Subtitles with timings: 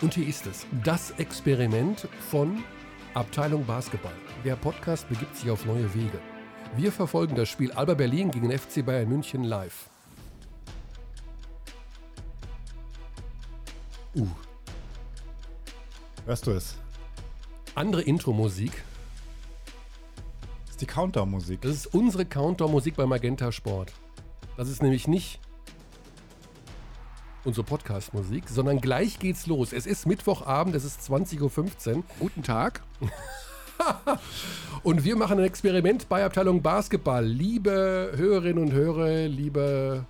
[0.00, 2.64] Und hier ist es, das Experiment von
[3.14, 4.14] Abteilung Basketball.
[4.44, 6.20] Der Podcast begibt sich auf neue Wege.
[6.76, 9.88] Wir verfolgen das Spiel Alba Berlin gegen FC Bayern München live.
[14.16, 14.26] Uh.
[16.26, 16.76] Hörst du es?
[17.76, 18.72] Andere Intro-Musik.
[20.64, 21.60] Das ist die Countdown-Musik.
[21.62, 23.92] Das ist unsere Countdown-Musik bei Magenta Sport.
[24.56, 25.40] Das ist nämlich nicht
[27.44, 29.72] unsere Podcast-Musik, sondern gleich geht's los.
[29.72, 32.04] Es ist Mittwochabend, es ist 20.15 Uhr.
[32.18, 32.82] Guten Tag.
[34.82, 37.24] Und wir machen ein Experiment bei Abteilung Basketball.
[37.24, 40.06] Liebe Hörerinnen und Hörer, liebe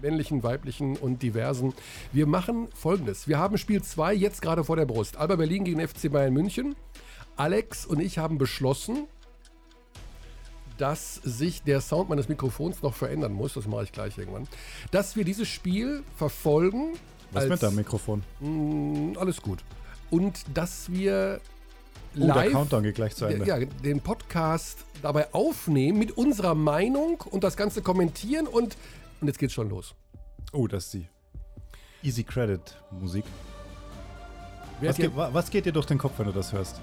[0.00, 1.74] männlichen, weiblichen und diversen.
[2.12, 3.28] Wir machen folgendes.
[3.28, 5.16] Wir haben Spiel 2 jetzt gerade vor der Brust.
[5.16, 6.74] Alba Berlin gegen FC Bayern München.
[7.36, 9.06] Alex und ich haben beschlossen,
[10.82, 13.54] dass sich der Sound meines Mikrofons noch verändern muss.
[13.54, 14.48] Das mache ich gleich irgendwann.
[14.90, 16.94] Dass wir dieses Spiel verfolgen.
[17.30, 18.24] Was mit deinem Mikrofon?
[18.40, 19.60] Mh, alles gut.
[20.10, 21.40] Und dass wir
[22.14, 23.46] Oh, der live Countdown geht gleich zu Ende.
[23.46, 28.76] ja, den Podcast dabei aufnehmen mit unserer Meinung und das Ganze kommentieren und,
[29.20, 29.94] und jetzt geht's schon los.
[30.52, 31.06] Oh, das ist die
[32.02, 33.24] Easy Credit Musik.
[34.80, 36.80] Was wa- was geht dir durch den Kopf, wenn du das hörst?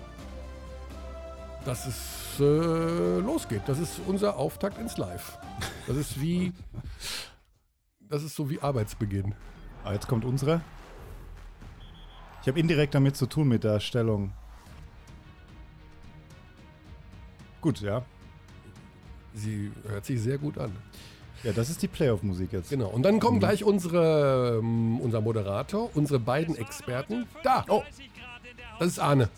[1.65, 3.63] Dass es äh, losgeht.
[3.67, 5.37] Das ist unser Auftakt ins Live.
[5.87, 6.53] Das ist wie.
[8.09, 9.35] Das ist so wie Arbeitsbeginn.
[9.83, 10.61] Ah, jetzt kommt unsere.
[12.41, 14.31] Ich habe indirekt damit zu tun mit der Stellung.
[17.61, 18.03] Gut, ja.
[19.33, 20.71] Sie hört sich sehr gut an.
[21.43, 22.69] Ja, das ist die Playoff-Musik jetzt.
[22.69, 22.87] Genau.
[22.87, 27.27] Und dann kommen gleich unsere, ähm, unser Moderator, unsere beiden Experten.
[27.43, 27.65] Da!
[27.69, 27.83] Oh,
[28.79, 29.29] das ist Arne.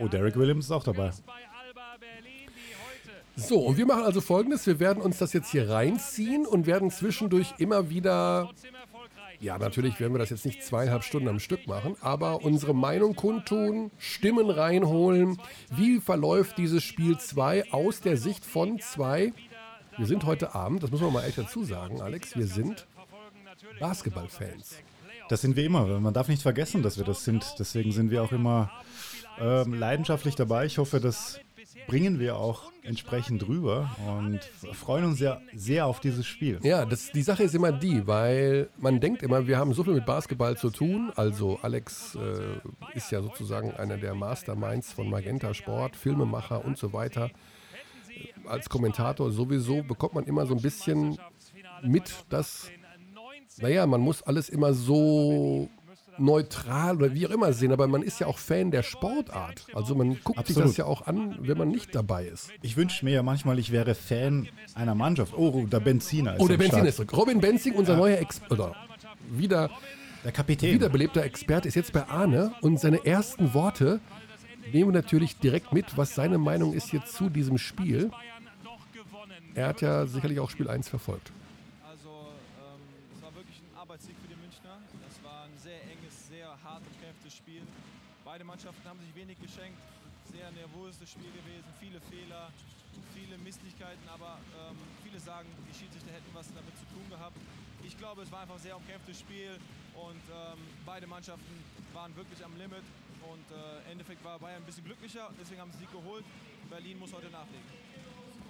[0.00, 0.36] Oh, Derek.
[0.36, 1.10] Williams ist auch dabei.
[3.36, 6.90] So, und wir machen also folgendes: Wir werden uns das jetzt hier reinziehen und werden
[6.90, 8.50] zwischendurch immer wieder.
[9.40, 13.14] Ja, natürlich werden wir das jetzt nicht zweieinhalb Stunden am Stück machen, aber unsere Meinung
[13.14, 15.38] kundtun, Stimmen reinholen.
[15.70, 19.32] Wie verläuft dieses Spiel 2 aus der Sicht von 2?
[19.96, 22.88] Wir sind heute Abend, das muss man mal echt dazu sagen, Alex, wir sind
[23.78, 24.82] Basketballfans.
[25.28, 25.86] Das sind wir immer.
[26.00, 27.54] Man darf nicht vergessen, dass wir das sind.
[27.58, 28.70] Deswegen sind wir auch immer
[29.40, 30.66] ähm, leidenschaftlich dabei.
[30.66, 31.40] Ich hoffe, das
[31.86, 34.40] bringen wir auch entsprechend rüber und
[34.74, 36.58] freuen uns sehr, sehr auf dieses Spiel.
[36.62, 39.94] Ja, das, die Sache ist immer die, weil man denkt immer, wir haben so viel
[39.94, 41.12] mit Basketball zu tun.
[41.16, 46.92] Also Alex äh, ist ja sozusagen einer der Masterminds von Magenta Sport, Filmemacher und so
[46.92, 47.30] weiter.
[48.46, 51.18] Als Kommentator sowieso bekommt man immer so ein bisschen
[51.82, 52.70] mit, dass,
[53.60, 55.68] naja, man muss alles immer so
[56.20, 59.66] neutral oder wie auch immer sehen, aber man ist ja auch Fan der Sportart.
[59.72, 60.70] Also man guckt sich Absolut.
[60.70, 62.50] das ja auch an, wenn man nicht dabei ist.
[62.60, 65.32] Ich wünsche mir ja manchmal, ich wäre Fan einer Mannschaft.
[65.36, 66.88] Oh, der Benziner ist Oh, der am Benzin Start.
[66.88, 67.16] ist zurück.
[67.16, 68.74] Robin Benzing, unser neuer Ex oder
[69.30, 69.70] wieder
[70.24, 70.74] Der Kapitän.
[70.74, 74.00] wiederbelebter Experte ist jetzt bei Arne und seine ersten Worte
[74.72, 78.10] nehmen wir natürlich direkt mit, was seine Meinung ist jetzt zu diesem Spiel.
[79.54, 81.30] Er hat ja sicherlich auch Spiel 1 verfolgt.
[89.18, 89.78] Wenig geschenkt.
[90.30, 92.52] Sehr nervöses Spiel gewesen, viele Fehler,
[93.16, 97.36] viele Misslichkeiten, aber ähm, viele sagen, die Schiedsrichter hätten was damit zu tun gehabt.
[97.82, 99.56] Ich glaube, es war einfach ein sehr umkämpftes Spiel
[99.96, 101.54] und ähm, beide Mannschaften
[101.94, 102.84] waren wirklich am Limit.
[103.28, 106.24] Und äh, im Endeffekt war Bayern ein bisschen glücklicher, deswegen haben sie Sieg geholt.
[106.70, 107.64] Berlin muss heute nachlegen.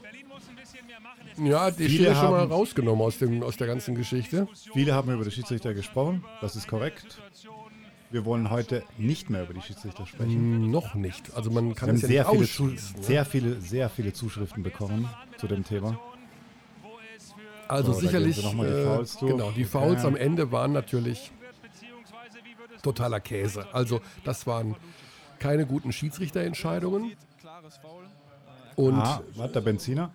[0.03, 1.47] Berlin muss ein bisschen mehr machen.
[1.47, 4.47] Ja, die Viele Schere schon mal haben- rausgenommen aus, dem, aus der ganzen Geschichte.
[4.73, 6.25] Viele haben über die Schiedsrichter gesprochen.
[6.41, 7.19] Das ist korrekt.
[8.11, 10.33] Wir wollen heute nicht mehr über die Schiedsrichter sprechen.
[10.65, 11.35] Hm, noch nicht.
[11.35, 13.03] Also man kann es ja sehr nicht viele, zu, ne?
[13.03, 15.99] sehr, viele, sehr viele Zuschriften bekommen zu dem Thema.
[17.69, 19.33] Also So, sicherlich, die äh, Fouls durch.
[19.33, 20.07] genau, die Fouls Okay.
[20.07, 21.31] am Ende waren natürlich
[22.83, 23.67] totaler Käse.
[23.75, 24.75] Also das waren
[25.39, 27.11] keine guten Schiedsrichterentscheidungen.
[27.13, 27.17] Äh,
[28.81, 30.13] Und Ah, warte, der Benziner.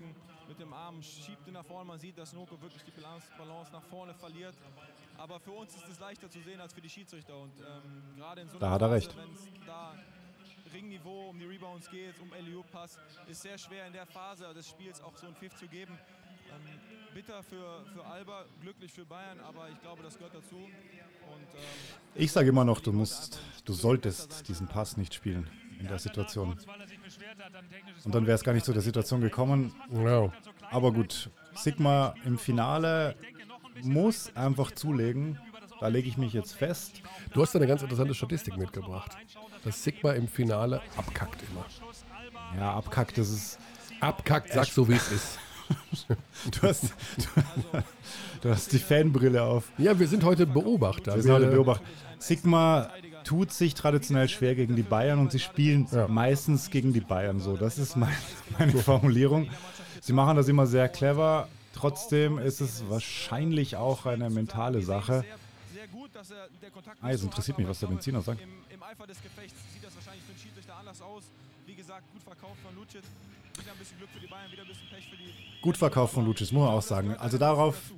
[0.48, 1.86] mit dem Arm schiebt ihn nach vorne.
[1.90, 2.92] Man sieht, dass Noko wirklich die
[3.38, 4.56] Balance nach vorne verliert.
[5.18, 7.38] Aber für uns ist es leichter zu sehen als für die Schiedsrichter.
[7.38, 9.16] Und ähm, gerade in so Da einer hat er recht.
[9.18, 9.94] wenn es da
[10.74, 14.68] Ringniveau um die Rebounds geht, um LU Pass, ist sehr schwer in der Phase des
[14.68, 15.98] Spiels auch so ein Pfiff zu geben.
[16.52, 16.80] Ähm,
[17.14, 20.56] bitter für, für Alba, glücklich für Bayern, aber ich glaube, das gehört dazu.
[20.56, 20.70] Und
[21.54, 21.62] ähm,
[22.16, 25.48] Ich sage immer noch, du musst, du solltest diesen Pass nicht spielen
[25.80, 26.58] in der Situation.
[26.58, 29.74] er Und dann wäre es gar nicht zu der Situation gekommen.
[29.92, 30.32] ja,
[30.72, 33.16] Aber gut, Sigma im Finale
[33.82, 35.40] muss einfach zulegen.
[35.80, 37.02] Da lege ich mich jetzt fest.
[37.34, 39.12] Du hast eine ganz interessante Statistik mitgebracht.
[39.66, 41.66] Das Sigma im Finale abkackt immer.
[42.58, 43.60] Ja, abkackt, das ist.
[44.00, 45.40] Abkackt, sag so wie es ist.
[46.52, 47.82] Du hast, du,
[48.42, 49.72] du hast die Fanbrille auf.
[49.78, 51.16] Ja, wir sind heute Beobachter.
[51.16, 51.84] Wir sind heute Beobachter.
[52.20, 52.90] Sigma
[53.24, 56.08] tut sich traditionell schwer gegen die Bayern und sie spielen Ja.
[56.10, 57.56] meistens gegen die Bayern so.
[57.56, 58.14] Das ist mein,
[58.60, 59.50] meine Formulierung.
[60.02, 61.48] Sie machen das immer sehr clever.
[61.74, 65.26] Trotzdem ist es wahrscheinlich auch eine mentale Sache.
[67.02, 68.42] Ah, jetzt interessiert mich, was der Benziner sagt.
[68.42, 71.24] Im, Im Eifer des Gefechts sieht das wahrscheinlich für den Schiedsrichter anders aus.
[71.66, 73.04] Wie gesagt, gut verkauft von Lucic.
[73.60, 75.62] Wieder ein bisschen Glück für die Bayern, wieder ein bisschen Pech für die.
[75.62, 77.16] Gut verkauft von Lucis, muss man auch sagen.
[77.18, 77.92] Also darauf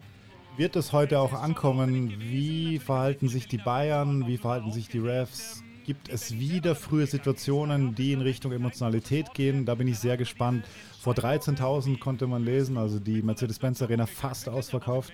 [0.57, 2.19] wird es heute auch ankommen.
[2.19, 4.25] Wie verhalten sich die Bayern?
[4.28, 5.65] Wie verhalten sich die Refs?
[5.86, 9.66] Gibt es wieder frühe Situationen, die in Richtung Emotionalität gehen?
[9.66, 10.66] Da bin ich sehr gespannt.
[11.00, 15.14] Vor 13.000 konnte man lesen, also die Mercedes-Benz Arena fast ausverkauft.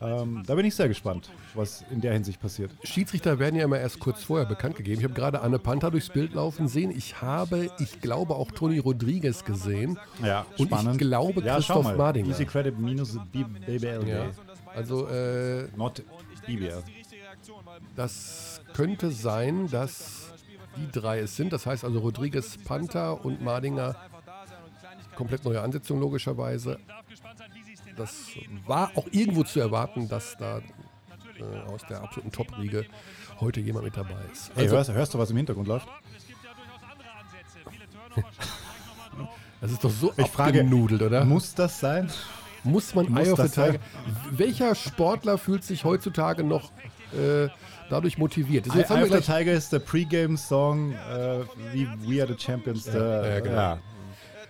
[0.00, 2.70] Ähm, da bin ich sehr gespannt, was in der Hinsicht passiert.
[2.84, 4.98] Schiedsrichter werden ja immer erst kurz vorher bekannt gegeben.
[5.00, 6.90] Ich habe gerade Anne Panther durchs Bild laufen sehen.
[6.96, 9.98] Ich habe, ich glaube, auch Toni Rodriguez gesehen.
[10.24, 10.92] Ja, Und spannend.
[10.92, 11.96] ich glaube, ja, Christoph mal.
[11.96, 12.28] Mardinger.
[12.28, 14.08] Easy Credit minus BBL.
[14.08, 14.30] Ja.
[14.74, 16.02] Also, äh, Not
[16.46, 16.82] BBL.
[17.96, 20.32] Das könnte sein, dass
[20.76, 21.52] die drei es sind.
[21.52, 23.96] Das heißt also Rodriguez, Panther und Mardinger.
[25.16, 26.78] Komplett neue Ansetzung logischerweise.
[27.96, 28.26] Das
[28.68, 32.86] war auch irgendwo zu erwarten, dass da äh, aus der absoluten Top-Riege
[33.40, 34.52] heute jemand mit dabei ist.
[34.54, 35.88] Hey, Also, hörst, hörst du, was im Hintergrund läuft?
[39.60, 41.24] Das ist doch so Ich frage, abgenudelt, oder?
[41.24, 42.08] Muss das sein?
[42.62, 43.48] Muss man Muss Eye of the?
[43.48, 43.80] Tiger.
[44.30, 46.70] Welcher Sportler fühlt sich heutzutage noch
[47.12, 47.48] äh,
[47.90, 48.66] dadurch motiviert?
[48.66, 51.40] Also jetzt haben Eye wir of the gleich, Tiger ist der Pre-Game-Song, äh,
[51.72, 52.84] wie We Are the Champions.
[52.84, 53.56] Der, ja, genau.
[53.56, 53.78] ja.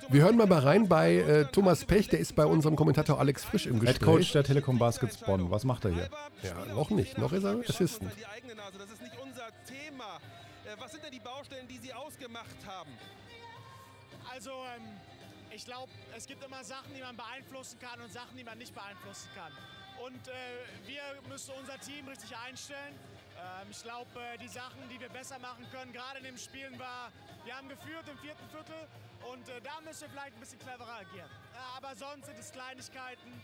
[0.08, 3.44] wir hören mal mal rein bei äh, Thomas Pech, der ist bei unserem Kommentator Alex
[3.44, 4.32] Frisch im Head Coach Gespräch.
[4.32, 5.50] der Telekom Baskets Bonn.
[5.50, 6.08] Was macht er hier?
[6.42, 8.10] Ja, noch nicht, noch ist er Assistant.
[8.18, 8.78] die eigene Nase.
[8.78, 10.18] Das ist nicht unser Thema.
[10.64, 12.90] Äh, Was sind denn die Baustellen, die Sie ausgemacht haben?
[14.34, 14.84] Also, ähm,
[15.54, 18.74] ich glaube, es gibt immer Sachen, die man beeinflussen kann und Sachen, die man nicht
[18.74, 19.52] beeinflussen kann.
[20.04, 20.32] Und äh,
[20.86, 22.94] wir müssen unser Team richtig einstellen.
[23.36, 26.78] Ähm, ich glaube, äh, die Sachen, die wir besser machen können, gerade in den Spielen
[26.78, 27.12] war,
[27.44, 28.86] wir haben geführt im vierten Viertel
[29.32, 31.30] und äh, da müssen wir vielleicht ein bisschen cleverer agieren.
[31.54, 33.40] Äh, aber sonst sind es Kleinigkeiten.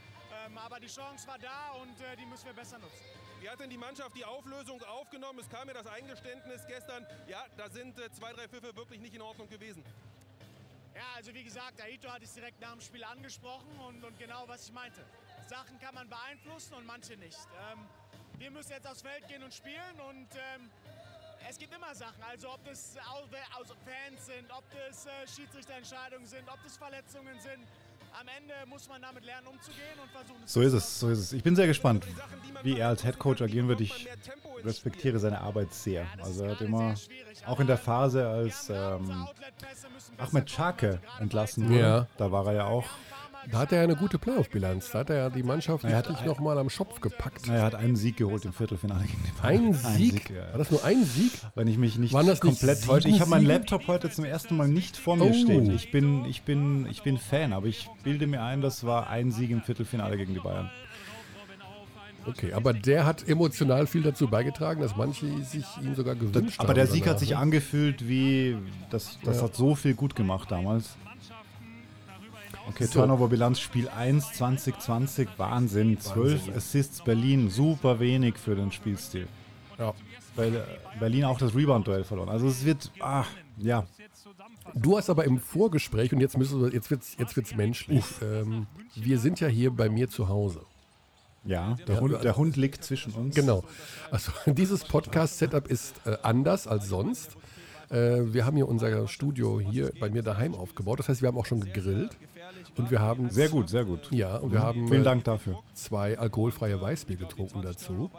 [0.47, 3.05] Ähm, aber die Chance war da und äh, die müssen wir besser nutzen.
[3.41, 5.39] Wie hat denn die Mannschaft die Auflösung aufgenommen?
[5.39, 7.07] Es kam ja das Eingeständnis gestern.
[7.29, 9.85] Ja, da sind äh, zwei, drei Pfiffe wirklich nicht in Ordnung gewesen.
[10.95, 14.45] Ja, also wie gesagt, Aito hat es direkt nach dem Spiel angesprochen und, und genau
[14.47, 15.05] was ich meinte.
[15.49, 17.39] Sachen kann man beeinflussen und manche nicht.
[17.73, 17.81] Ähm,
[18.39, 20.71] wir müssen jetzt aufs Feld gehen und spielen und ähm,
[21.49, 22.23] es gibt immer Sachen.
[22.31, 22.97] Also ob das
[23.57, 27.63] also Fans sind, ob das äh, Schiedsrichterentscheidungen sind, ob das Verletzungen sind.
[28.21, 31.33] Am Ende muss man damit lernen, umzugehen und versuchen So ist es, so ist es.
[31.33, 32.07] Ich bin sehr gespannt,
[32.63, 33.81] wie er als Head Coach agieren wird.
[33.81, 34.09] Ich
[34.63, 36.07] respektiere seine Arbeit sehr.
[36.23, 36.95] Also er hat immer,
[37.45, 39.27] auch in der Phase, als ähm,
[40.17, 40.49] Ahmed.
[40.49, 42.07] Schake Also entlassen wurde, Ja.
[42.17, 42.89] da war er ja auch.
[43.51, 44.91] Da hat er ja eine gute Playoff-Bilanz.
[44.91, 47.43] Da hat er ja die Mannschaft Er hat- richtig nochmal am Schopf gepackt.
[47.47, 49.67] Na, er hat einen Sieg geholt im Viertelfinale gegen die Bayern.
[49.67, 50.31] Ein Sieg?
[50.31, 50.51] ja.
[50.53, 51.33] War das nur ein Sieg?
[51.55, 53.09] Wenn ich mich nicht Waren das nicht komplett sieben täusche.
[53.09, 53.47] Ich habe meinen?
[53.47, 55.33] Laptop heute zum ersten Mal nicht vor mir Oh.
[55.33, 55.71] stehen.
[55.75, 59.31] Ich bin, ich, bin, ich bin Fan, aber ich bilde mir ein, das war ein
[59.31, 60.71] Sieg im Viertelfinale gegen die Bayern.
[62.27, 66.65] Okay, aber der hat emotional viel dazu beigetragen, dass manche sich ihn sogar gewünscht haben.
[66.67, 67.37] Aber der Sieg hat danach, sich ne?
[67.39, 68.57] angefühlt wie,
[68.89, 69.43] das, das Ja.
[69.43, 70.97] hat so viel gut gemacht damals.
[72.69, 73.01] Okay, So.
[73.01, 76.01] Turnover-Bilanz Spiel 1 2020, Wahnsinn.
[76.01, 79.29] 12 Assists Berlin, super wenig für den Spielstil.
[79.79, 79.93] Ja.
[80.37, 80.63] Weil äh,
[80.99, 82.29] Berlin auch das Rebound-Duell verloren.
[82.29, 83.25] Also es wird, ah,
[83.59, 83.87] ja.
[84.75, 88.05] Du hast aber im Vorgespräch, und jetzt, müssen wir, jetzt wird es jetzt wird's menschlich,
[88.23, 90.63] ähm, wir sind ja hier bei mir zu Hause.
[91.45, 93.35] Ja, der, Hund, der Hund liegt zwischen uns.
[93.35, 93.65] Genau.
[94.11, 97.37] Also dieses Podcast-Setup ist äh, anders als sonst.
[97.91, 100.99] Äh, wir haben hier unser Studio hier bei mir daheim aufgebaut.
[101.01, 102.17] Das heißt, wir haben auch schon gegrillt.
[102.77, 104.11] Und wir haben Sehr gut, sehr gut.
[104.11, 105.59] Ja, und wir haben Vielen Dank dafür.
[105.75, 108.11] zwei alkoholfreie Weißbier getrunken dazu.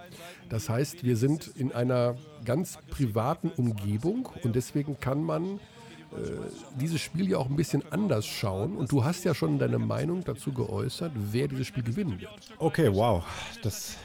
[0.49, 5.57] Das heißt, wir sind in einer ganz privaten Umgebung und deswegen kann man äh,
[6.79, 8.77] dieses Spiel ja auch ein bisschen anders schauen.
[8.77, 12.31] Und du hast ja schon deine Meinung dazu geäußert, wer dieses Spiel gewinnen wird.
[12.57, 13.23] Okay, wow.
[13.61, 13.97] Das,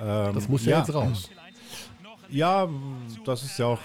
[0.00, 1.28] ähm, Das muss ja, jetzt raus.
[2.28, 2.68] Ja,
[3.24, 3.80] das ist ja auch,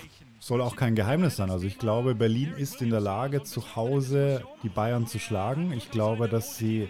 [0.45, 1.49] soll auch kein Geheimnis sein.
[1.49, 5.71] Also ich glaube, Berlin ist in der Lage, zu Hause die Bayern zu schlagen.
[5.71, 6.87] Ich glaube, dass sie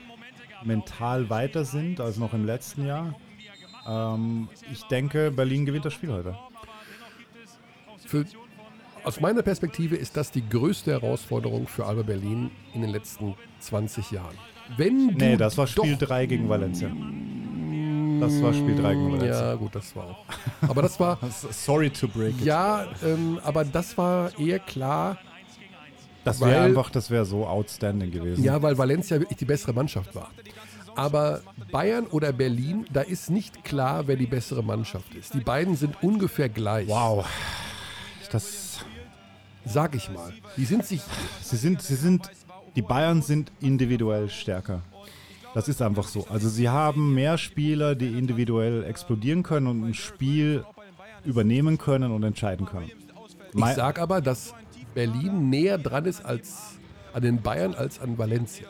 [0.66, 3.16] mental weiter sind als noch im letzten Jahr.
[3.88, 6.38] Ähm, ich denke, Berlin gewinnt das Spiel heute.
[8.06, 8.26] Für,
[9.06, 14.12] aus meiner Perspektive ist das die größte Herausforderung für Alba Berlin in den letzten 20
[14.12, 14.36] Jahren.
[14.76, 16.92] Wenn Nee, das war Spiel doch, 3 gegen Valencia.
[18.25, 19.50] Das war Spiel 3 gegen Valencia.
[19.50, 20.25] Ja, gut, das war auch.
[20.70, 21.17] Aber das war,
[21.51, 22.46] Sorry to break it.
[22.46, 25.17] ja, ähm, aber das war eher klar,
[26.24, 28.44] das wäre einfach, das wäre so outstanding gewesen.
[28.44, 30.32] ja, weil Valencia wirklich die bessere Mannschaft war.
[30.96, 31.41] Aber
[31.72, 35.34] Bayern oder Berlin, da ist nicht klar, wer die bessere Mannschaft ist.
[35.34, 37.25] Die beiden sind ungefähr gleich, Wow.
[38.32, 38.79] Das,
[39.65, 40.34] sag ich mal.
[40.58, 41.01] Die sind sich,
[41.41, 42.29] sie sind, sie sind,
[42.75, 44.82] die Bayern sind individuell stärker.
[45.56, 46.28] Das ist einfach so.
[46.30, 50.64] Also sie haben mehr Spieler, die individuell explodieren können und ein Spiel
[51.24, 52.92] übernehmen können und entscheiden können.
[53.54, 54.54] ich Mei- sag aber, dass
[54.94, 56.78] Berlin näher dran ist als
[57.14, 58.68] an den Bayern als an Valencia.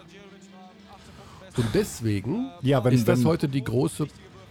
[1.58, 4.08] Und deswegen Ja, wenn- ist das wenn- heute die große,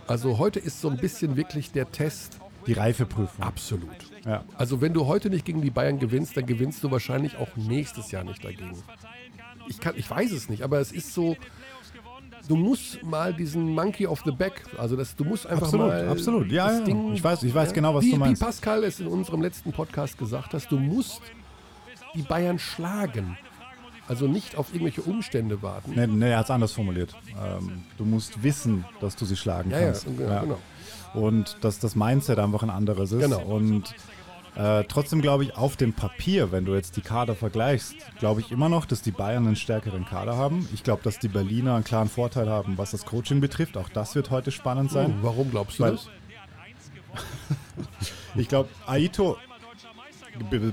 [0.07, 3.45] also heute ist so ein bisschen wirklich der Test die Reifeprüfung.
[3.45, 3.91] absolut.
[4.25, 4.43] Ja.
[4.57, 8.11] Also wenn du heute nicht gegen die Bayern gewinnst, dann gewinnst du wahrscheinlich auch nächstes
[8.11, 8.73] Jahr nicht dagegen.
[9.69, 11.37] Ich, kann, ich weiß es nicht, aber es ist so,
[12.49, 16.09] du musst mal diesen Monkey of the Back, also das, du musst einfach Absolut, mal
[16.09, 16.53] absolut.
[16.53, 16.85] Ja, das ja.
[16.85, 18.41] Ding, Ich weiß- ich weiß genau, was wie, du meinst.
[18.41, 21.21] Wie Pascal es in unserem letzten Podcast gesagt hast, du musst
[22.15, 23.37] die Bayern schlagen.
[24.07, 25.93] Also nicht auf irgendwelche Umstände warten.
[25.97, 27.15] Nee, nee, er hat es anders formuliert.
[27.43, 30.05] Ähm, du musst wissen, dass du sie schlagen Ja, ja, kannst.
[30.05, 30.59] genau, genau.
[31.15, 33.21] Und dass das Mindset einfach ein anderes ist.
[33.23, 33.41] Genau.
[33.41, 33.95] Und
[34.57, 38.51] äh, trotzdem glaube ich, auf dem Papier, wenn du jetzt die Kader vergleichst, glaube ich
[38.53, 40.69] immer noch, dass die Bayern einen stärkeren Kader haben.
[40.73, 43.77] Ich glaube, dass die Berliner einen klaren Vorteil haben, was das Coaching betrifft.
[43.77, 45.17] Auch das wird heute spannend sein.
[45.21, 46.09] Oh, warum glaubst du Weil- das?
[48.37, 49.37] Ich glaube, Aito,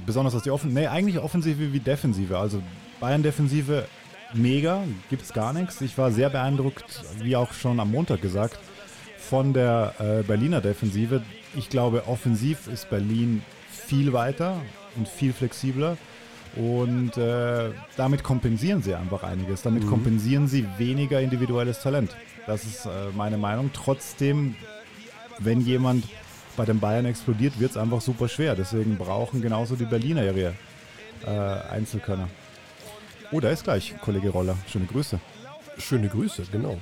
[0.05, 2.38] besonders was die Offen nee, eigentlich Offensive wie Defensive.
[2.38, 2.61] Also
[3.00, 3.88] Bayern-Defensive
[4.33, 5.81] mega, gibt es gar nichts.
[5.81, 8.57] Ich war sehr beeindruckt, wie auch schon am Montag gesagt,
[9.17, 11.21] von der äh, Berliner Defensive.
[11.55, 13.43] Ich glaube, offensiv ist Berlin
[13.91, 14.62] viel weiter
[14.95, 15.98] und viel flexibler.
[16.55, 19.63] Und äh, damit kompensieren sie einfach einiges.
[19.63, 22.15] Damit kompensieren sie weniger individuelles Talent.
[22.48, 23.69] Das ist äh, meine Meinung.
[23.74, 24.55] Trotzdem,
[25.39, 26.05] wenn jemand
[26.55, 28.55] bei den Bayern explodiert, wird es einfach super schwer.
[28.55, 30.53] Deswegen brauchen genauso die Berliner ihre
[31.25, 32.29] äh, Einzelkönner.
[33.31, 34.57] Oh, da ist gleich Kollege Roller.
[34.67, 35.19] Schöne Grüße.
[35.77, 36.77] Schöne Grüße, genau.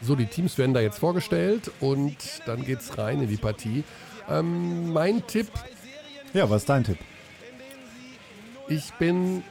[0.00, 3.84] So, die Teams werden da jetzt vorgestellt und dann geht's rein in die Partie.
[4.28, 5.48] Ähm, mein Tipp,
[6.34, 6.98] Ja, was ist dein Tipp?
[8.68, 9.42] ich bin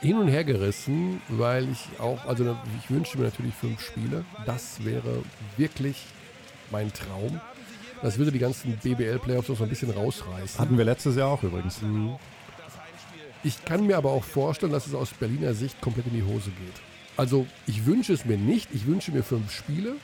[0.00, 4.24] hin und her gerissen, weil ich auch, also ich wünsche mir natürlich fünf Spiele.
[4.46, 5.22] Das wäre
[5.56, 6.04] wirklich
[6.70, 7.40] mein Traum.
[8.02, 10.60] Das würde die ganzen BBL-Playoffs noch so ein bisschen rausreißen.
[10.60, 11.80] Hatten wir letztes Jahr auch übrigens.
[13.44, 16.50] Ich kann mir aber auch vorstellen, dass es aus Berliner Sicht komplett in die Hose
[16.50, 16.74] geht.
[17.16, 19.96] Also ich wünsche es mir nicht, ich wünsche mir fünf Spiele,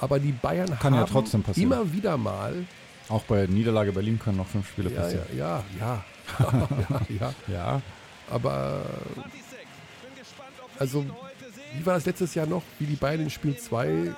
[0.00, 1.54] aber die Bayern Kann ja haben passieren.
[1.72, 2.64] immer wieder mal,
[3.08, 5.26] Auch bei Niederlage Berlin können noch fünf Spiele ja, ja, passieren.
[5.36, 6.04] ja, ja,
[6.90, 7.82] ja, ja, Ja.
[8.30, 8.82] aber
[10.78, 11.04] also
[11.74, 14.14] wie war das letztes Jahr noch, wie die Bayern in Spiel 2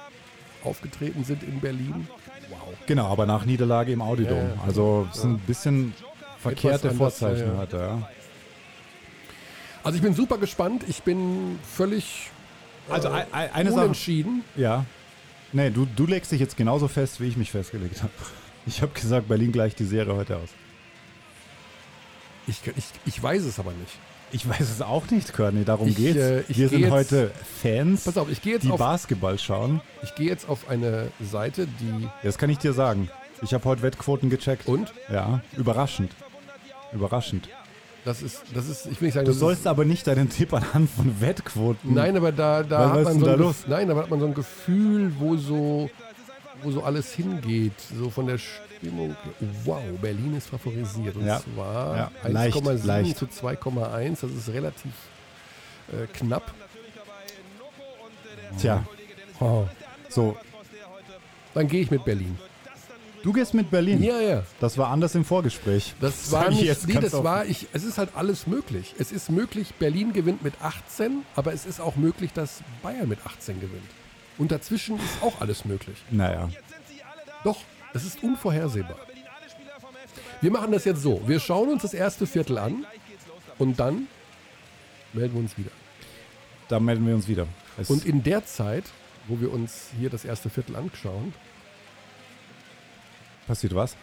[0.65, 2.07] aufgetreten sind in Berlin?
[2.49, 2.59] Wow.
[2.87, 4.37] Genau, aber nach Niederlage im Audidom.
[4.39, 4.55] Ja, ja.
[4.67, 5.95] Also es sind ein bisschen
[6.39, 7.59] verkehrte anders, Vorzeichen ja, ja.
[7.59, 7.77] heute.
[7.77, 8.09] Ja.
[9.83, 12.31] Also ich bin super gespannt, ich bin völlig
[12.89, 13.81] Also äh, ein- ein- eine Sache.
[13.83, 14.45] unentschieden.
[14.57, 14.85] Ja.
[15.53, 18.13] Nee, du, du legst dich jetzt genauso fest, wie ich mich festgelegt habe.
[18.67, 20.49] Ich habe gesagt, Berlin gleicht die Serie heute aus.
[22.47, 23.93] Ich, ich, ich weiß es aber nicht.
[24.33, 26.17] Ich weiß es auch nicht, Körny, darum Ich, geht's.
[26.19, 27.31] äh, geh sind jetzt- heute
[27.63, 29.81] Fans, Pass auf, ich gehe jetzt die auf Basketball schauen.
[30.03, 32.09] Ich gehe jetzt auf eine Seite, die.
[32.23, 33.11] Das kann ich dir sagen.
[33.43, 34.69] Ich habe heute Wettquoten gecheckt.
[34.69, 34.93] Und?
[35.11, 36.13] Ja, überraschend.
[36.93, 37.49] Überraschend.
[38.05, 40.53] Das ist, das ist, ich will nicht sagen, Du das sollst aber nicht deinen Tipp
[40.55, 41.91] anhand von Wettquoten.
[41.91, 43.57] ist, Nein, aber da, da Was- hat man ist so ein da Gef- los?
[43.67, 45.91] Nein, aber hat man so ein Gefühl, wo so,
[46.63, 47.73] wo so alles hingeht.
[47.99, 49.17] So von der Stimmung.
[49.65, 51.17] Wow, Berlin ist favorisiert.
[51.17, 51.41] Und Ja.
[51.41, 53.17] zwar Ja, leicht, 1,7 leicht.
[53.19, 54.21] zu 2,1.
[54.23, 54.93] Das ist relativ
[55.93, 56.53] äh, knapp.
[58.59, 58.85] Tja,
[59.39, 59.67] Oh.
[60.09, 60.37] so.
[61.55, 62.39] Dann gehe ich mit Berlin.
[63.23, 64.03] Du gehst mit Berlin.
[64.03, 64.43] Ja, ja.
[64.61, 65.95] Das war anders im Vorgespräch.
[66.01, 68.95] Das war ich nicht, jetzt nee, das war, ich, es ist halt alles möglich.
[68.99, 73.19] Es ist möglich, Berlin gewinnt mit 18, aber es ist auch möglich, dass Bayern mit
[73.27, 73.85] 18 gewinnt.
[74.41, 75.99] Und dazwischen ist auch alles möglich.
[76.11, 76.49] Naja.
[77.45, 77.59] Doch,
[77.93, 78.97] es ist unvorhersehbar.
[80.41, 81.21] Wir machen das jetzt so.
[81.29, 82.87] Wir schauen uns das erste Viertel an
[83.59, 84.09] und dann
[85.13, 85.71] melden wir uns wieder.
[86.69, 87.47] Da melden wir uns wieder.
[87.77, 88.85] Es Und in der Zeit,
[89.29, 91.35] wo wir uns hier das erste Viertel anschauen,
[93.47, 93.95] passiert was?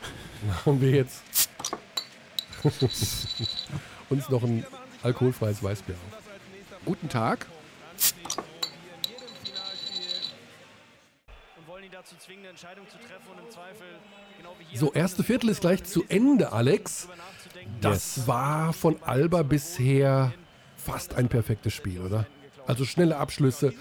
[0.46, 1.22] machen wir jetzt
[4.08, 4.64] uns noch ein
[5.02, 6.22] alkoholfreies Weißbier auf.
[6.86, 7.46] Guten Tag.
[11.60, 13.86] und wollen ihn dazu zwingen, eine Entscheidung zu treffen und im Zweifel
[14.38, 17.08] genau wie hier So, erste Viertel ist gleich zu Ende, Alex.
[17.82, 20.32] Das war von Alba bisher
[20.78, 22.26] fast ein perfektes Spiel, oder?
[22.66, 23.74] Also schnelle Abschlüsse,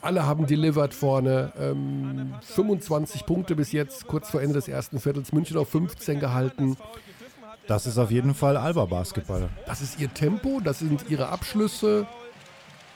[0.00, 1.52] alle haben delivered vorne.
[1.58, 5.32] Ähm, 25 Punkte bis jetzt, kurz vor Ende des ersten Viertels.
[5.32, 6.76] München auf 15 gehalten.
[7.66, 9.48] Das ist auf jeden Fall Alba-Basketball.
[9.66, 12.06] Das ist ihr Tempo, das sind ihre Abschlüsse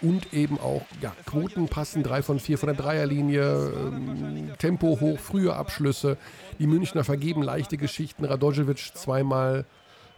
[0.03, 5.19] und eben auch ja, Quoten passen, drei von vier von der Dreierlinie, ähm, Tempo hoch,
[5.19, 6.17] frühe Abschlüsse.
[6.59, 8.25] Die Münchner vergeben leichte Geschichten.
[8.25, 9.65] Radojevic zweimal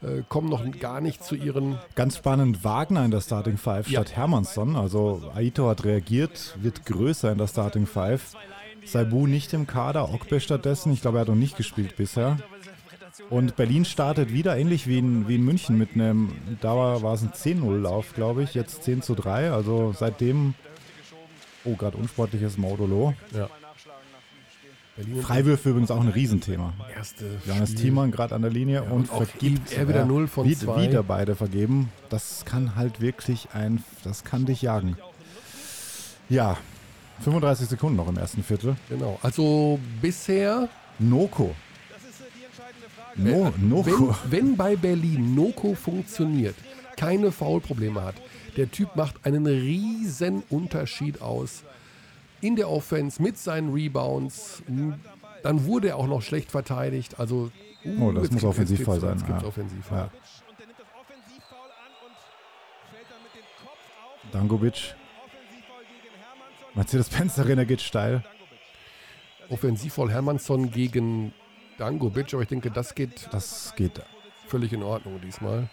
[0.02, 1.78] äh, kommen noch gar nicht zu ihren.
[1.95, 4.00] Ganz spannend, Wagner in der Starting Five Ja.
[4.02, 4.76] statt Hermannsson.
[4.76, 8.33] Also Aito hat reagiert, wird größer in der Starting Five.
[8.85, 10.92] Saibu nicht im Kader, Okbe stattdessen.
[10.92, 12.37] Ich glaube, er hat noch nicht gespielt bisher.
[13.28, 17.14] Und Berlin startet wieder ähnlich wie in, wie in München mit einem, da war, war
[17.14, 19.50] es ein 10-0-Lauf, glaube ich, jetzt 10 zu 3.
[19.50, 20.54] Also seitdem,
[21.64, 23.14] oh, gerade unsportliches Modulo.
[23.33, 23.49] Ja.
[24.97, 26.73] Berlin Freiwürfe übrigens auch ein Riesenthema.
[26.95, 27.75] erste Johannes.
[27.75, 29.73] Thiemann gerade an der Linie und auch vergibt.
[29.73, 30.88] er wieder null von wieder, zwei.
[30.88, 31.92] Wieder beide vergeben.
[32.09, 34.97] Das kann halt wirklich ein, das kann dich jagen.
[36.30, 36.56] Ja,
[37.21, 38.76] 35 Sekunden noch im ersten Viertel.
[38.88, 39.18] Genau.
[39.23, 40.68] Also bisher,
[40.99, 41.54] Noko.
[43.16, 44.14] No, Noko.
[44.25, 46.54] wenn, wenn bei Berlin Noko funktioniert,
[46.96, 48.14] keine Foulprobleme hat,
[48.56, 51.62] der Typ macht einen riesen Unterschied aus
[52.40, 54.62] in der Offense mit seinen Rebounds.
[55.42, 57.18] Dann wurde er auch noch schlecht verteidigt.
[57.20, 57.50] Also,
[57.85, 59.42] uh, Oh, das muss gibt's- sein, ja.
[59.44, 59.99] Offensivfoul.
[59.99, 60.11] Ja.
[64.32, 64.94] Dangovic.
[66.75, 68.23] Mercedes-Benz Arena geht steil.
[69.49, 71.32] Offensivfoul Hermannsson gegen
[71.78, 74.00] Dangovic, aber ich denke, das geht Das geht.
[74.47, 75.68] völlig in Ordnung diesmal.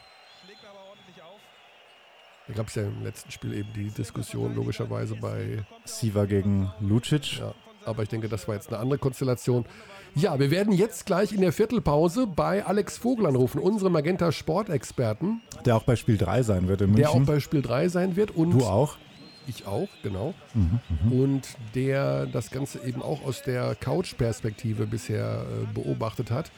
[2.47, 7.39] Da gab es ja im letzten Spiel eben die Diskussion logischerweise bei Siva gegen Lucic.
[7.39, 7.53] Ja,
[7.85, 9.65] aber ich denke, das war jetzt eine andere Konstellation.
[10.13, 15.41] Ja, wir werden jetzt gleich in der Viertelpause bei Alex Vogel anrufen, unserem Magenta Sportexperten,
[15.65, 17.33] Der auch bei Spiel 3 sein wird in der auch München.
[17.33, 18.97] bei Spiel 3 sein wird und du auch?
[19.47, 20.33] Ich auch, genau.
[20.53, 26.51] Mhm, Und der das Ganze eben auch aus der Couch-Perspektive bisher äh, beobachtet hat,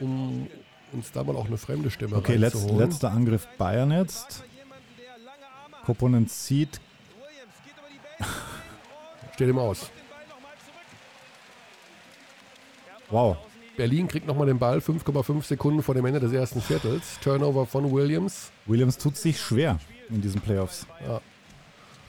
[0.00, 0.46] um
[0.92, 2.78] uns da mal auch eine fremde Stimme Okay, letz, reinzuholen.
[2.90, 4.44] letzter Angriff Bayern jetzt.
[5.84, 6.80] Koponen zieht.
[9.34, 9.90] Steht ihm aus.
[13.10, 13.36] Wow.
[13.76, 17.18] Berlin kriegt nochmal den Ball, 5,5 Sekunden vor dem Ende des ersten Viertels.
[17.20, 18.50] Turnover von Williams.
[18.64, 20.86] Williams tut sich schwer in diesen Playoffs.
[21.06, 21.20] Ja.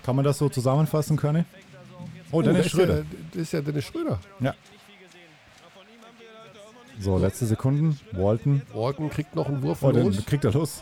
[0.08, 1.46] Kann man das so zusammenfassen können?
[2.32, 3.00] Oh, Oh, Dennis ist Schröder.
[3.00, 4.20] Ja, das ist ja Dennis Schröder.
[4.40, 4.54] Ja.
[6.98, 8.00] So, letzte Sekunden.
[8.14, 8.62] Walton.
[8.74, 10.26] Walken kriegt noch einen Wurf Oh, von den uns.
[10.26, 10.82] kriegt er los.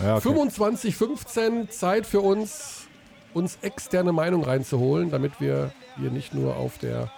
[0.00, 0.20] Ja, okay.
[0.20, 2.86] 25, 15, Zeit für uns,
[3.32, 7.10] uns externe Meinung reinzuholen, damit wir hier nicht nur auf der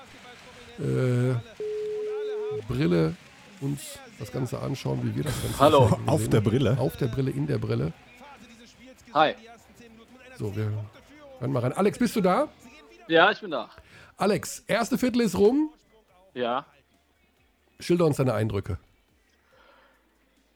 [0.78, 1.34] äh,
[2.68, 3.14] Brille
[3.60, 5.88] uns das Ganze anschauen, wie wir das Ganze Hallo.
[5.90, 6.08] sehen.
[6.08, 6.78] Auf der Brille.
[6.78, 7.92] Auf der Brille, in der Brille.
[9.12, 9.34] Hi.
[10.38, 10.70] So, wir
[11.38, 11.72] hören mal rein.
[11.72, 12.48] Alex, bist du da?
[13.08, 13.70] Ja, ich bin da.
[14.16, 15.70] Alex, erste Viertel ist rum.
[16.34, 16.66] Ja.
[17.80, 18.78] Schilder uns deine Eindrücke.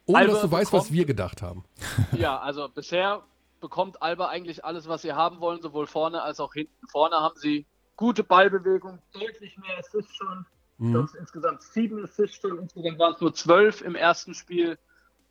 [0.06, 1.64] Ohne Alba dass du weißt, was bekommt- wir gedacht haben.
[2.12, 3.22] Ja, also bisher
[3.60, 6.86] bekommt Alba eigentlich alles, was sie haben wollen, sowohl vorne als auch hinten.
[6.88, 7.66] Vorne haben sie
[7.96, 10.46] gute Ballbewegung, deutlich mehr Assists schon.
[10.78, 11.06] Mhm.
[11.06, 12.58] sind insgesamt sieben Assists schon.
[12.58, 14.78] Insgesamt waren es nur zwölf im ersten Spiel.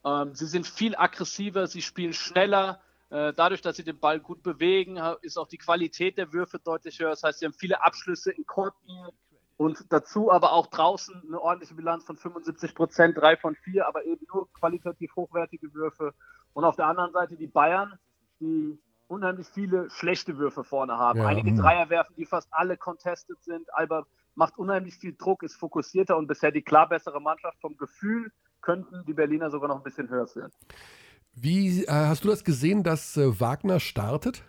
[0.05, 2.79] Ähm, sie sind viel aggressiver, sie spielen schneller.
[3.09, 6.99] Äh, dadurch, dass sie den Ball gut bewegen, ist auch die Qualität der Würfe deutlich
[6.99, 7.09] höher.
[7.09, 9.09] Das heißt, sie haben viele Abschlüsse in Kortnähe
[9.57, 14.05] und dazu aber auch draußen eine ordentliche Bilanz von 75 Prozent, drei von vier, aber
[14.05, 16.13] eben nur qualitativ hochwertige Würfe.
[16.53, 17.97] Und auf der anderen Seite die Bayern,
[18.39, 21.19] die unheimlich viele schlechte Würfe vorne haben.
[21.19, 21.25] Ja.
[21.25, 21.57] Einige Mhm.
[21.57, 23.67] Dreier werfen, die fast alle contested sind.
[23.73, 27.59] Alba macht unheimlich viel Druck, ist fokussierter und bisher die klar bessere Mannschaft.
[27.59, 30.51] Vom Gefühl könnten die Berliner sogar noch ein bisschen höher führen.
[31.33, 34.43] Wie äh, hast du das gesehen, dass äh, Wagner startet?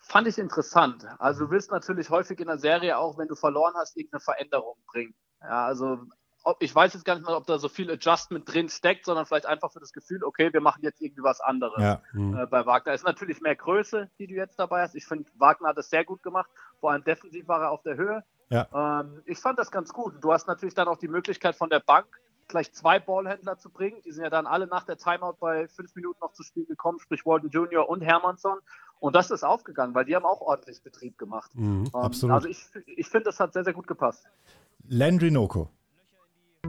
[0.00, 1.04] Fand ich interessant.
[1.18, 4.76] Also du willst natürlich häufig in der Serie auch, wenn du verloren hast, irgendeine Veränderung
[4.86, 5.14] bringen.
[5.42, 5.98] Ja, also
[6.44, 9.26] ob, ich weiß jetzt gar nicht mal, ob da so viel Adjustment drin steckt, sondern
[9.26, 11.82] vielleicht einfach für das Gefühl, okay, wir machen jetzt irgendwie was anderes.
[11.82, 12.02] Ja.
[12.14, 14.94] Äh, bei Wagner ist natürlich mehr Größe, die du jetzt dabei hast.
[14.94, 16.48] Ich finde, Wagner hat das sehr gut gemacht.
[16.80, 18.24] Vor allem defensiv war er auf der Höhe.
[18.48, 19.00] Ja.
[19.00, 20.14] Ähm, ich fand das ganz gut.
[20.22, 22.06] Du hast natürlich dann auch die Möglichkeit von der Bank
[22.48, 24.00] gleich zwei Ballhändler zu bringen.
[24.04, 26.98] Die sind ja dann alle nach der Timeout bei fünf Minuten noch zu spielen gekommen,
[26.98, 27.88] sprich Walton Jr.
[27.88, 28.58] und Hermannsson.
[29.00, 31.54] Und das ist aufgegangen, weil die haben auch ordentlich Betrieb gemacht.
[31.54, 31.84] Mhm.
[31.94, 32.34] Ähm, Absolut.
[32.34, 34.26] Also ich, ich finde, das hat sehr, sehr gut gepasst.
[34.88, 35.70] Landry Noko.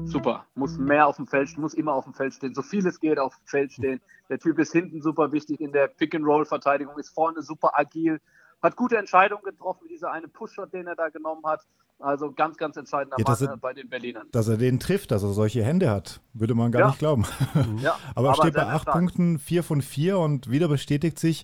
[0.05, 0.45] Super.
[0.55, 2.53] Muss mehr auf dem Feld, muss immer auf dem Feld stehen.
[2.53, 4.01] So viel es geht auf dem Feld stehen.
[4.29, 8.21] Der Typ ist hinten super wichtig in der Pick-and-Roll-Verteidigung, ist vorne super agil.
[8.61, 11.61] Hat gute Entscheidungen getroffen, wie dieser eine Push-Shot, den er da genommen hat.
[12.01, 14.27] Also ganz, ganz entscheidender Ja, Mann er- äh, bei den Berlinern.
[14.31, 16.87] Dass er den trifft, dass er solche Hände hat, würde man gar Ja.
[16.87, 17.25] nicht glauben.
[17.81, 18.87] Ja, Aber er steht bei acht.
[18.87, 21.43] Punkten, vier von vier und wieder bestätigt sich,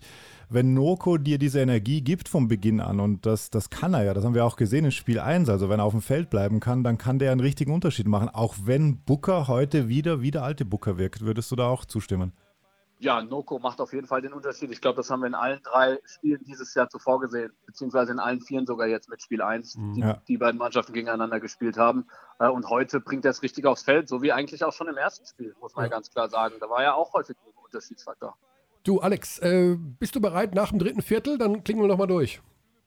[0.49, 4.13] wenn Noko dir diese Energie gibt vom Beginn an und das, das kann er ja,
[4.13, 6.59] das haben wir auch gesehen in Spiel 1, also wenn er auf dem Feld bleiben
[6.61, 10.43] kann, dann kann der einen richtigen Unterschied machen, auch wenn Booker heute wieder wie der
[10.43, 11.21] alte Booker wirkt.
[11.21, 12.31] Würdest du da auch zustimmen?
[13.05, 14.71] Ja, Noko macht auf jeden Fall den Unterschied.
[14.71, 18.19] Ich glaube, das haben wir in allen drei Spielen dieses Jahr zuvor gesehen, beziehungsweise in
[18.19, 20.21] allen vieren sogar jetzt mit Spiel 1, die, Ja.
[20.27, 22.07] die beiden Mannschaften gegeneinander gespielt haben.
[22.39, 24.97] Äh, Und heute bringt er es richtig aufs Feld, so wie eigentlich auch schon im
[24.97, 26.55] ersten Spiel, muss man ja ganz klar sagen.
[26.59, 28.35] Da war ja auch häufig ein Unterschiedsfaktor.
[28.83, 31.37] Du, Alex, äh, bist du bereit nach dem dritten Viertel?
[31.37, 32.41] Dann klingen wir nochmal durch.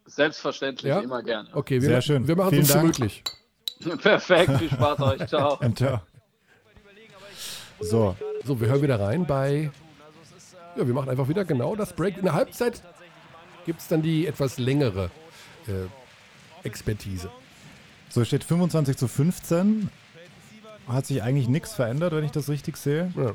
[0.07, 0.99] Selbstverständlich, Ja?
[1.01, 1.49] immer gerne.
[1.53, 2.27] Okay, wir, Sehr schön.
[2.27, 2.83] wir machen es uns Dank.
[2.97, 3.23] gemütlich.
[4.03, 5.27] Perfekt, viel Spaß euch.
[5.29, 5.61] Ciao.
[5.79, 6.03] Ja.
[7.81, 9.71] So, So, wir hören wieder rein bei.
[10.79, 12.19] Ja, wir machen einfach wieder genau das Break.
[12.19, 12.81] In der Halbzeit
[13.67, 15.11] gibt es dann die etwas längere
[15.67, 15.89] äh,
[16.65, 17.31] Expertise.
[18.09, 19.91] so steht 25 zu 15.
[20.87, 23.13] Hat sich eigentlich nichts verändert, wenn ich das richtig sehe.
[23.17, 23.33] Ja.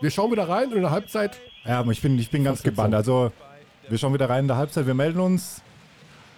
[0.00, 1.40] Wir schauen wieder rein und in der Halbzeit.
[1.64, 2.92] Ja, aber ich bin, ich bin ganz gebannt.
[2.92, 3.30] Also,
[3.88, 4.86] wir schauen wieder rein in der Halbzeit.
[4.86, 5.62] Wir melden uns.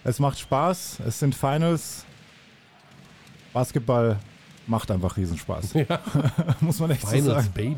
[0.04, 1.00] Es macht Spaß.
[1.06, 2.04] Es sind Finals.
[3.54, 4.18] Basketball
[4.66, 5.74] macht einfach Riesenspaß.
[5.74, 6.00] Ja.
[6.60, 7.52] Muss man echt so Finals sagen.
[7.54, 7.76] Baby.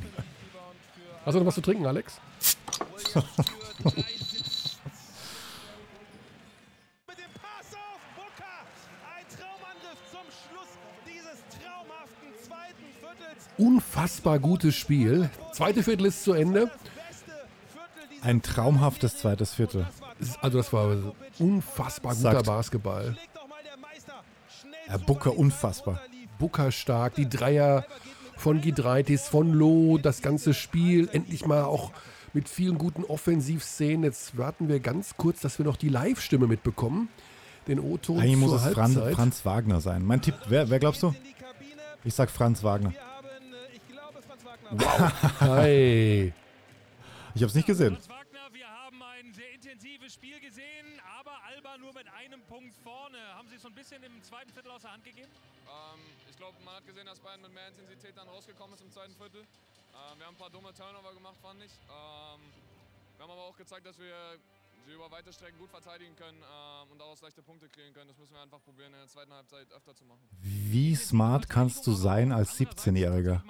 [1.25, 2.21] Hast du noch was zu trinken, Alex?
[3.15, 3.25] Mit
[7.19, 8.65] dem Pass auf Booker.
[9.15, 10.73] Ein Traumangriff zum Schluss
[11.07, 13.49] dieses traumhaften zweiten Viertels.
[13.59, 15.31] Unfassbar gutes Spiel.
[15.53, 16.71] Zweite Viertel ist zu Ende.
[18.23, 19.87] Ein traumhaftes zweites Viertel.
[20.41, 20.97] Also das war
[21.39, 22.47] unfassbar guter Sagt.
[22.47, 23.17] Basketball.
[24.87, 26.01] Herr Booker, unfassbar.
[26.39, 27.85] Booker stark, die Dreier
[28.37, 31.93] von Gidreitis, von Loh, das ganze Spiel endlich mal auch
[32.33, 34.05] mit vielen guten Offensivszenen.
[34.05, 37.09] Jetzt warten wir ganz kurz, dass wir noch die Live-Stimme mitbekommen.
[37.67, 39.15] Den O-Ton Eigentlich muss es Franz, Halbzeit.
[39.15, 40.05] Franz Wagner sein.
[40.05, 41.15] Mein Tipp, wer, wer glaubst du?
[42.05, 42.95] Ich sag Franz Wagner.
[44.71, 45.13] Wagner.
[45.41, 46.33] Hi.
[47.35, 47.95] Ich habe es nicht gesehen.
[47.97, 50.87] Franz Wagner, wir haben ein sehr intensives Spiel gesehen,
[51.19, 53.19] aber Alba nur mit einem Punkt vorne.
[53.37, 55.29] Haben Sie es so ein bisschen im zweiten Viertel aus der Hand gegeben?
[55.69, 58.91] Ähm, ich glaube, man hat gesehen, dass Bayern mit mehr Intensität dann rausgekommen ist im
[58.91, 59.41] zweiten Viertel.
[59.43, 61.73] Ähm, wir haben ein paar dumme Turnover gemacht, fand ich.
[61.73, 62.41] Ähm,
[63.17, 64.39] wir haben aber auch gezeigt, dass wir
[64.87, 68.09] sie über weite Strecken gut verteidigen können ähm, und daraus leichte Punkte kriegen können.
[68.09, 70.21] Das müssen wir einfach probieren, in der zweiten Halbzeit öfter zu machen.
[70.41, 73.43] Wie smart kannst du sein als 17-Jähriger?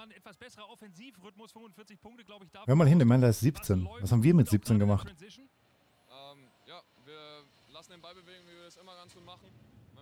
[2.66, 3.88] Hör mal hin, der Mann, der ist 17.
[4.00, 5.08] Was haben wir mit 17 gemacht?
[5.08, 9.48] Ähm, ja, wir lassen den Ball bewegen, wie wir das immer ganz gut machen.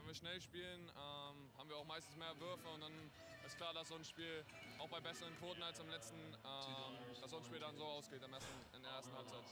[0.07, 2.93] Wenn wir schnell spielen, ähm, haben wir auch meistens mehr Würfe und dann
[3.45, 4.45] ist klar, dass so ein Spiel
[4.79, 8.21] auch bei besseren Quoten als im letzten, ähm, dass so ein Spiel dann so ausgeht
[8.25, 9.43] im ersten, in der ersten Halbzeit.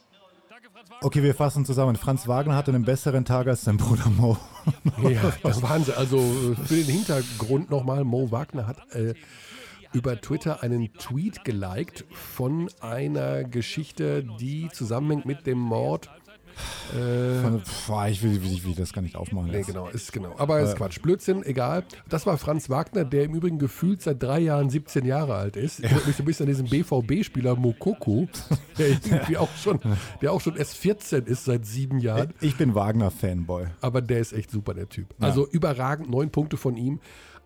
[0.48, 1.06] Danke, Franz Wagner.
[1.06, 1.96] Okay, wir fassen zusammen.
[1.96, 4.36] Franz Wagner hatte einen besseren Tag als sein Bruder Mo.
[5.02, 5.94] Ja, das ist Wahnsinn.
[5.94, 9.14] Also äh, für den Hintergrund nochmal, Mo Wagner hat äh,
[9.92, 16.08] über Twitter einen Tweet geliked von einer Geschichte, die zusammenhängt mit dem Mord.
[16.94, 19.50] Äh, Pff, ich, will, ich will das gar nicht aufmachen.
[19.50, 19.66] Nee, jetzt.
[19.68, 20.34] genau, ist genau.
[20.38, 21.00] Aber ist Quatsch.
[21.00, 21.84] Blödsinn, egal.
[22.08, 25.80] Das war Franz Wagner, der im Übrigen gefühlt seit drei Jahren 17 Jahre alt ist.
[25.80, 28.28] Erinnert mich so ein bisschen an diesen BVB-Spieler Mokoko,
[28.78, 29.80] der irgendwie auch schon,
[30.20, 32.32] der auch schon erst 14 ist seit sieben Jahren.
[32.40, 33.66] Ich bin Wagner-Fanboy.
[33.80, 35.14] Aber der ist echt super, der Typ.
[35.20, 37.00] Also überragend, neun Punkte von ihm.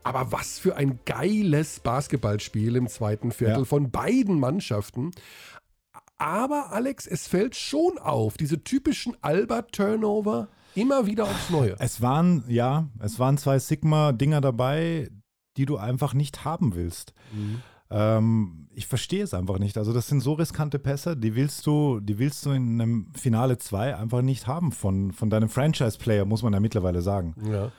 [0.04, 3.64] Aber was für ein geiles Basketballspiel im zweiten Viertel Ja.
[3.64, 5.10] von beiden Mannschaften.
[6.18, 11.76] Aber Alex, es fällt schon auf, diese typischen Alba-Turnover immer wieder aufs Neue.
[11.78, 15.10] Es waren, ja, es waren zwei Sigma-Dinger dabei,
[15.56, 17.14] die du einfach nicht haben willst.
[17.90, 19.78] Ähm, ich verstehe es einfach nicht.
[19.78, 23.58] Also, das sind so riskante Pässe, die willst du, die willst du in einem Finale
[23.58, 27.34] 2 einfach nicht haben von, von deinem Franchise-Player, muss man ja mittlerweile sagen.
[27.50, 27.72] Ja.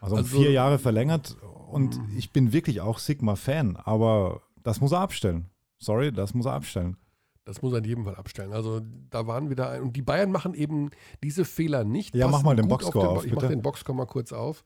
[0.00, 1.36] Also, um Also- vier Jahre verlängert
[1.68, 5.46] und ich bin wirklich auch Sigma-Fan, aber das muss er abstellen.
[5.78, 6.96] Sorry, das muss er abstellen.
[7.44, 8.52] Das muss er in jedem Fall abstellen.
[8.52, 10.90] Also da waren wieder ein, und die Bayern machen eben
[11.22, 12.14] diese Fehler nicht.
[12.14, 13.56] Ja, mach mal den Boxscore den Bo- auf, Ich mache bitte.
[13.56, 14.62] den Boxscore mal kurz auf,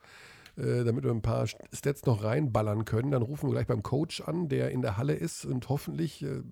[0.56, 3.10] äh, damit wir ein paar Stats noch reinballern können.
[3.12, 6.42] Dann rufen wir gleich beim Coach an, der in der Halle ist und hoffentlich äh,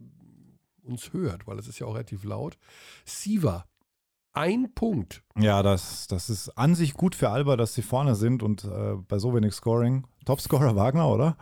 [0.84, 2.56] uns hört, weil es ist ja auch relativ laut.
[3.04, 3.66] Siva,
[4.32, 5.22] ein Punkt.
[5.36, 8.94] Ja, das, das ist an sich gut für Alba, dass sie vorne sind und äh,
[9.08, 10.06] bei so wenig Scoring.
[10.24, 11.36] Topscorer Wagner, oder?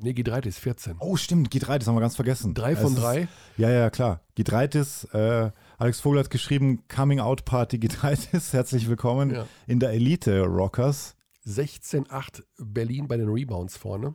[0.00, 0.96] Nee, G3 ist 14.
[1.00, 2.54] Oh, stimmt, G3, das haben wir ganz vergessen.
[2.54, 3.26] Drei Es von ist- drei.
[3.56, 4.20] Ja, ja, klar.
[4.36, 9.46] Gidreitis, äh, Alex Vogel hat geschrieben, Coming Out Party Gidreitis, herzlich willkommen Ja.
[9.66, 11.16] in der Elite Rockers.
[11.46, 14.14] 16-8 Berlin bei den Rebounds vorne.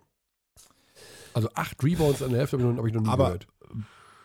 [1.33, 3.47] Also acht Rebounds an der Hälfte habe ich noch, hab ich noch nie Aber gehört.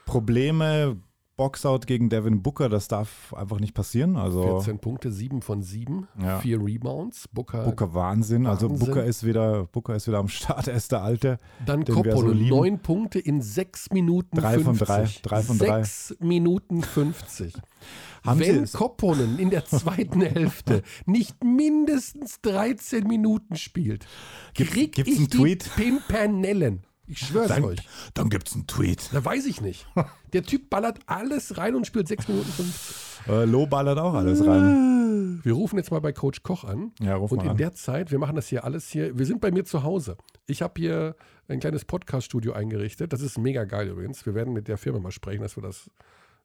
[0.04, 1.00] Probleme
[1.38, 4.16] Boxout gegen Devin Booker, das darf einfach nicht passieren.
[4.16, 6.40] Also 14 Punkte, 7 von 7, Ja.
[6.40, 7.28] 4 Rebounds.
[7.28, 8.46] Booker, Booker Wahnsinn.
[8.46, 8.86] Also Wahnsinn.
[8.86, 10.66] Booker ist wieder, Booker ist wieder am Start.
[10.68, 11.38] Er ist der Alte.
[11.64, 12.50] Dann wir so Koppolo, lieben.
[12.56, 15.22] 9 Punkte in 6 Minuten Drei von 50.
[15.22, 15.82] drei, drei von drei.
[15.84, 17.54] 6 Minuten 50.
[18.26, 24.06] Haben Wenn Kopponen in der zweiten Hälfte nicht mindestens 13 Minuten spielt,
[24.54, 25.70] Gibt- krieg gibt's ich einen die Tweet?
[25.76, 26.82] Pimpernellen.
[27.08, 27.78] Ich schwör's Dann, euch.
[28.14, 29.08] dann gibt es einen Tweet.
[29.12, 29.86] Da weiß ich nicht.
[30.32, 32.96] Der Typ ballert alles rein und spielt 6 Minuten 50.
[33.28, 35.40] Äh, Lo ballert auch alles rein.
[35.42, 36.92] Wir rufen jetzt mal bei Coach Koch an.
[37.00, 37.56] Ja, ruf und mal in an.
[37.56, 40.16] der Zeit, wir machen das hier alles hier, wir sind bei mir zu Hause.
[40.46, 41.16] Ich habe hier
[41.48, 43.12] ein kleines Podcast-Studio eingerichtet.
[43.12, 44.26] Das ist mega geil übrigens.
[44.26, 45.90] Wir werden mit der Firma mal sprechen, dass wir das,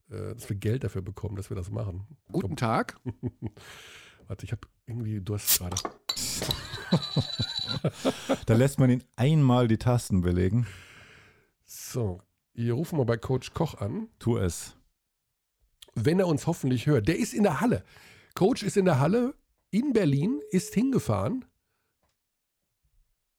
[0.10, 2.08] äh, dass wir Geld dafür bekommen, dass wir das machen.
[2.32, 2.98] Guten Tag.
[4.28, 5.76] Warte, ich habe irgendwie Durst gerade.
[8.46, 10.68] Da lässt man ihn einmal die Tasten belegen.
[11.66, 12.22] So,
[12.54, 14.08] wir rufen mal bei Coach Koch an.
[14.20, 14.76] Tu es.
[15.96, 17.08] wenn er uns hoffentlich hört.
[17.08, 17.84] Der ist in der Halle.
[18.36, 19.36] Coach ist in der Halle
[19.72, 21.46] in Berlin, ist hingefahren.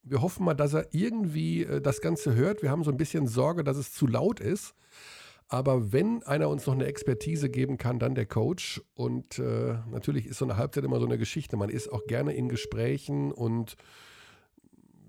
[0.03, 2.63] Wir hoffen mal, dass er irgendwie äh, das Ganze hört.
[2.63, 4.75] Wir haben so ein bisschen Sorge, dass es zu laut ist.
[5.49, 8.83] Aber wenn einer uns noch eine Expertise geben kann, dann der Coach.
[8.95, 11.57] Und äh, natürlich ist so eine Halbzeit immer so eine Geschichte.
[11.57, 13.77] Man ist auch gerne in Gesprächen und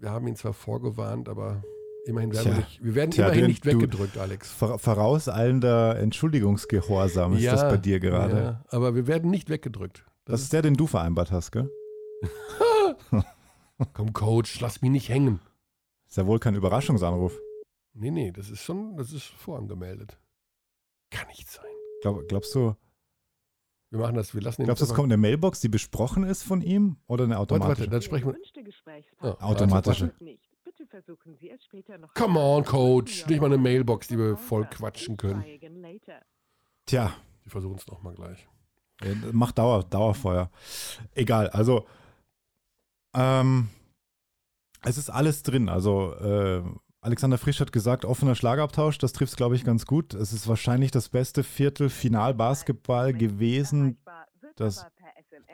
[0.06, 1.64] wir haben ihn zwar vorgewarnt, aber
[2.06, 2.60] immerhin werden wir Tja.
[2.64, 4.52] nicht, wir werden Tja, immerhin du- nicht weggedrückt, Alex.
[4.52, 8.38] Vor- Vorauseilender Entschuldigungsgehorsam ist das bei dir gerade.
[8.38, 10.06] Ja, aber wir werden nicht weggedrückt.
[10.26, 11.72] Das ist der, den du vereinbart hast, gell?
[13.94, 15.40] Komm, Coach, lass mich nicht hängen.
[16.08, 17.38] Ist ja wohl kein Überraschungsanruf.
[17.94, 20.20] Nee, nee, das ist schon, das ist vorangemeldet.
[21.10, 21.66] Kann nicht sein.
[22.02, 22.76] Glaub, glaubst du,
[23.96, 26.44] Wir machen das, wir lassen den glaubst du, es kommt eine Mailbox, die besprochen ist
[26.44, 27.80] von ihm oder eine Warte, automatische?
[27.82, 28.36] warte, dann sprechen wir.
[29.22, 30.12] Ja, warte, Automatische.
[30.20, 30.38] warte.
[32.14, 33.26] Come on, Coach.
[33.28, 35.44] Nicht mal eine Mailbox, die wir voll quatschen können.
[36.86, 38.48] Tja, Wir versuchen es nochmal gleich.
[39.02, 40.50] äh, macht Dauer, Dauerfeuer.
[41.14, 41.86] Egal, also
[43.14, 43.70] ähm,
[44.84, 45.70] es ist alles drin.
[45.70, 46.64] Also äh,
[47.06, 50.16] Alexander Frisch hat gesagt, offener Schlagabtausch, das trifft es, glaube ich, ganz gut.
[50.16, 53.98] Es ist wahrscheinlich das beste Viertelfinal-Basketball gewesen.
[54.56, 54.86] Das-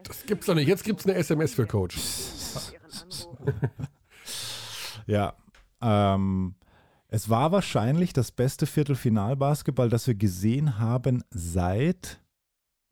[0.03, 0.67] Das gibt's doch nicht.
[0.69, 1.97] Jetzt gibt's eine SMS für Coach.
[5.07, 5.33] Ja.
[5.81, 6.55] Ähm,
[7.07, 12.21] es war wahrscheinlich das beste Viertelfinal-Basketball, das wir gesehen haben seit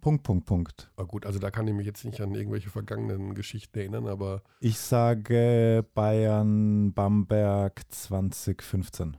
[0.02, 0.92] Punkt, Punkt, Punkt.
[0.96, 4.44] Aber gut, also da kann ich mich jetzt nicht an irgendwelche vergangenen Geschichten erinnern, aber
[4.60, 9.18] Ich sage Bayern Bamberg 2015.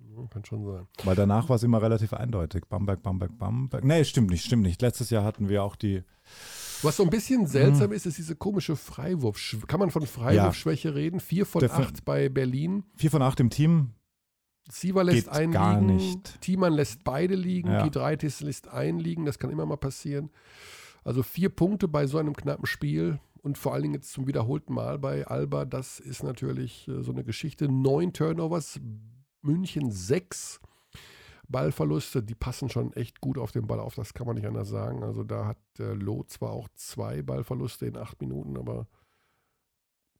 [0.00, 0.86] ja, kann schon sein.
[1.04, 2.64] Weil danach war es immer relativ eindeutig.
[2.68, 3.84] Bamberg, Bamberg, Bamberg.
[3.84, 4.80] Nee, stimmt nicht, stimmt nicht.
[4.82, 6.02] Letztes Jahr hatten wir auch die.
[6.82, 7.92] Was so ein bisschen seltsam Mhm.
[7.96, 9.38] ist, ist diese komische Freiwurf.
[9.68, 11.20] Kann man von Freiwurfschwäche reden?
[11.20, 12.84] Vier von Defi- acht bei Berlin.
[12.96, 13.92] 4 von 8 im Team.
[14.70, 16.40] Siever lässt Geht einen gar liegen, nicht.
[16.40, 17.82] Thiemann lässt beide liegen, Ja.
[17.82, 20.30] Giedraitis lässt einen liegen, das kann immer mal passieren.
[21.04, 24.72] Also vier Punkte bei so einem knappen Spiel und vor allen Dingen jetzt zum wiederholten
[24.72, 27.68] Mal bei Alba, das ist natürlich äh, so eine Geschichte.
[27.68, 28.80] Neun Turnovers,
[29.40, 30.60] München sechs
[31.48, 34.68] Ballverluste, die passen schon echt gut auf den Ball auf, das kann man nicht anders
[34.68, 35.02] sagen.
[35.02, 38.86] Also da hat äh, Loh zwar auch zwei Ballverluste in acht Minuten, aber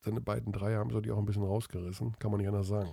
[0.00, 2.90] seine beiden Dreier haben so die auch ein bisschen rausgerissen, kann man nicht anders sagen.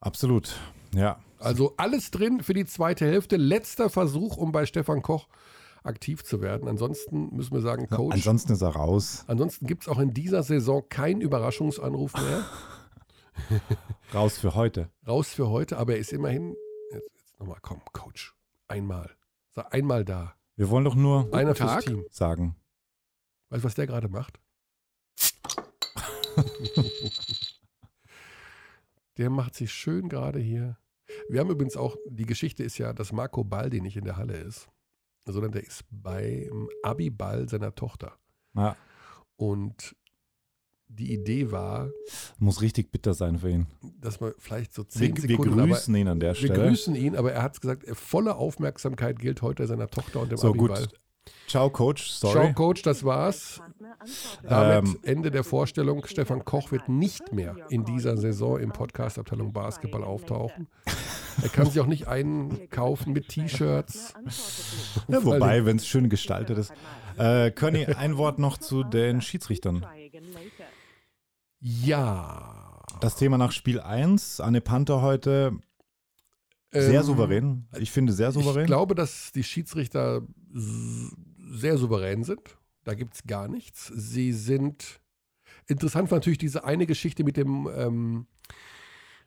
[0.00, 0.54] Absolut.
[0.94, 1.18] Ja.
[1.38, 3.36] Also alles drin für die zweite Hälfte.
[3.36, 5.28] Letzter Versuch, um bei Stefan Koch
[5.82, 6.68] aktiv zu werden.
[6.68, 8.14] Ansonsten müssen wir sagen, Coach.
[8.14, 9.24] Ansonsten ist er raus.
[9.28, 12.44] Ansonsten gibt es auch in dieser Saison keinen Überraschungsanruf mehr.
[14.14, 14.90] Raus für heute.
[15.06, 16.56] Raus für heute, aber er ist immerhin.
[16.90, 18.34] Jetzt, jetzt nochmal, komm, Coach.
[18.66, 19.10] Einmal.
[19.54, 20.34] Sag einmal da.
[20.56, 21.84] Wir wollen doch nur Einer fürs Tag.
[21.84, 22.04] Team.
[22.10, 22.56] sagen.
[23.50, 24.40] Weißt du, was der gerade macht?
[29.18, 30.78] der macht sich schön gerade hier.
[31.28, 34.34] Wir haben übrigens auch, die Geschichte ist ja, dass Marco Baldi nicht in der Halle
[34.36, 34.68] ist,
[35.24, 38.12] sondern der ist beim Abiball seiner Tochter.
[38.54, 38.76] Ja,
[39.36, 39.94] Und
[40.88, 41.90] die Idee war,
[42.38, 43.66] muss richtig bitter sein für ihn.
[44.00, 45.56] dass man vielleicht so Wir, zehn wir Sekunden.
[45.68, 46.68] grüßen ihn an der aber, wir Stelle.
[46.68, 50.52] grüßen ihn, aber er hat gesagt, volle Aufmerksamkeit gilt heute seiner Tochter und dem So,
[50.52, 50.88] gut.
[51.46, 52.18] Ciao, Coach.
[52.18, 52.52] Ciao, Sorry.
[52.54, 53.60] Coach, das war's.
[54.42, 56.04] Damit Ähm, Ende der Vorstellung.
[56.06, 60.68] Stefan Koch wird nicht mehr in dieser Saison im Podcast-Abteilung Basketball auftauchen.
[61.42, 64.14] Er kann sich auch nicht einkaufen mit T-Shirts.
[65.08, 66.72] Ja, wobei, wenn es schön gestaltet ist.
[67.16, 69.86] Äh, Conny, ein Wort noch zu den Schiedsrichtern.
[71.60, 72.82] Ja.
[73.00, 74.40] Das Thema nach Spiel 1.
[74.40, 75.52] Anne Panther heute
[76.72, 77.68] sehr Ähm, souverän.
[77.78, 78.62] Ich finde sehr souverän.
[78.62, 80.22] Ich glaube, dass die Schiedsrichter
[80.58, 82.56] sehr souverän sind.
[82.84, 83.86] Da gibt es gar nichts.
[83.94, 85.00] Sie sind.
[85.68, 88.26] Interessant war natürlich diese eine Geschichte mit dem, ähm,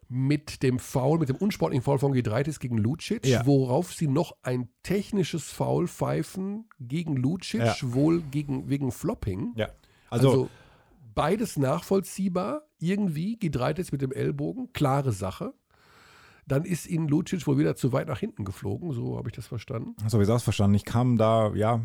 [0.08, 3.46] mit dem Foul, mit dem unsportlichen Foul von Gidreitis gegen Lucic, Ja.
[3.46, 7.76] worauf sie noch ein technisches Foul pfeifen gegen Lucic, Ja.
[7.82, 9.54] wohl gegen, wegen Flopping.
[9.56, 9.70] Ja.
[10.10, 10.50] Also, Also,
[11.14, 15.54] beides nachvollziehbar, irgendwie, Gidreitis mit dem Ellbogen, klare Sache.
[16.50, 19.48] Dann ist ihnen Lucic wohl wieder zu weit nach hinten geflogen, so habe ich das
[19.48, 19.96] verstanden.
[20.08, 20.76] so wie ich es verstanden.
[20.76, 21.80] Ich kam da, ja,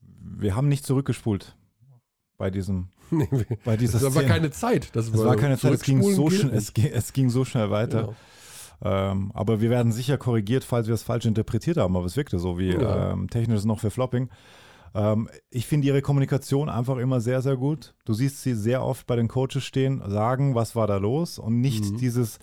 [0.00, 1.56] wir haben nicht zurückgespult
[2.38, 3.28] bei diesem, Nee,
[3.64, 4.94] bei dieser das war keine Zeit.
[4.94, 7.70] Das Es war keine Zeit, es ging, so schnell, es, ging, es ging so schnell
[7.70, 8.00] weiter.
[8.02, 8.14] Genau.
[8.84, 11.96] Ähm, aber wir werden sicher korrigiert, falls wir es falsch interpretiert haben.
[11.96, 13.12] Aber es wirkte so wie Ja.
[13.12, 14.28] ähm, technisch noch für Flopping.
[14.94, 17.94] Ähm, ich finde ihre Kommunikation einfach immer sehr, sehr gut.
[18.04, 21.60] Du siehst sie sehr oft bei den Coaches stehen, sagen, was war da los und
[21.60, 21.96] nicht Mhm.
[21.98, 22.38] dieses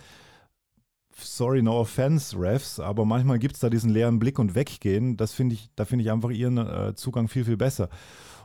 [1.25, 5.17] Sorry, no offense, Refs, aber manchmal gibt es da diesen leeren Blick und weggehen.
[5.17, 7.89] Das finde ich, da finde ich einfach ihren äh, Zugang viel, viel besser.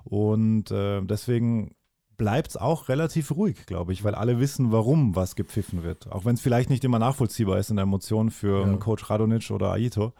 [0.04, 1.74] Und äh, deswegen
[2.16, 6.10] bleibt es auch relativ ruhig, glaube ich, weil alle wissen, warum was gepfiffen wird.
[6.12, 8.76] Auch wenn es vielleicht nicht immer nachvollziehbar ist in der Emotion für Ja.
[8.76, 10.12] Coach Radonic oder Aito.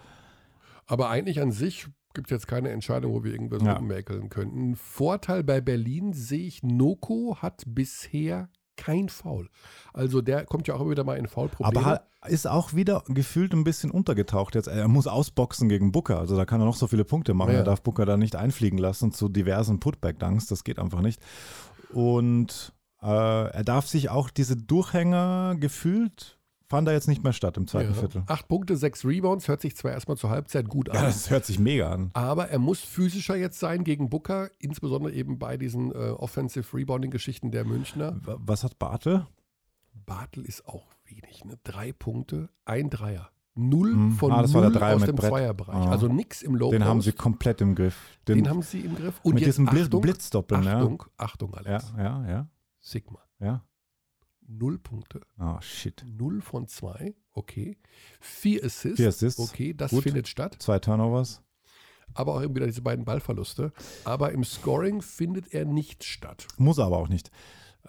[0.87, 3.75] Aber eigentlich an sich gibt es jetzt keine Entscheidung, wo wir irgendwas Ja.
[3.75, 4.77] rummäkeln könnten.
[4.77, 9.49] Vorteil bei Berlin sehe ich, Noko hat bisher kein Foul.
[9.93, 11.85] Also der kommt ja auch immer wieder mal in Foulprobleme.
[11.85, 14.67] Aber ist auch wieder gefühlt ein bisschen untergetaucht jetzt.
[14.67, 16.19] Er muss ausboxen gegen Booker.
[16.19, 17.53] Also da kann er noch so viele Punkte machen.
[17.53, 17.59] Ja.
[17.59, 20.47] Er darf Booker da nicht einfliegen lassen zu diversen Putback-Dunks.
[20.47, 21.21] Das geht einfach nicht.
[21.93, 26.34] Und äh, er darf sich auch diese Durchhänger gefühlt,
[26.69, 27.99] fand er jetzt nicht mehr statt im zweiten ja.
[27.99, 28.23] Viertel.
[28.27, 30.97] Acht Punkte, sechs Rebounds, hört sich zwar erstmal zur Halbzeit gut an.
[30.97, 32.11] Ja, das hört sich mega an.
[32.15, 37.51] aber er muss physischer jetzt sein gegen Booker, insbesondere eben bei diesen äh, Offensive Rebounding-Geschichten
[37.51, 38.17] der Münchner.
[38.25, 39.27] Was hat Bartel?
[40.07, 41.59] Bartel ist auch wenig, ne?
[41.65, 43.31] Drei Punkte, ein Dreier.
[43.57, 44.13] Null Hm.
[44.13, 45.31] von Ah, null aus dem Brett.
[45.31, 45.75] Zweierbereich.
[45.77, 45.91] Ah.
[45.91, 47.05] Also nichts im Low Den haben Post.
[47.07, 48.19] sie komplett im Griff.
[48.27, 49.21] Den, haben sie im Griff.
[49.23, 51.59] Und mit jetzt diesem Blitz, Achtung, Blitzdoppeln, Achtung, Achtung, ja.
[51.59, 51.93] Alex.
[51.97, 52.49] Ja, ja, ja,
[52.81, 53.21] Sigma.
[53.39, 53.63] ja.
[54.47, 55.21] Null Punkte.
[55.39, 56.05] Oh, shit.
[56.07, 57.15] Null von zwei.
[57.33, 57.79] Okay.
[58.21, 58.97] Vier Assists.
[58.97, 59.41] Vier Assists.
[59.41, 60.05] Okay, das Gut.
[60.05, 60.57] findet statt.
[60.59, 61.43] Zwei Turnovers.
[62.13, 63.73] Aber auch eben wieder diese beiden Ballverluste.
[64.05, 66.47] Aber im Scoring findet er nicht statt.
[66.59, 67.31] Muss er aber auch nicht.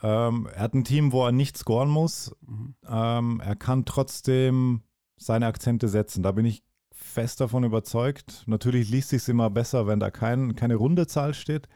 [0.02, 2.36] Ähm, er hat ein Team, wo er nicht scoren muss.
[2.42, 2.76] Mhm.
[2.88, 4.82] Ähm, er kann trotzdem
[5.18, 6.24] seine Akzente setzen.
[6.24, 8.44] Da bin ich fest davon überzeugt.
[8.48, 11.68] Natürlich liest sich immer besser, wenn da kein, keine runde Zahl steht.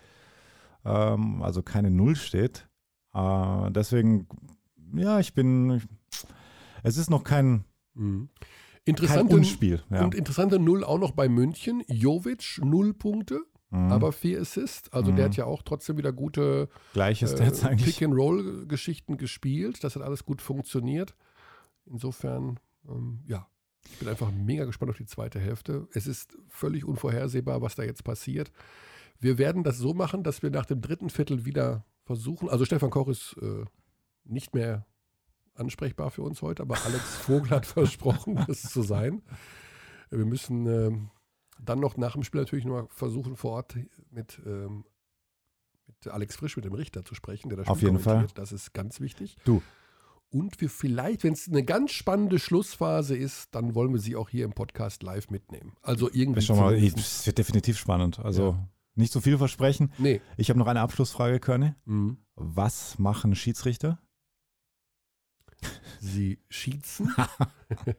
[0.86, 2.68] Ähm, also keine Null steht.
[3.14, 4.28] Äh, deswegen,
[4.94, 5.82] ja, ich bin.
[6.84, 8.30] Es ist noch kein, Mhm.
[8.36, 8.48] kein
[8.86, 9.84] Interessante, Unspiel.
[9.90, 10.04] Ja.
[10.04, 11.84] Und interessante Null auch noch bei München.
[11.88, 13.92] Jovic, null Punkte, Mhm.
[13.92, 14.92] aber vier Assists.
[14.94, 15.16] Also Mhm.
[15.18, 17.76] der hat ja auch trotzdem wieder gute Gleiche Stats äh.
[17.76, 19.84] Pick-and-Roll-Geschichten gespielt.
[19.84, 21.16] Das hat alles gut funktioniert.
[21.86, 23.48] Insofern, ähm, ja,
[23.90, 25.88] ich bin einfach mega gespannt auf die zweite Hälfte.
[25.94, 28.52] Es ist völlig unvorhersehbar, was da jetzt passiert.
[29.20, 32.50] Wir werden das so machen, dass wir nach dem dritten Viertel wieder versuchen.
[32.50, 33.66] Also Stefan Koch ist äh,
[34.30, 34.86] nicht mehr
[35.56, 39.22] ansprechbar für uns heute, aber Alex Vogel hat versprochen, das zu sein.
[40.10, 41.12] Wir müssen ähm,
[41.62, 43.76] dann noch nach dem Spiel natürlich noch mal versuchen, vor Ort
[44.10, 44.86] mit, ähm,
[45.88, 48.28] mit Alex Frisch, mit dem Richter zu sprechen, der das Auf Spiel jeden Fall.
[48.36, 49.36] Das ist ganz wichtig.
[49.44, 49.62] Du.
[50.32, 54.30] Und wir vielleicht, wenn es eine ganz spannende Schlussphase ist, dann wollen wir sie auch
[54.30, 55.74] hier im Podcast live mitnehmen.
[55.82, 56.42] Also irgendwie.
[56.42, 58.20] Schon mal, es wird definitiv spannend.
[58.20, 58.70] Also Ja.
[58.94, 59.92] nicht so viel versprechen.
[59.98, 60.22] Nee.
[60.38, 61.74] Ich habe noch eine Abschlussfrage, Körny.
[61.86, 62.18] Mhm.
[62.36, 64.00] Was machen Schiedsrichter?
[66.02, 67.14] Sie schießen.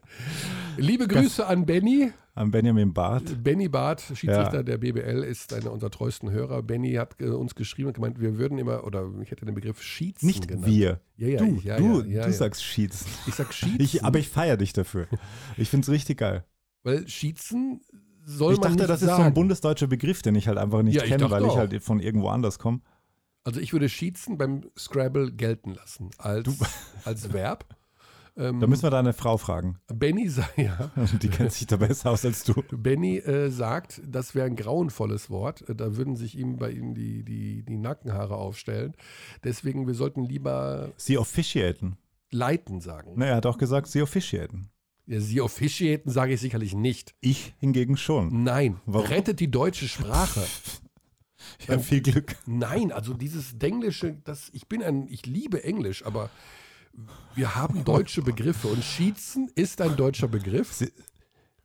[0.77, 2.11] Liebe Grüße an Benny.
[2.33, 3.43] An Benjamin Barth.
[3.43, 4.63] Benny Barth, Schiedsrichter Ja.
[4.63, 6.63] der BBL, ist einer unserer treuesten Hörer.
[6.63, 9.81] Benny hat äh, uns geschrieben und gemeint, wir würden immer, oder ich hätte den Begriff
[9.81, 10.65] Schießen Nicht genannt.
[10.65, 11.01] wir.
[11.17, 13.05] Ja, ja, du, ich, ja, du, ja, du sagst Schießen.
[13.27, 13.77] Ich sag Schießen.
[13.81, 15.07] Ich, aber ich feiere dich dafür.
[15.57, 16.45] Ich finde es richtig geil.
[16.83, 17.81] Weil Schießen
[18.23, 19.23] soll ich man dachte, nicht das ist sagen.
[19.23, 21.57] so ein bundesdeutscher Begriff, den ich halt einfach nicht ich kenne, weil ich auch.
[21.57, 22.79] halt von irgendwo anders komme.
[23.43, 26.47] Also ich würde Schießen beim Scrabble gelten lassen als,
[27.05, 27.65] als Verb.
[28.37, 29.77] Ähm, Da müssen wir deine Frau fragen.
[29.87, 30.91] Benny sagt, ja.
[31.21, 32.53] Die kennt sich da besser aus als du.
[32.71, 35.67] Benny äh, sagt, das wäre ein grauenvolles Wort.
[35.67, 38.93] Äh, Da würden sich ihm bei ihm die, die, die Nackenhaare aufstellen.
[39.43, 41.97] Deswegen, wir sollten lieber Sie officiaten.
[42.31, 43.17] leiten sagen.
[43.17, 44.69] Ne, er hat auch gesagt, sie officiaten.
[45.07, 47.15] Ja, sie officiaten sage ich sicherlich nicht.
[47.19, 48.43] Ich hingegen schon.
[48.43, 49.07] Nein, Warum?
[49.07, 50.41] rettet die deutsche Sprache.
[51.67, 52.35] Ja, viel Glück.
[52.45, 56.29] Nein, also dieses Denglische, das, ich bin ein, ich liebe Englisch, aber
[57.35, 60.73] wir haben deutsche Begriffe und Schießen ist ein deutscher Begriff.
[60.73, 60.91] Sie-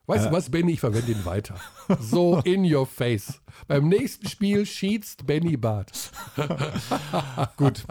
[0.07, 0.29] Weißt Äh.
[0.29, 1.57] du was, Benny, ich verwende ihn weiter.
[2.01, 3.41] So in your face.
[3.67, 6.13] Beim nächsten Spiel schießt Benny Barth.
[7.57, 7.85] Gut.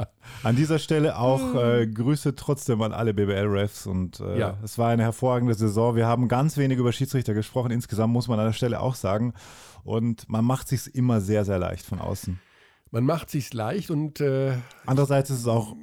[0.43, 4.57] An dieser Stelle auch äh, Grüße trotzdem an alle BBL-Refs und äh, Ja.
[4.63, 5.95] es war eine hervorragende Saison.
[5.95, 7.71] Wir haben ganz wenig über Schiedsrichter gesprochen.
[7.71, 9.33] Insgesamt muss man an der Stelle auch sagen.
[9.83, 12.39] Und man macht sich immer sehr, sehr leicht von außen.
[12.91, 14.53] Man macht sich's leicht und äh,
[14.85, 15.75] Andererseits ist es auch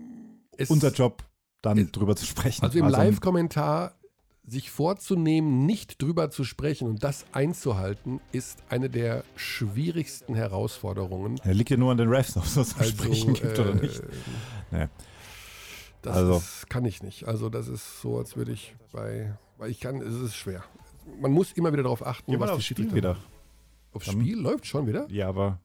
[0.57, 1.23] es, unser Job,
[1.61, 2.65] dann drüber zu sprechen.
[2.65, 3.95] Also im Live-Kommentar
[4.45, 11.39] sich vorzunehmen, nicht drüber zu sprechen und das einzuhalten, ist eine der schwierigsten Herausforderungen.
[11.45, 13.71] Er liegt ja nur an den Refs, ob es was zu Also, sprechen gibt oder
[13.71, 14.03] äh, nicht.
[14.71, 14.89] Nee.
[16.03, 17.25] Das Also- ist, kann ich nicht.
[17.29, 20.65] Also das ist so, als würde ich bei, weil ich kann, es ist schwer.
[21.21, 23.17] Man muss immer wieder darauf achten, Geh mal was die aufs Spiel wieder.
[23.93, 25.07] Aufs Spiel läuft schon wieder?
[25.11, 25.61] Ja, aber.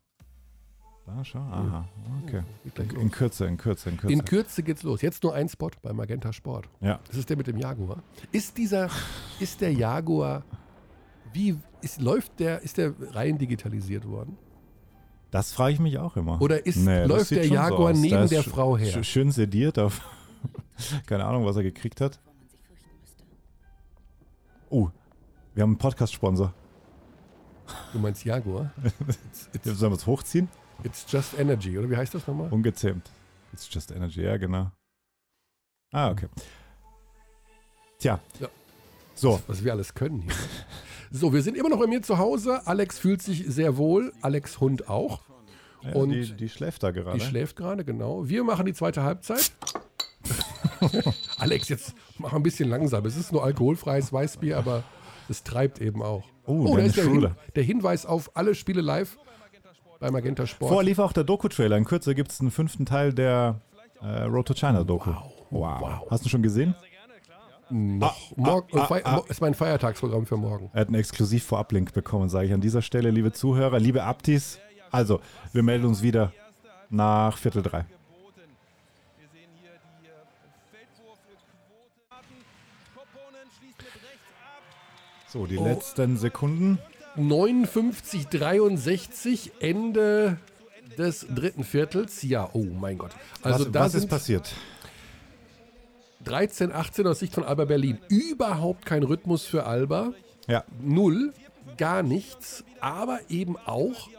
[1.07, 1.39] Da, schau.
[1.39, 1.87] Aha.
[2.25, 2.43] Okay.
[2.75, 4.13] Gleich In, Kürze, in Kürze, in Kürze.
[4.13, 5.01] In Kürze geht's los.
[5.01, 6.67] Jetzt nur ein Spot bei Magenta Sport.
[6.81, 6.99] ja.
[7.07, 8.03] Das ist der mit dem Jaguar.
[8.33, 8.89] Ist dieser,
[9.39, 10.43] ist der Jaguar,
[11.31, 14.37] wie, ist, läuft der, ist der rein digitalisiert worden?
[15.31, 16.41] Das frage ich mich auch immer.
[16.41, 17.97] Oder ist- das läuft der schon Jaguar aus.
[17.97, 18.91] neben der Frau her?
[18.99, 20.01] sch- Schön sediert auf.
[21.05, 22.19] Keine Ahnung, was er gekriegt hat.
[24.69, 24.89] Oh,
[25.53, 26.53] wir haben einen Podcast-Sponsor.
[27.93, 28.71] Du meinst Jaguar?
[29.53, 30.49] Jetzt sollen wir es hochziehen?
[30.83, 32.51] It's just energy, oder wie heißt das nochmal?
[32.51, 33.09] Ungezähmt.
[33.53, 34.71] It's just energy, ja, genau.
[35.91, 36.27] Ah, okay.
[37.99, 38.19] Tja.
[38.39, 38.47] Ja.
[39.15, 40.33] So, Was wir alles können hier.
[41.09, 42.67] So, wir sind immer noch bei mir zu Hause.
[42.67, 44.13] Alex fühlt sich sehr wohl.
[44.21, 45.21] Alex Hund auch.
[45.81, 47.17] ja, Und die, die schläft da gerade.
[47.17, 48.27] Die schläft gerade, genau.
[48.27, 49.51] Wir machen die zweite Halbzeit.
[51.37, 53.05] Alex, jetzt mach ein bisschen langsam.
[53.05, 54.83] Es ist nur alkoholfreies Weißbier, aber
[55.29, 56.25] es treibt eben auch.
[56.45, 59.17] Oh, da Dennis ist der, Hin der Hinweis auf alle Spiele live
[59.99, 60.69] bei Magenta Sport.
[60.69, 61.77] Vorher lief auch der Doku-Trailer.
[61.77, 63.59] In Kürze gibt es einen fünften Teil der
[64.01, 65.11] äh, Road to China Doku.
[65.49, 66.09] Wow.
[66.09, 66.75] Hast du schon gesehen?
[67.69, 68.35] Noch.
[68.37, 69.21] morgen, ah, Fei- ah.
[69.27, 70.69] ist mein Feiertagsprogramm für morgen.
[70.73, 74.59] Er hat einen exklusiv Vorab-Link bekommen, sage ich an dieser Stelle, liebe Zuhörer, liebe Abtis.
[74.89, 75.19] Also,
[75.51, 76.31] wir melden uns wieder
[76.89, 77.79] nach Viertel drei.
[77.79, 77.83] Äh.
[85.27, 85.63] So, die Oh.
[85.65, 86.79] letzten Sekunden.
[87.17, 90.37] 59, 63, Ende
[90.97, 92.21] des dritten Viertels.
[92.23, 93.11] Ja, oh mein Gott.
[93.41, 94.53] Also was da was ist passiert?
[96.25, 97.99] 13, 18 aus Sicht von Alba Berlin.
[98.09, 100.13] Überhaupt kein Rhythmus für Alba.
[100.47, 101.33] Ja, Null,
[101.77, 104.09] gar nichts, aber eben auch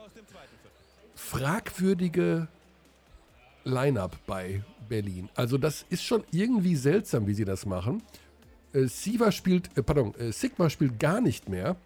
[1.15, 2.49] fragwürdige
[3.65, 5.29] Line-up bei Berlin.
[5.35, 8.03] Also das ist schon irgendwie seltsam, wie sie das machen.
[8.73, 11.77] Äh, Siva spielt, äh, pardon, äh, Sigma spielt gar nicht mehr.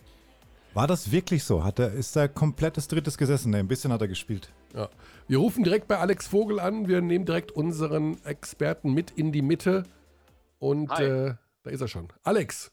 [0.74, 1.64] War das wirklich so?
[1.64, 3.50] Hat er, ist er komplettes Drittes gesessen?
[3.50, 4.52] Nee, ein bisschen hat er gespielt.
[4.74, 4.88] Ja.
[5.28, 6.88] Wir rufen direkt bei Alex Vogel an.
[6.88, 9.84] Wir nehmen direkt unseren Experten mit in die Mitte.
[10.58, 11.04] Und Hi.
[11.04, 12.08] äh, da ist er schon.
[12.22, 12.72] Alex.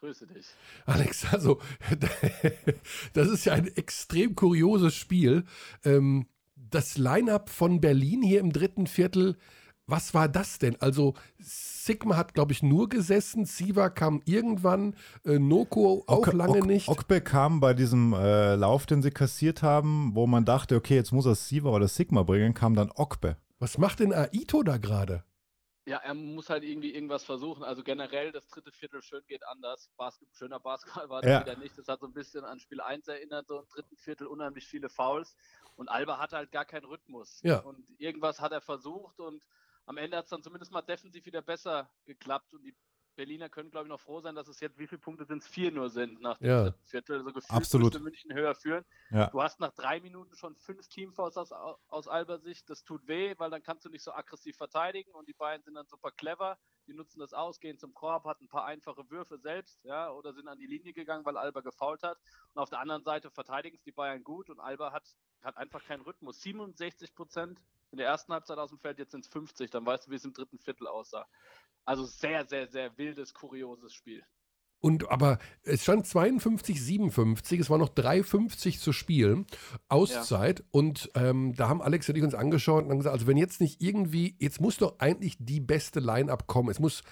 [0.00, 0.46] Grüße dich.
[0.84, 1.60] Alex, also,
[3.14, 5.44] das ist ja ein extrem kurioses Spiel.
[5.84, 6.26] Ähm,
[6.56, 9.36] das Line-up von Berlin hier im dritten Viertel,
[9.86, 10.80] was war das denn?
[10.80, 13.44] Also, Sigma hat, glaube ich, nur gesessen.
[13.44, 14.96] Siva kam irgendwann.
[15.24, 16.88] Äh, Noko auch Ok- lange Ok- nicht.
[16.88, 21.12] Okbe kam bei diesem äh, Lauf, den sie kassiert haben, wo man dachte, okay, jetzt
[21.12, 23.36] muss er Siva oder Sigma bringen, kam dann Okbe.
[23.58, 25.24] Was macht denn Aito da gerade?
[25.86, 27.62] Ja, er muss halt irgendwie irgendwas versuchen.
[27.62, 29.90] Also generell, das dritte Viertel schön geht anders.
[29.98, 31.40] Basket, schöner Basketball war das Ja.
[31.42, 31.76] wieder nicht.
[31.76, 34.88] Das hat so ein bisschen an Spiel 1 erinnert, so im dritten Viertel unheimlich viele
[34.88, 35.36] Fouls.
[35.76, 37.40] Und Alba hatte halt gar keinen Rhythmus.
[37.42, 37.58] Ja.
[37.58, 39.42] Und irgendwas hat er versucht und
[39.86, 42.52] am Ende hat es dann zumindest mal defensiv wieder besser geklappt.
[42.54, 42.74] Und die
[43.16, 45.46] Berliner können, glaube ich, noch froh sein, dass es jetzt, wie viele Punkte sind es?
[45.46, 46.74] Vier nur sind nach dem Ja.
[46.84, 47.18] Viertel.
[47.18, 48.00] Also gefühlt Absolut.
[48.00, 48.84] München höher führen.
[49.10, 49.28] Ja.
[49.28, 52.68] Du hast nach drei Minuten schon fünf Teamfouls aus, aus Alber Sicht.
[52.68, 55.74] Das tut weh, weil dann kannst du nicht so aggressiv verteidigen und die beiden sind
[55.74, 56.58] dann super clever.
[56.86, 60.34] Die nutzen das aus, gehen zum Korb, hatten ein paar einfache Würfe selbst, ja, oder
[60.34, 62.18] sind an die Linie gegangen, weil Alba gefault hat.
[62.52, 65.08] Und auf der anderen Seite verteidigen es die Bayern gut und Alba hat,
[65.44, 66.40] hat einfach keinen Rhythmus.
[66.42, 69.70] 67 Prozent in der ersten Halbzeit aus dem Feld, jetzt sind es 50.
[69.70, 71.26] Dann weißt du, wie es im dritten Viertel aussah.
[71.84, 74.24] Also sehr, sehr, sehr wildes, kurioses Spiel.
[74.80, 79.46] Und aber es stand 52, 57, es war noch 3,50 zu spielen,
[79.88, 80.62] Auszeit.
[80.72, 83.62] Und ähm, da haben Alex und ich uns angeschaut und haben gesagt, also wenn jetzt
[83.62, 86.68] nicht irgendwie, jetzt muss doch eigentlich die beste Line-Up kommen.
[86.68, 87.02] Es muss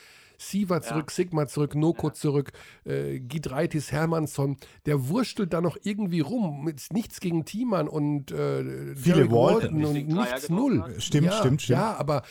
[0.50, 2.52] Siva zurück, Sigma zurück, Noko zurück,
[2.84, 6.64] äh, Gidreitis, Hermansson, der wurstelt da noch irgendwie rum.
[6.64, 9.84] Mit nichts gegen Thiemann und äh, Viele Walton.
[9.84, 10.82] Und nichts null.
[10.82, 11.02] hat.
[11.02, 11.78] Stimmt, ja, stimmt, stimmt.
[11.78, 12.22] Ja, aber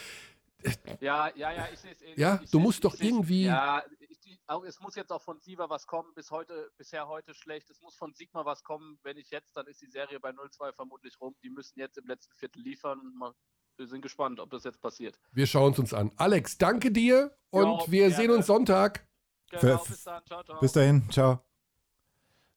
[1.00, 1.98] Ja, ja, ja, ich sehe es.
[2.18, 5.22] Ja, ich du musst ich doch seh's- irgendwie- Ja, ich, auch, es muss jetzt auch
[5.22, 6.14] von Siva was kommen.
[6.14, 7.70] Bis heute, bisher heute schlecht.
[7.70, 9.00] Es muss von Sigma was kommen.
[9.02, 11.36] Wenn nicht jetzt, dann ist die Serie bei 0-2 vermutlich rum.
[11.42, 13.00] Die müssen jetzt im letzten Viertel liefern.
[13.18, 13.34] Mal-
[13.82, 15.20] Wir sind gespannt, ob das jetzt passiert.
[15.32, 16.12] wir schauen es uns an.
[16.18, 18.16] Alex, danke dir und Ja, wir gerne.
[18.16, 19.08] sehen uns Sonntag.
[19.50, 20.22] Genau, bis dann.
[20.28, 20.60] Ciao, ciao.
[20.60, 21.40] Bis dahin, ciao.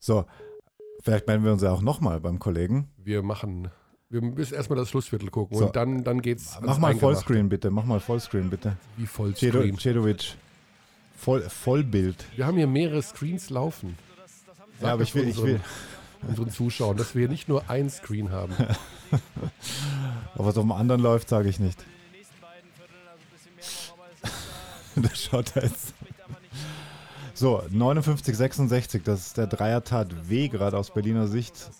[0.01, 0.27] So,
[1.01, 2.93] vielleicht melden wir uns ja auch nochmal beim Kollegen.
[2.99, 3.70] Wir machen,
[4.11, 5.64] wir müssen erstmal das Schlussviertel gucken So.
[5.64, 6.59] und dann, dann geht's.
[6.61, 6.95] Mach mal.
[6.95, 8.77] Vollscreen bitte, mach mal Vollscreen bitte.
[8.99, 9.79] Wie Vollscreen.
[9.79, 10.37] Cedovic.
[11.16, 12.22] Voll, Vollbild.
[12.37, 13.97] Wir haben hier mehrere Screens laufen.
[14.83, 15.59] Ja, aber ich will, ich will.
[16.29, 18.55] Unseren Zuschauern, dass wir hier nicht nur ein Screen haben.
[20.35, 21.85] Aber was auf dem anderen läuft, sage ich nicht.
[24.97, 25.95] das schaut da jetzt.
[27.35, 31.70] So, 59, 66, das ist der Dreier tat weh gerade aus Berliner Sicht.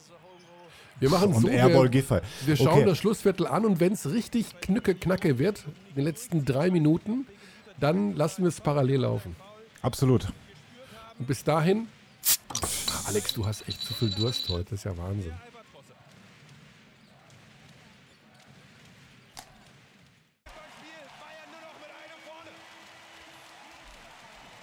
[1.01, 2.21] Wir machen Und so, Airball wir, Giffey.
[2.45, 2.85] wir schauen Okay.
[2.85, 7.27] das Schlussviertel an und wenn es richtig knücke knacke wird, in den letzten drei Minuten,
[7.79, 9.37] dann lassen wir es parallel laufen.
[9.83, 10.29] Absolut.
[11.19, 11.89] Und bis dahin,
[13.07, 15.35] Alex, du hast echt zu viel Durst heute, das ist ja Wahnsinn.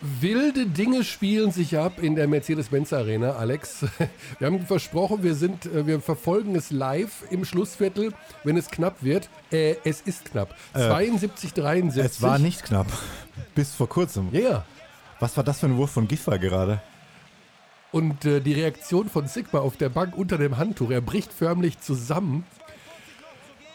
[0.02, 3.86] Wilde Dinge spielen sich ab in der Mercedes-Benz Arena, Alex.
[4.40, 8.12] Wir haben versprochen, wir sind, äh, wir verfolgen es live im Schlussviertel,
[8.44, 9.30] wenn es knapp wird.
[9.52, 10.56] Äh, es ist knapp.
[10.74, 12.04] 72, 73.
[12.04, 12.88] Es war nicht knapp.
[13.54, 14.30] Bis vor kurzem.
[14.32, 14.66] Ja, ja.
[15.20, 16.82] Was war das für ein Wurf von Giffey gerade?
[17.92, 21.80] Und äh, die Reaktion von Sigma auf der Bank unter dem Handtuch, er bricht förmlich
[21.80, 22.46] zusammen.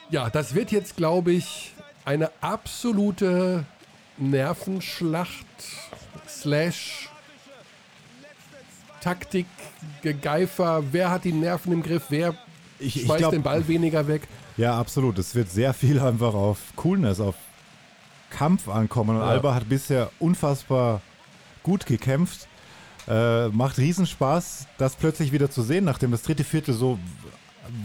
[0.09, 3.65] Ja, das wird jetzt, glaube ich, eine absolute
[4.17, 5.47] Nervenschlacht
[6.29, 7.11] slash
[9.01, 9.47] Taktik,
[10.03, 10.83] Gegeifer.
[10.93, 12.05] Wer hat die Nerven im Griff?
[12.09, 12.35] Wer
[12.79, 14.23] Ich, ich schmeißt glaub, den Ball weniger weg?
[14.57, 15.19] Ja, absolut.
[15.19, 17.35] Es wird sehr viel einfach auf Coolness, auf
[18.31, 19.17] Kampf ankommen.
[19.17, 19.29] Und Ja.
[19.29, 21.03] Alba hat bisher unfassbar
[21.63, 22.49] gut gekämpft.
[23.09, 26.99] Äh, macht Riesenspaß, das plötzlich wieder zu sehen, nachdem das dritte Viertel so,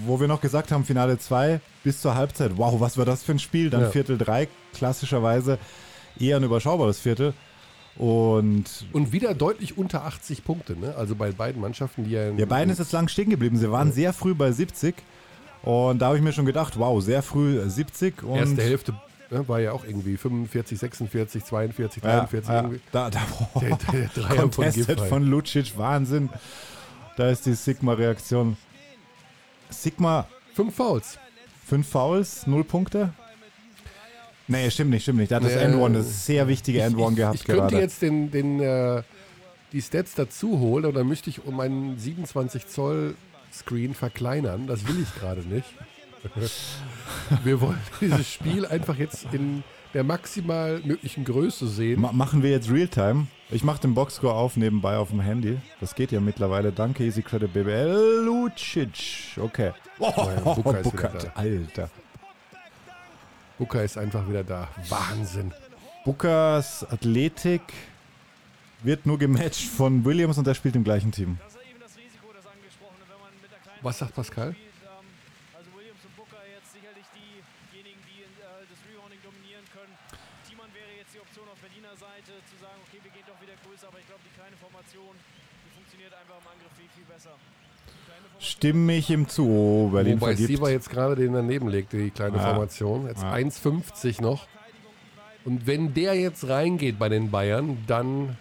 [0.06, 3.34] wo wir noch gesagt haben, Finale 2 bis zur Halbzeit, wow, was war das für
[3.34, 3.70] ein Spiel?
[3.70, 3.90] Dann Ja.
[3.92, 5.60] Viertel 3, klassischerweise
[6.20, 7.34] eher ein überschaubares Viertel.
[7.98, 10.96] Und Und wieder deutlich unter 80 Punkte, ne?
[10.96, 12.30] Also bei beiden Mannschaften, die ja.
[12.32, 13.58] Ja, beiden ist jetzt lang stehen geblieben.
[13.58, 14.96] Sie waren sehr früh bei 70.
[15.62, 18.24] Und da habe ich mir schon gedacht, wow, sehr früh 70.
[18.24, 18.96] Und Erste Hälfte
[19.32, 22.80] ne, war ja auch irgendwie 45, 46, 42, Ja, 43 ja, irgendwie.
[22.92, 23.20] da, da,
[23.60, 25.08] Der, der Dreier von Contested Giffey.
[25.10, 26.30] von Lucic, Wahnsinn.
[27.18, 28.58] Da ist die Sigma-Reaktion.
[29.70, 31.18] Sigma, Fünf Fouls.
[31.66, 33.14] fünf Fouls, null Punkte.
[34.48, 35.32] Nee, stimmt nicht, stimmt nicht.
[35.32, 37.80] Da hat das End-One, das sehr wichtige End-One gehabt ich könnte gerade.
[37.80, 39.02] jetzt den, den, äh,
[39.72, 43.16] die Stats dazu holen dann müsste ich um einen 27 Zoll
[43.54, 44.68] Screen verkleinern.
[44.68, 45.68] Das will ich gerade nicht.
[47.44, 49.64] Wir wollen dieses Spiel einfach jetzt in
[49.94, 52.02] der maximal möglichen Größe sehen.
[52.02, 53.28] Ma machen wir jetzt Realtime.
[53.50, 55.58] Ich mache den Boxscore auf nebenbei auf dem Handy.
[55.80, 56.72] Das geht ja mittlerweile.
[56.72, 58.24] Danke, Easy Credit BBL.
[58.26, 59.38] Lucic.
[59.38, 59.72] Okay.
[60.00, 61.32] Oh, ja, Booker ist wieder da.
[61.36, 61.90] Alter.
[63.58, 64.70] Booker ist einfach wieder da.
[64.90, 65.54] Wahnsinn.
[66.06, 67.62] Bookers Athletik
[68.84, 71.38] wird nur gematcht von Williams und er spielt im gleichen Team.
[71.44, 71.54] Das
[74.02, 74.71] ist eben
[77.16, 79.94] diejenigen, die äh, das Rebounding dominieren können.
[80.48, 83.56] Thiemann wäre jetzt die Option auf Berliner Seite, zu sagen, okay, wir gehen doch wieder
[83.64, 87.36] größer, aber ich glaube, die kleine Formation, die funktioniert einfach im Angriff viel, viel besser.
[88.40, 89.46] Stimme ich ihm zu.
[89.48, 90.48] Oh, Berlin Wobei vergibt.
[90.50, 92.44] Siva jetzt gerade den daneben legte, die kleine Ja.
[92.54, 93.08] Formation.
[93.08, 93.34] Jetzt Ja.
[93.34, 94.48] 1,50 noch.
[95.46, 98.38] Und wenn der jetzt reingeht bei den Bayern, dann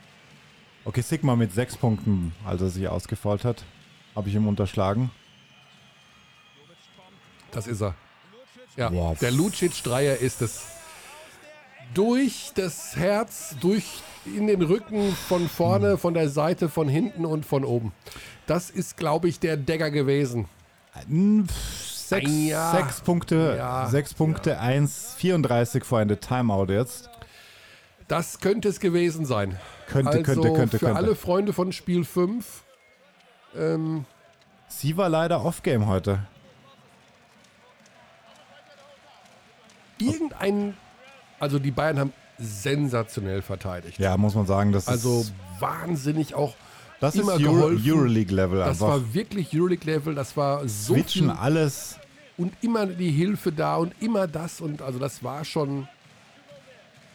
[0.83, 3.65] Okay, Sigma mit sechs Punkten, als er sich ausgefault hat.
[4.17, 5.11] Habe ich ihm unterschlagen.
[7.51, 7.95] Das ist er.
[8.81, 9.19] Ja, Wow.
[9.19, 10.63] der Lucic-Dreier ist es.
[11.95, 13.85] Durch das Herz, durch
[14.25, 17.93] in den Rücken, von vorne, von der Seite, von hinten und von oben.
[18.47, 20.47] Das ist, glaube ich, der Dagger gewesen.
[21.09, 22.75] Hm, Sechs, Jahr.
[22.77, 23.87] sechs Punkte, Ja.
[23.89, 27.11] sechs Punkte, 1,34 vor Ende Timeout jetzt.
[28.09, 29.57] Das könnte es gewesen sein.
[29.89, 30.99] Könnte, also könnte, könnte, für könnte.
[30.99, 32.63] alle Freunde von Spiel 5.
[33.57, 34.05] Ähm,
[34.69, 36.21] Sie war leider Off-Game heute.
[40.01, 40.75] Irgendein,
[41.39, 43.99] also die Bayern haben sensationell verteidigt.
[43.99, 46.55] Ja, muss man sagen, das Also ist, wahnsinnig auch
[47.01, 47.91] das ist immer Euro, geholfen.
[47.91, 51.99] Euroleague-Level Das war wirklich Euroleague-Level, das war so Switchen viel alles.
[52.37, 55.89] und immer die Hilfe da und immer das und also das war schon,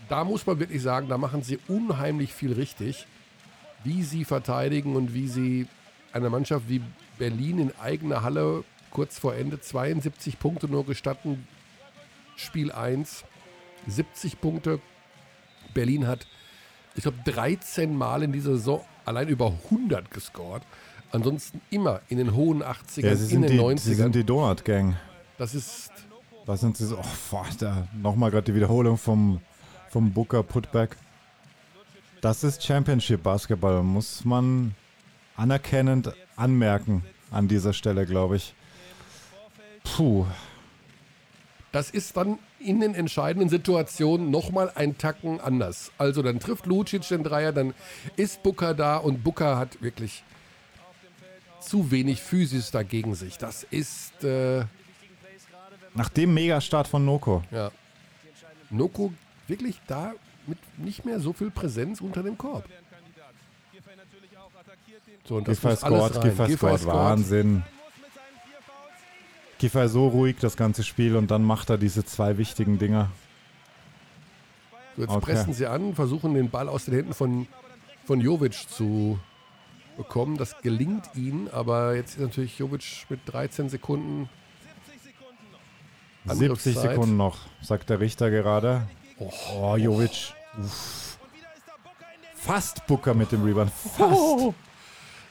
[0.10, 3.06] da muss man wirklich sagen, da machen sie unheimlich viel richtig,
[3.84, 5.68] wie sie verteidigen und wie sie
[6.14, 6.82] einer Mannschaft wie
[7.18, 11.48] Berlin in eigener Halle kurz vor Ende 72 Punkte nur gestatten,
[12.36, 13.24] Spiel 1,
[13.88, 14.80] 70 Punkte.
[15.74, 16.26] Berlin hat,
[16.96, 20.64] ich glaube, 13 Mal in dieser Saison allein über 100 gescored.
[21.12, 23.80] Ansonsten immer in den hohen 80ern, Ja, sie in sind, den die, 90ern.
[23.80, 24.96] sie sind die Donut-Gang.
[25.38, 25.92] das ist
[26.46, 26.98] Was sind sie so?
[26.98, 29.42] Oh, da nochmal gerade die Wiederholung vom,
[29.90, 30.98] vom Booker Putback.
[32.22, 34.74] Das ist Championship Basketball, muss man
[35.38, 38.54] anerkennend anmerken an dieser Stelle, glaube ich.
[39.84, 40.26] Puh,
[41.76, 45.92] Das ist dann in den entscheidenden Situationen nochmal ein Tacken anders.
[45.98, 47.74] Also dann trifft Lucic den Dreier, dann
[48.16, 50.24] ist Booker da und Booker hat wirklich
[51.60, 53.38] zu wenig Physis dagegen sich.
[53.38, 54.64] Das ist, äh,
[55.96, 57.44] nach dem Megastart von Noko.
[57.52, 57.72] ja.
[58.70, 59.12] Noko
[59.50, 60.14] wirklich da
[60.48, 62.64] mit nicht mehr so viel Präsenz unter dem Korb.
[65.28, 66.48] So, und das Giffey muss alles scored, rein.
[66.48, 66.86] Giffey scored.
[66.86, 67.64] Wahnsinn.
[69.58, 73.10] Giffey so ruhig das ganze Spiel und dann macht er diese zwei wichtigen Dinger.
[74.98, 75.20] Jetzt Okay.
[75.22, 77.48] pressen sie an, versuchen den Ball aus den Händen von,
[78.06, 79.20] von Jovic zu
[79.98, 80.38] bekommen.
[80.38, 84.30] Das gelingt ihnen, aber jetzt ist natürlich Jovic mit 13 Sekunden.
[86.26, 86.92] 70 Angriffszeit.
[86.92, 88.88] Sekunden noch, sagt der Richter gerade.
[89.20, 90.34] Oh, Jovic.
[90.58, 91.18] Uff.
[92.36, 93.72] Fast Booker mit dem Rebound.
[93.72, 94.54] Fast.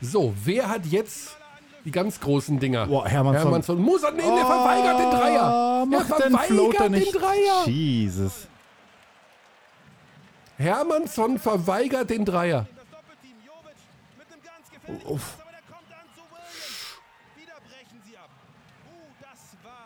[0.01, 1.35] So, wer hat jetzt
[1.85, 2.87] die ganz großen Dinger?
[2.87, 3.43] Boah, Hermannsson.
[3.45, 5.83] Hermannsson muss er nehmen, der verweigert den Dreier.
[5.83, 7.15] Oh, den Floater verweigert nicht.
[7.15, 7.67] den Dreier.
[7.67, 8.49] Jesus.
[10.57, 12.67] Hermannsson verweigert den Dreier.
[15.05, 15.39] Uff.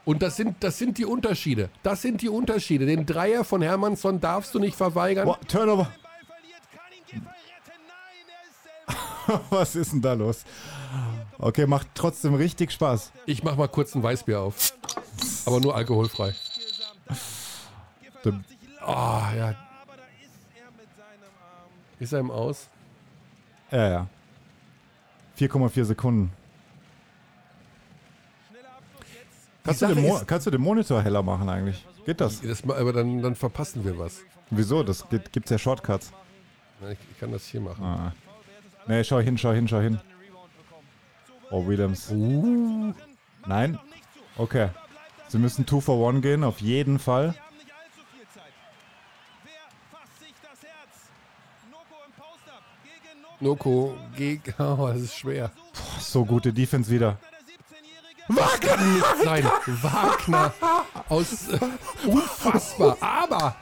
[0.05, 1.69] Und das sind, das sind die Unterschiede.
[1.83, 2.87] Das sind die Unterschiede.
[2.87, 5.27] Den Dreier von Hermannsson darfst du nicht verweigern.
[5.27, 5.93] Boah, Turnover.
[9.51, 10.45] Was ist denn da los?
[11.39, 13.13] Okay, macht trotzdem richtig Spaß.
[13.27, 14.73] Ich mach mal kurz ein Weißbier auf.
[15.47, 16.35] Aber nur alkoholfrei.
[18.81, 19.55] Ah, ja.
[22.01, 22.69] Ist er im Aus?
[23.71, 24.07] Ja, ja.
[25.39, 26.33] 4,4 Sekunden.
[29.65, 31.87] Kannst du, den kannst du den Monitor heller machen eigentlich?
[32.07, 32.41] Geht das?
[32.41, 34.21] Das, aber dann, dann verpassen wir was.
[34.51, 34.83] Wieso?
[34.83, 36.11] Das gibt, gibt's ja Shortcuts.
[36.91, 37.85] Ich, ich kann das hier machen.
[37.85, 38.13] Ah.
[38.87, 40.01] Nee, schau hin, schau hin, schau hin.
[41.51, 42.11] Oh, Williams.
[42.11, 42.93] Uh,
[43.47, 43.79] Nein?
[44.37, 44.69] Okay.
[45.29, 47.35] Sie müssen 2 for 1 gehen, auf jeden Fall.
[53.41, 54.55] Noko gegen.
[54.59, 55.51] Oh, das ist schwer.
[55.73, 57.19] Boah, so gute Defense wieder.
[58.29, 59.45] Das kann nicht sein.
[59.67, 60.53] Wagner
[61.09, 61.49] aus.
[61.49, 61.59] Äh,
[62.07, 62.97] unfassbar.
[63.01, 63.57] Aber.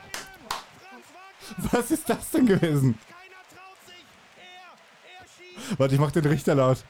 [1.71, 2.97] Was ist das denn gewesen?
[5.77, 6.83] Warte, ich mach den Richter laut.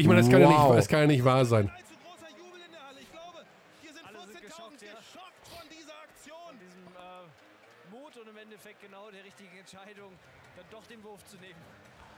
[0.00, 0.68] Ich meine, das kann, ja Wow.
[0.68, 1.66] nicht, das kann ja nicht wahr sein.
[1.66, 1.72] Ja.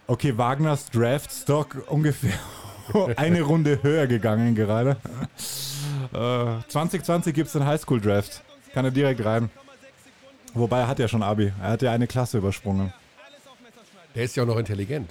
[0.07, 2.39] Okay, Wagners Draft-Stock ungefähr
[3.16, 4.97] eine Runde höher gegangen gerade.
[6.12, 8.43] Äh, 2020 gibt es den Highschool-Draft.
[8.74, 9.51] Kann er direkt rein.
[10.55, 11.53] Wobei er hat ja schon Abi.
[11.62, 12.93] Er hat ja eine Klasse übersprungen.
[14.14, 15.11] Der ist ja auch noch intelligent.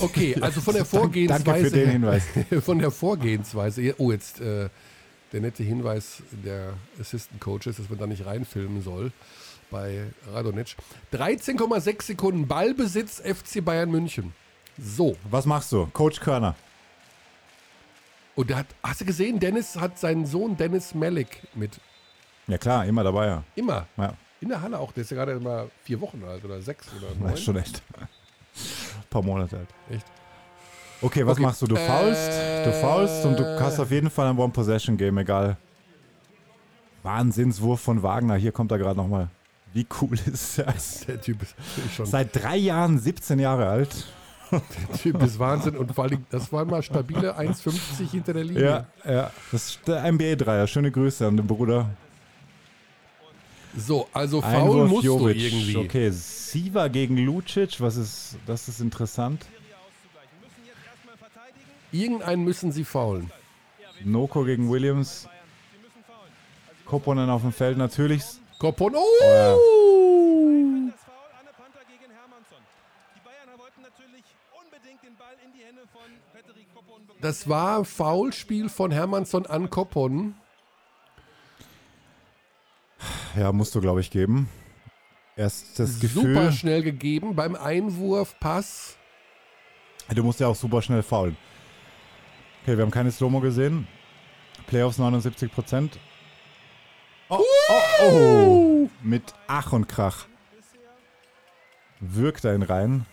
[0.00, 1.44] Okay, also von der Vorgehensweise.
[1.44, 2.22] danke für den Hinweis.
[2.64, 3.94] Von der Vorgehensweise.
[3.98, 4.68] Oh, jetzt äh,
[5.32, 9.12] der nette Hinweis der Assistant Coaches, dass man da nicht reinfilmen soll
[9.70, 10.76] bei Radonic.
[11.12, 14.32] 13,6 Sekunden Ballbesitz FC Bayern München.
[14.78, 15.16] So.
[15.30, 15.86] Was machst du?
[15.92, 16.54] Coach Körner.
[18.34, 21.80] Und da hat, hast du gesehen, Dennis hat seinen Sohn Dennis Malik mit.
[22.46, 23.42] Ja klar, immer dabei, ja.
[23.56, 23.86] Immer.
[23.96, 24.92] Ja, In der Halle auch.
[24.92, 27.32] Der ist ja gerade mal vier Wochen alt oder sechs oder das neun.
[27.32, 27.82] ist schon echt.
[29.16, 29.68] Paar Monate alt.
[29.90, 30.06] Echt?
[31.00, 31.42] Okay, was Okay.
[31.42, 31.66] machst du?
[31.66, 32.30] Du faulst,
[32.64, 35.56] du faulst und du hast auf jeden Fall ein One-Possession-Game, egal.
[37.02, 38.34] Wahnsinnswurf von Wagner.
[38.36, 39.28] Hier kommt er gerade nochmal.
[39.72, 41.00] Wie cool ist das?
[41.06, 41.54] Der Typ ist
[41.94, 42.06] schon.
[42.06, 44.06] Seit drei Jahren 17 Jahre alt.
[44.52, 48.86] Der Typ ist Wahnsinn und vor allem, das war mal stabile 1,50 hinter der Linie.
[49.04, 49.30] Ja, ja.
[49.50, 50.66] Das ist der NBA-Dreier.
[50.66, 51.90] Schöne Grüße an den Bruder.
[53.76, 55.36] So, also faul Einwurf musst Jovic.
[55.36, 55.76] du irgendwie.
[55.76, 57.80] Okay, Siva gegen Lucic.
[57.80, 59.46] Was ist, das ist interessant.
[61.92, 63.30] Irgendeinen müssen sie faulen.
[64.04, 65.28] Noko gegen Williams.
[66.84, 68.22] Koponen auf dem Feld natürlich.
[68.58, 68.94] Kopon.
[68.94, 69.54] ja.
[69.54, 70.06] Oh!
[76.74, 77.20] Koppon bekommen.
[77.20, 80.34] Das war Foulspiel von Hermannsson an Kopon.
[83.36, 84.48] Ja, musst du, glaube ich, geben.
[85.36, 86.34] Erst das Gefühl.
[86.34, 88.96] Super schnell gegeben beim Einwurf, Pass.
[90.14, 91.36] Du musst ja auch super schnell faulen.
[92.62, 93.86] Okay, wir haben keine Slow-Mo gesehen.
[94.66, 95.98] Playoffs 79 Prozent.
[97.28, 98.90] Oh, oh, oh.
[99.02, 100.26] Mit Ach und Krach.
[102.00, 103.06] Wirkt er ihn rein.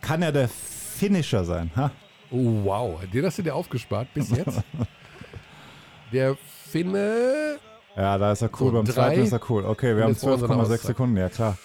[0.00, 1.70] Kann er der Finisher sein?
[1.76, 1.90] Ha?
[2.30, 3.00] Oh, wow.
[3.12, 4.62] Den hast du dir aufgespart bis jetzt.
[6.12, 6.36] Der
[6.68, 7.58] Finne.
[7.96, 8.70] Ja, da ist er cool.
[8.70, 9.64] So, Beim zweiten ist er cool.
[9.64, 10.80] Okay, wir haben jetzt wollen sie eine 12,6 Auszeit.
[10.80, 11.16] Sekunden.
[11.16, 11.58] Ja, klar.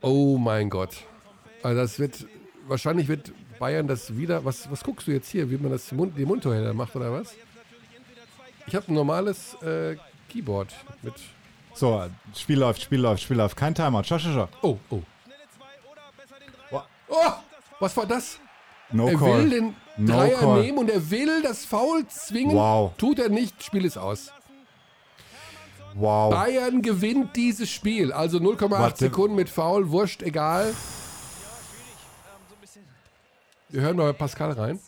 [0.00, 0.96] Oh mein Gott.
[1.62, 2.26] Also das wird.
[2.66, 4.44] Wahrscheinlich wird Bayern das wieder.
[4.44, 5.50] Was, was guckst du jetzt hier?
[5.50, 7.34] Wie man das Mund, die Mundtorhälter macht oder was?
[8.66, 9.96] Ich habe ein normales äh,
[10.28, 10.72] Keyboard
[11.02, 11.14] mit.
[11.74, 12.04] So,
[12.36, 13.56] Spiel läuft, Spiel läuft, Spiel läuft.
[13.56, 14.04] Kein Timeout.
[14.04, 14.48] Schau, schau, schau.
[14.62, 15.02] Oh, oh.
[16.70, 16.86] Boah.
[17.08, 17.32] Oh!
[17.80, 18.38] Was war das?
[18.92, 19.38] No er call.
[19.38, 20.62] will den No Dreier call.
[20.62, 22.56] nehmen und er will das Foul zwingen.
[22.56, 22.92] Wow.
[22.96, 24.32] Tut er nicht, Spiel ist aus.
[25.94, 26.32] Wow.
[26.32, 28.12] Bayern gewinnt dieses Spiel.
[28.12, 28.98] Also 0,8 Warte.
[29.04, 30.74] Sekunden mit Foul, wurscht, egal.
[33.68, 34.78] Wir hören noch Pascal rein.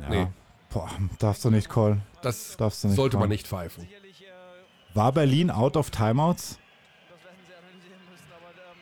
[0.00, 0.08] Ja.
[0.08, 0.26] Nee.
[0.70, 2.00] Boah, darfst du nicht call.
[2.22, 3.30] Das Darfst du nicht sollte man callen.
[3.30, 3.86] nicht pfeifen.
[4.94, 6.58] War Berlin out of Timeouts?
[7.10, 8.78] das werden sie analysieren müssen, aber ähm,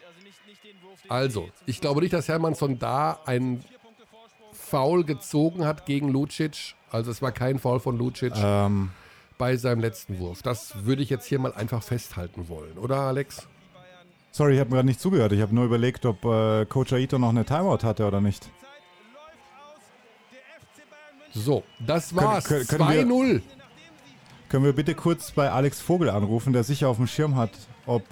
[0.00, 3.64] die- also nicht, nicht den Wurf, den Also, ich glaube nicht, dass Hermannsson da ein
[4.52, 6.74] Foul gezogen hat gegen Lucic.
[6.90, 8.90] Also es war kein Foul von Lucic Ähm,
[9.38, 10.42] bei seinem letzten Wurf.
[10.42, 13.46] Das würde ich jetzt hier mal einfach festhalten wollen, oder Alex?
[14.32, 15.32] sorry, ich habe mir gerade nicht zugehört.
[15.32, 18.48] Ich habe nur überlegt, ob äh, Coach Aito noch eine Timeout hatte oder nicht.
[21.32, 22.44] So, das war's.
[22.44, 23.42] können- können wir- 2-0.
[24.48, 27.50] Können wir bitte kurz bei Alex Vogel anrufen, der sicher auf dem Schirm hat,
[27.84, 28.02] ob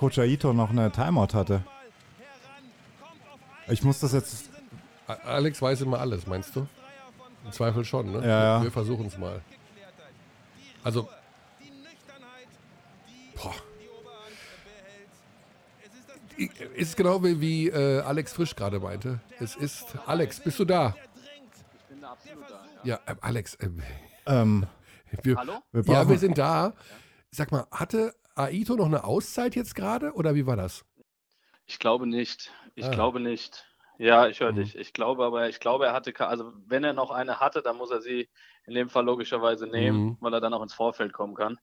[0.00, 1.62] Coach Aito noch eine Timeout hatte?
[3.68, 4.48] Ich muss das jetzt.
[5.06, 6.66] Alex weiß immer alles, meinst du?
[7.44, 8.26] Im Zweifel schon, ne?
[8.26, 8.62] Ja, ja.
[8.62, 9.42] Wir versuchen es mal.
[10.82, 11.06] Also.
[13.34, 13.54] Boah.
[16.74, 19.20] Ist genau wie, wie äh, Alex Frisch gerade meinte.
[19.38, 19.84] Es ist.
[20.06, 20.94] Alex, bist du da?
[21.76, 22.64] Ich bin da absolut da.
[22.84, 23.00] Ja.
[23.06, 23.54] Ja, äh, Alex.
[23.56, 23.68] Äh,
[24.24, 24.66] Ähm,
[25.22, 25.58] wir, Hallo?
[25.72, 26.72] wir ja, wir sind da.
[27.30, 28.14] Sag mal, hatte
[28.44, 30.84] Aito noch eine Auszeit jetzt gerade oder wie war das?
[31.66, 32.52] Ich glaube nicht.
[32.74, 32.90] Ich Ah.
[32.90, 33.66] glaube nicht.
[33.98, 34.56] Ja, ich höre Mhm.
[34.56, 34.76] dich.
[34.76, 37.90] Ich glaube aber, ich glaube, er hatte, also wenn er noch eine hatte, dann muss
[37.90, 38.28] er sie
[38.66, 40.16] in dem Fall logischerweise nehmen, Mhm.
[40.20, 41.58] weil er dann auch ins Vorfeld kommen kann.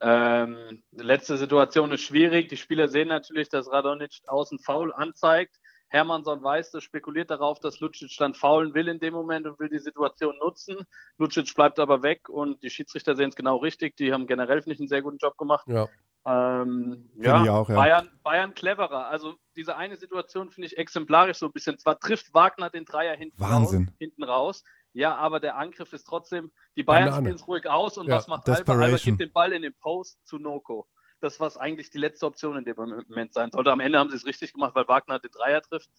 [0.00, 2.48] Ähm, die letzte Situation ist schwierig.
[2.48, 5.56] Die Spieler sehen natürlich, dass Radonic außen faul anzeigt.
[5.88, 9.68] Hermannsson weiß das, spekuliert darauf, dass Lucic dann faulen will in dem Moment und will
[9.68, 10.76] die Situation nutzen.
[11.16, 13.96] Lucic bleibt aber weg und die Schiedsrichter sehen es genau richtig.
[13.96, 15.66] Die haben generell, finde ich, einen sehr guten Job gemacht.
[15.66, 15.88] Ja.
[16.26, 17.74] Ähm, ja, auch, ja.
[17.74, 19.06] Bayern, Bayern cleverer.
[19.06, 21.78] Also diese eine Situation finde ich exemplarisch so ein bisschen.
[21.78, 23.84] Zwar trifft Wagner den Dreier hinten Wahnsinn.
[23.84, 24.64] raus, hinten raus.
[24.92, 28.26] Ja, aber der Angriff ist trotzdem, die Bayern spielen es ruhig aus und Ja, was
[28.26, 28.72] macht Alba?
[28.72, 30.86] Alba gibt den Ball in den Post zu Noko.
[31.20, 33.72] Das, was eigentlich die letzte Option in dem Moment sein sollte.
[33.72, 35.90] Am Ende haben sie es richtig gemacht, weil Wagner den Dreier trifft.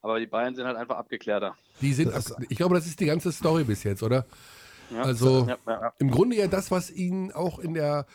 [0.00, 1.56] Aber die Bayern sind halt einfach abgeklärter.
[1.80, 4.24] Die sind, Das- ab- ich glaube, das ist die ganze Story bis jetzt, oder?
[4.90, 5.92] Ja, Also- ja, ja, ja.
[5.98, 8.06] Im Grunde ja das, was ihn auch in der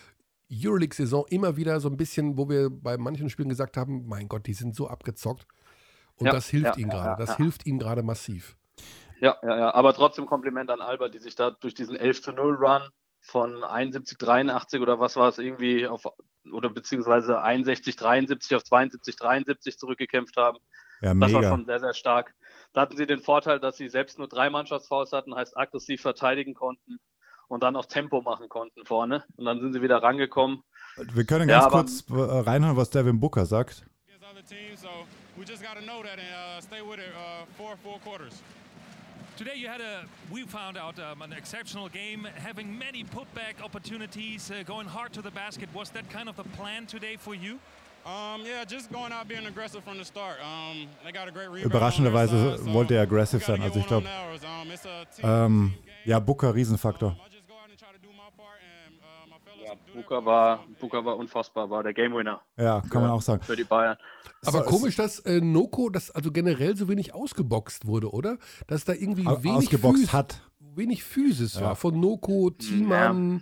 [0.51, 4.47] Euroleague-Saison immer wieder so ein bisschen, wo wir bei manchen Spielen gesagt haben, mein Gott,
[4.47, 5.45] die sind so abgezockt.
[6.15, 7.09] Und Ja, das hilft ja, gerade.
[7.09, 7.37] ja, Das ja.
[7.37, 8.55] hilft ihm gerade massiv.
[9.19, 9.73] Ja, ja, ja.
[9.73, 12.81] Aber trotzdem Kompliment an Alba, die sich da durch diesen 11 zu 0 Run
[13.19, 16.03] von 71, 83 oder was war es irgendwie auf
[16.53, 20.57] oder beziehungsweise 61, 73 auf 72, 73 zurückgekämpft haben.
[21.01, 22.33] ja, Das war schon sehr, sehr stark.
[22.73, 26.53] Da hatten sie den Vorteil, dass sie selbst nur drei Mannschaftsfouls hatten, heißt aggressiv verteidigen
[26.53, 26.99] konnten
[27.47, 29.23] und dann auch Tempo machen konnten vorne.
[29.35, 30.61] Und dann sind sie wieder rangekommen.
[31.13, 33.85] Wir können Ja, ganz aber- kurz äh, reinhören, was Devin Booker sagt.
[34.47, 34.81] teams.
[34.81, 34.89] So
[35.35, 38.41] we just got to know that and uh, stay with it uh, for four quarters.
[39.37, 44.49] Today you had a, we found out um, an exceptional game, having many putback opportunities,
[44.49, 45.69] uh, going hard to the basket.
[45.75, 47.59] Was that kind of the plan today for you?
[48.03, 50.37] Um, yeah, just going out being aggressive from the start.
[50.41, 51.71] Um, they got a great rebound.
[51.71, 53.61] Überraschenderweise wollte er gotta sein.
[53.61, 54.07] Also ich glaube,
[55.21, 55.73] ähm,
[56.03, 57.09] ja, Booker, Riesenfaktor.
[57.09, 58.57] Um, I just go out and try to do my part
[58.87, 60.25] and uh, my fellas Ja, part.
[60.25, 63.41] war, Booker war unfassbar, war der Game Winner Ja, kann man auch sagen.
[63.43, 63.97] für die Bayern.
[64.45, 68.37] Aber So, komisch, dass äh, Noko, das also generell so wenig ausgeboxt wurde, oder?
[68.67, 70.41] Dass da irgendwie wenig, ausgeboxt Phys hat.
[70.59, 71.61] wenig Physis Ja.
[71.67, 71.75] war.
[71.75, 73.41] Von Noko, Thiemann,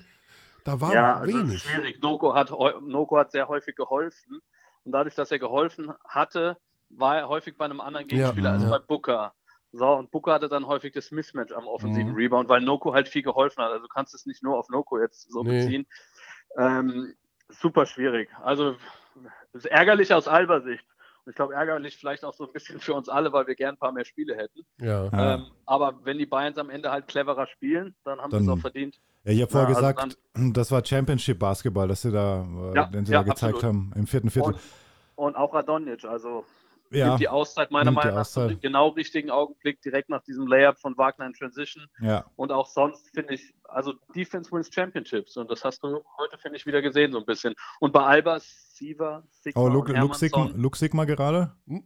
[0.63, 1.61] da war Ja, also wenig.
[1.63, 2.01] schwierig.
[2.01, 2.51] Noko hat,
[2.81, 4.39] Noko hat sehr häufig geholfen.
[4.83, 6.57] Und dadurch, dass er geholfen hatte,
[6.89, 8.69] war er häufig bei einem anderen Ja, Gegenspieler als ja.
[8.69, 9.33] bei Booker.
[9.77, 12.17] So, und Booker hatte dann häufig das Mismatch am offensiven Mhm.
[12.17, 13.71] Rebound, weil Noko halt viel geholfen hat.
[13.71, 15.59] Also du kannst es nicht nur auf Noko jetzt so Nee.
[15.63, 15.85] beziehen.
[16.57, 17.13] Ähm,
[17.49, 18.29] super schwierig.
[18.41, 18.75] Also
[19.53, 20.83] ist ärgerlich aus Alba-Sicht.
[21.25, 23.75] Und ich glaube, ärgerlich vielleicht auch so ein bisschen für uns alle, weil wir gern
[23.75, 24.61] ein paar mehr Spiele hätten.
[24.79, 25.09] Ja.
[25.11, 28.57] Ähm, aber wenn die Bayerns am Ende halt cleverer spielen, dann haben sie es Dann-
[28.57, 28.99] auch verdient.
[29.23, 30.17] Ja, ich habe vorher Ja, also gesagt,
[30.55, 33.63] das war Championship Basketball, dass sie da, äh, Ja, den sie ja, da gezeigt absolut.
[33.63, 34.53] haben im vierten Viertel.
[34.53, 36.45] Und, und auch Radonjic, also
[36.91, 38.61] Ja, nimmt die Auszeit meiner Meinung nach zum Auszeit.
[38.61, 41.87] genau richtigen Augenblick, direkt nach diesem Layup von Wagner in Transition.
[41.99, 42.23] ja.
[42.35, 45.35] Und auch sonst finde ich, also Defense wins Championships.
[45.37, 47.53] Und das hast du heute, finde ich, wieder gesehen, so ein bisschen.
[47.79, 50.49] Und bei Alba, Siva, Sigma Oh, Luke, Luke, Sigma.
[50.55, 51.51] Luke Sigma gerade?
[51.67, 51.83] Hm?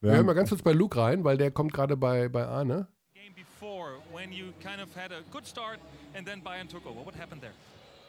[0.00, 0.08] Ja.
[0.10, 2.86] Wir hören mal ganz kurz bei Luke rein, weil der kommt gerade bei, bei Arne.
[3.14, 5.78] Game before, when you kind of had a good start
[6.16, 7.04] and then Bayern took over.
[7.04, 7.54] What happened there?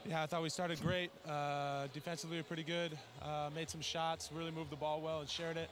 [0.08, 1.10] Yeah, I thought we started great.
[1.28, 2.98] Uh, defensively, we were pretty good.
[3.22, 5.70] Uh, made some shots, really moved the ball well and shared it,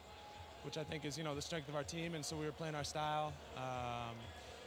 [0.66, 2.14] which I think is you know the strength of our team.
[2.14, 3.32] And so we were playing our style.
[3.56, 4.16] Um,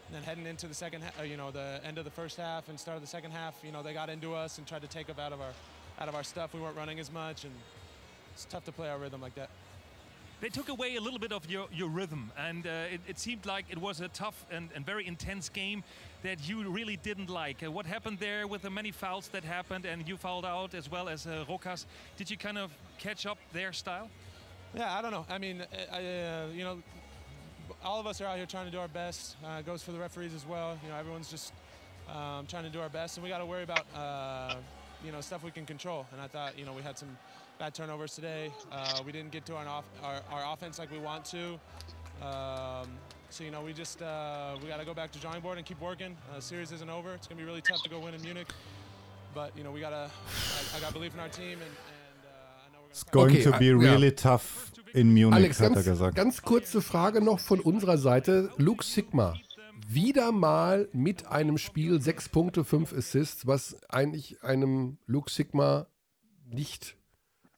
[0.08, 2.38] and then heading into the second, ha- uh, you know, the end of the first
[2.38, 4.82] half and start of the second half, you know, they got into us and tried
[4.82, 5.52] to take up out of our
[6.00, 6.54] out of our stuff.
[6.54, 7.54] We weren't running as much, and
[8.34, 9.50] it's tough to play our rhythm like that.
[10.42, 13.46] They took away a little bit of your, your rhythm, and uh, it, it seemed
[13.46, 15.84] like it was a tough and, and very intense game
[16.24, 17.62] that you really didn't like.
[17.62, 20.90] Uh, what happened there with the many fouls that happened, and you fouled out as
[20.90, 21.86] well as uh, Rokas?
[22.16, 24.10] Did you kind of catch up their style?
[24.76, 25.26] Yeah, I don't know.
[25.30, 26.82] I mean, I, uh, you know,
[27.84, 29.36] all of us are out here trying to do our best.
[29.44, 30.78] Uh, goes for the referees as well.
[30.84, 31.54] You know, everyone's just
[32.08, 34.56] um, trying to do our best, and we got to worry about uh,
[35.04, 36.06] you know stuff we can control.
[36.12, 37.18] And I thought, you know, we had some
[37.58, 38.52] bad turnovers today.
[38.72, 41.60] Uh, we didn't get to our, off, our, our offense like we want to.
[42.22, 42.88] Um,
[43.30, 45.66] so you know, we just uh, we got to go back to drawing board and
[45.66, 46.16] keep working.
[46.36, 47.14] Uh, series isn't over.
[47.14, 48.48] It's gonna be really tough to go win in Munich,
[49.34, 50.10] but you know, we gotta.
[50.74, 51.99] I, I got belief in our team, and, and
[52.90, 53.78] It's going Okay, to be ja.
[53.78, 56.16] really tough in Munich, Alex, hat er ganz, gesagt.
[56.16, 58.52] ganz kurze Frage noch von unserer Seite.
[58.58, 59.36] Luke Sigma,
[59.88, 65.88] wieder mal mit einem Spiel 6 Punkte, 5 Assists, was eigentlich einem Luke Sigma
[66.46, 66.98] nicht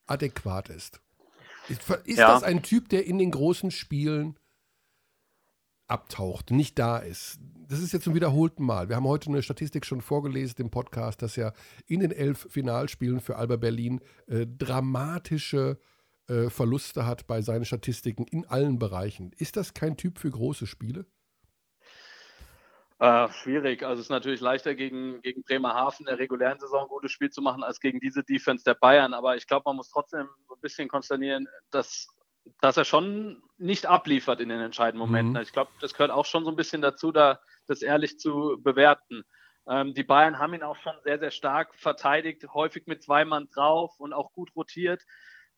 [0.08, 1.00] adäquat ist.
[1.70, 2.34] Ist, ist Ja.
[2.34, 4.36] das ein Typ, der in den großen Spielen
[5.92, 7.40] abtaucht, nicht da ist?
[7.68, 8.90] Das ist jetzt zum wiederholten Mal.
[8.90, 11.54] Wir haben heute eine Statistik schon vorgelesen im Podcast, dass er
[11.88, 15.80] in den elf Finalspielen für Alba Berlin äh, dramatische
[16.28, 19.32] äh, Verluste hat bei seinen Statistiken in allen Bereichen.
[19.38, 21.06] Ist das kein Typ für große Spiele?
[23.02, 23.82] Äh, schwierig.
[23.82, 27.32] Also es ist natürlich leichter gegen, gegen Bremerhaven in der regulären Saison ein gutes Spiel
[27.32, 29.16] zu machen, als gegen diese Defense der Bayern.
[29.16, 32.08] Aber ich glaube, man muss trotzdem so ein bisschen konsternieren, dass,
[32.62, 35.34] dass er schon nicht abliefert in den entscheidenden Momenten.
[35.34, 35.42] Mhm.
[35.42, 39.24] Ich glaube, das gehört auch schon so ein bisschen dazu, da das ehrlich zu bewerten.
[39.68, 43.48] Ähm, die Bayern haben ihn auch schon sehr, sehr stark verteidigt, häufig mit zwei Mann
[43.54, 45.04] drauf und auch gut rotiert.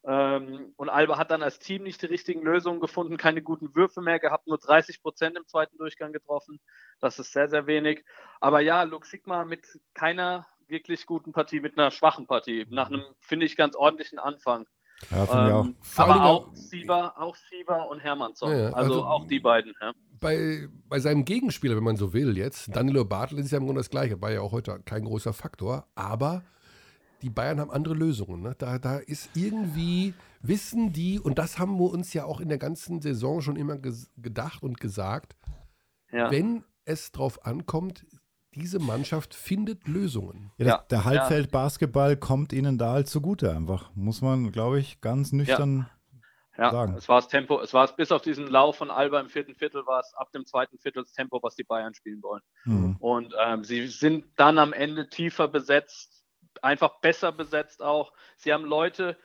[0.05, 4.01] Ähm, und Alba hat dann als Team nicht die richtigen Lösungen gefunden, keine guten Würfe
[4.01, 6.59] mehr gehabt, nur 30 Prozent im zweiten Durchgang getroffen.
[6.99, 8.03] Das ist sehr, sehr wenig.
[8.41, 13.03] Aber ja, Luke Sigma mit keiner wirklich guten Partie, mit einer schwachen Partie, nach einem,
[13.19, 14.67] finde ich, ganz ordentlichen Anfang.
[15.12, 15.66] Ja, auch.
[15.66, 18.51] Ähm, Vor allen aber auch Siever, auch Siever und Hermannsson.
[18.51, 19.74] Ja, ja, also, also- auch die beiden.
[19.82, 19.91] Ja.
[20.20, 23.80] Bei, bei seinem Gegenspieler, wenn man so will, jetzt, Danilo Bartel ist ja im Grunde
[23.82, 26.43] das Gleiche, war ja auch heute kein großer Faktor, aber
[27.22, 28.41] die Bayern haben andere Lösungen.
[28.41, 28.56] Ne?
[28.58, 32.58] Da, da ist irgendwie, wissen die, und das haben wir uns ja auch in der
[32.58, 35.36] ganzen Saison schon immer ges gedacht und gesagt,
[36.12, 36.32] Ja.
[36.32, 38.06] wenn es drauf ankommt,
[38.56, 40.51] diese Mannschaft findet Lösungen.
[40.58, 41.04] Ja, Ja, der.
[41.06, 43.91] Halbfeld-Basketball kommt ihnen da halt zugute einfach.
[43.95, 45.89] Muss man, glaube ich, ganz nüchtern
[46.58, 46.93] Ja, sagen.
[46.95, 49.56] es war das Tempo, es war es bis auf diesen Lauf von Alba im vierten
[49.56, 52.41] Viertel, war es ab dem zweiten Viertel das Tempo, was die Bayern spielen wollen.
[52.66, 52.95] Mhm.
[52.99, 56.24] Und ähm, sie sind dann am Ende tiefer besetzt,
[56.62, 58.14] einfach besser besetzt auch.
[58.38, 59.18] Sie haben Leute,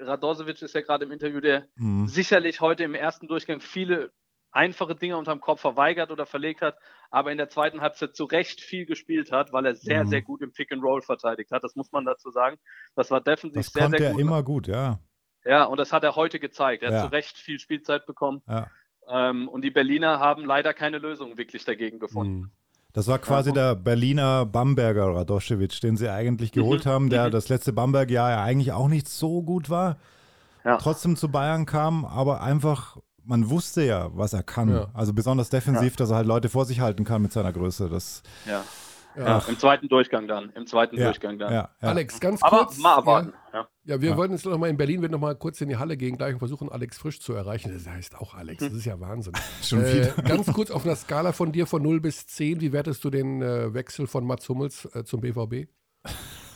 [0.00, 2.06] Radosevic ist ja gerade im Interview, der Mhm.
[2.06, 4.12] sicherlich heute im ersten Durchgang viele
[4.50, 6.76] einfache Dinge unterm Kopf verweigert oder verlegt hat,
[7.10, 10.08] aber in der zweiten Halbzeit zu Recht viel gespielt hat, weil er sehr, Mhm.
[10.08, 11.62] sehr gut im Pick and Roll verteidigt hat.
[11.64, 12.56] Das muss man dazu sagen.
[12.96, 14.20] Das war defensiv Das sehr, sehr er gut.
[14.20, 14.98] immer gut, ja.
[15.44, 16.82] Ja, und das hat er heute gezeigt.
[16.82, 16.96] Er Ja.
[17.02, 18.42] hat zu Recht viel Spielzeit bekommen.
[18.48, 18.66] ja.
[19.10, 22.40] Ähm, und die Berliner haben leider keine Lösung wirklich dagegen gefunden.
[22.40, 22.50] Mhm.
[22.92, 26.90] Das war quasi der Berliner Bamberger Radoschewitsch, den sie eigentlich geholt Mhm.
[26.90, 27.30] haben, der Mhm.
[27.30, 29.96] das letzte Bamberg-Jahr ja eigentlich auch nicht so gut war.
[30.64, 30.76] Ja.
[30.76, 32.98] Trotzdem zu Bayern kam, aber einfach,
[33.28, 34.70] man wusste ja, was er kann.
[34.70, 34.88] Ja.
[34.94, 37.88] Also besonders defensiv, dass er halt Leute vor sich halten kann mit seiner Größe.
[37.88, 38.64] Das, Ja.
[39.16, 39.24] Ja.
[39.24, 40.50] Ja, Im zweiten Durchgang dann.
[40.54, 41.52] Im zweiten ja, Durchgang dann.
[41.52, 41.88] ja, ja.
[41.88, 42.78] Alex, ganz Aber kurz.
[42.78, 43.32] mal abwarten.
[43.52, 43.68] Ja, Ja.
[43.96, 44.16] ja wir Ja.
[44.16, 46.34] wollten jetzt noch mal in Berlin, wir noch mal kurz in die Halle gehen gleich
[46.34, 47.72] und versuchen, Alex Frisch zu erreichen.
[47.72, 49.32] Das heißt auch Alex, das ist ja Wahnsinn.
[49.62, 50.22] Schon Äh, wieder.
[50.22, 53.42] ganz kurz auf einer Skala von dir von 0 bis 10, wie wertest du den
[53.42, 55.68] äh, Wechsel von Mats Hummels äh, zum BVB?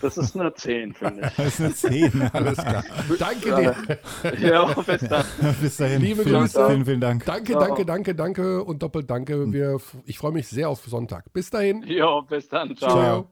[0.02, 1.32] Das ist eine 10, finde ich.
[1.36, 2.22] Das ist eine 10.
[2.32, 2.84] Alles klar.
[3.18, 3.98] Danke dir.
[4.40, 5.24] ja, bis dann.
[5.60, 6.02] Bis dahin.
[6.02, 6.66] Liebe vielen, Grüße.
[6.66, 7.24] Vielen, vielen Dank.
[7.24, 9.52] Danke, danke, danke, danke und doppelt danke.
[9.52, 11.32] Wir, ich freue mich sehr auf Sonntag.
[11.32, 11.82] Bis dahin.
[11.86, 12.76] Jo, bis dann.
[12.76, 12.90] Ciao.
[12.90, 13.28] Ciao.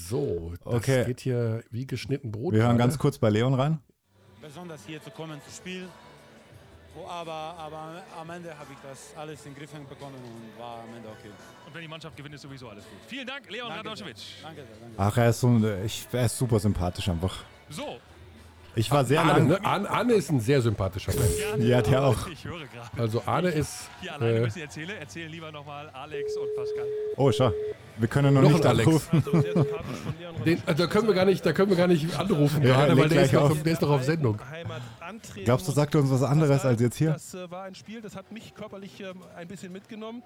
[0.00, 1.04] So, das Okay.
[1.04, 2.54] geht hier wie geschnitten Brot.
[2.54, 2.88] Wir hören gerade.
[2.88, 3.80] ganz kurz bei Leon rein.
[4.40, 5.88] besonders hier zu kommen zu spielen.
[6.94, 10.80] Wo aber, aber am Ende habe ich das alles in den Griff bekommen und war
[10.80, 11.30] am Ende okay.
[11.66, 12.98] Und wenn die Mannschaft gewinnt, ist sowieso alles gut.
[13.08, 14.42] Vielen Dank, Leon Danke Radoschewitsch.
[14.42, 14.94] Danke sehr, danke.
[14.96, 17.44] Ach, er ist, so, ich, er ist super sympathisch einfach.
[17.68, 17.98] So,
[18.76, 19.48] Ich war sehr Arne, lang.
[19.48, 19.64] ne?
[19.64, 21.68] Arne, Arne ist ein sehr sympathischer Mensch.
[21.68, 22.26] Ja, der auch.
[22.28, 22.90] ich höre gerade.
[22.96, 24.90] Also Arne ist Hier alleine äh, müssen erzählen.
[24.98, 26.86] Erzählen lieber nochmal Alex und Pascal.
[27.16, 27.52] Oh, schau.
[27.96, 29.22] Wir können noch, Noch nicht anrufen.
[29.24, 29.44] Also
[30.44, 32.96] den, äh, da können wir gar nicht, da können wir gar nicht anrufen Ja, gerade,
[32.96, 33.62] weil der ist, noch, auf.
[33.62, 34.40] der ist noch auf Sendung.
[35.44, 37.12] Glaubst du, sagt er uns was anderes als jetzt hier?
[37.12, 40.22] Das äh, war ein Spiel, das hat mich körperlich ähm, ein bisschen mitgenommen.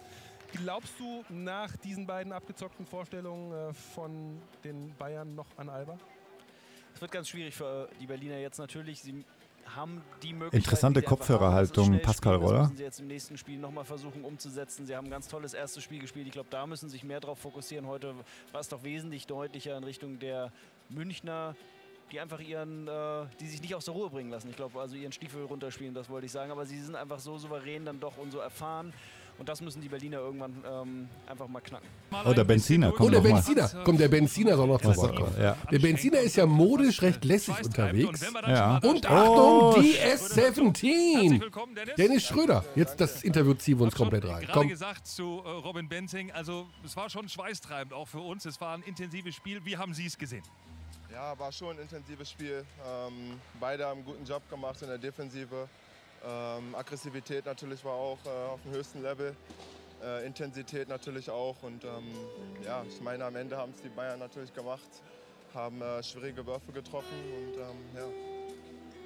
[0.52, 5.98] Glaubst du nach diesen beiden abgezockten Vorstellungen äh, von den Bayern noch an Alba?
[6.98, 9.00] Es wird ganz schwierig für die Berliner jetzt natürlich.
[9.02, 9.24] Sie
[9.66, 10.64] haben die Möglichkeit.
[10.64, 12.42] Interessante Kopfhörerhaltung, Pascal spielen.
[12.42, 12.62] Das Roller.
[12.62, 14.84] müssen sie jetzt im nächsten Spiel nochmal versuchen umzusetzen.
[14.84, 16.26] Sie haben ein ganz tolles erstes Spiel gespielt.
[16.26, 17.86] Ich glaube, da müssen sie sich mehr darauf fokussieren.
[17.86, 18.16] Heute
[18.50, 20.50] war es doch wesentlich deutlicher in Richtung der
[20.88, 21.54] Münchner,
[22.10, 24.50] die einfach ihren, äh, die sich nicht aus der Ruhe bringen lassen.
[24.50, 26.50] Ich glaube, also ihren Stiefel runterspielen, das wollte ich sagen.
[26.50, 28.92] Aber sie sind einfach so souverän dann doch und so erfahren.
[29.38, 31.86] Und das müssen die Berliner irgendwann ähm, einfach mal knacken.
[32.26, 33.36] Oh, der Benziner Oh, kommt der noch mal.
[33.36, 33.70] Benziner.
[33.84, 35.40] Komm, der Benziner soll noch zu Was Wort soll- kommen.
[35.40, 35.56] ja.
[35.70, 38.20] Der Benziner ist ja modisch recht lässig unterwegs.
[38.46, 38.78] Ja.
[38.78, 40.02] Und Oh, Achtung, die sch-
[40.72, 41.94] S17.
[41.96, 42.64] Dennis Schröder.
[42.74, 44.40] Jetzt das Interview ziehen wir uns komplett rein.
[44.42, 44.68] Gerade Komm.
[44.68, 48.44] gesagt zu äh, Robin Benzing, also es war schon schweißtreibend auch für uns.
[48.44, 49.64] Es war ein intensives Spiel.
[49.64, 50.42] Wie haben Sie es gesehen?
[51.12, 52.64] Ja, war schon ein intensives Spiel.
[52.86, 55.68] Ähm, beide haben einen guten Job gemacht in der Defensive.
[56.26, 59.36] Ähm, Aggressivität natürlich war auch äh, auf dem höchsten Level.
[60.02, 61.62] Äh, Intensität natürlich auch.
[61.62, 62.04] Und ähm,
[62.64, 64.88] ja, ich meine, am Ende haben es die Bayern natürlich gemacht,
[65.54, 68.38] haben äh, schwierige Würfe getroffen und ähm, ja.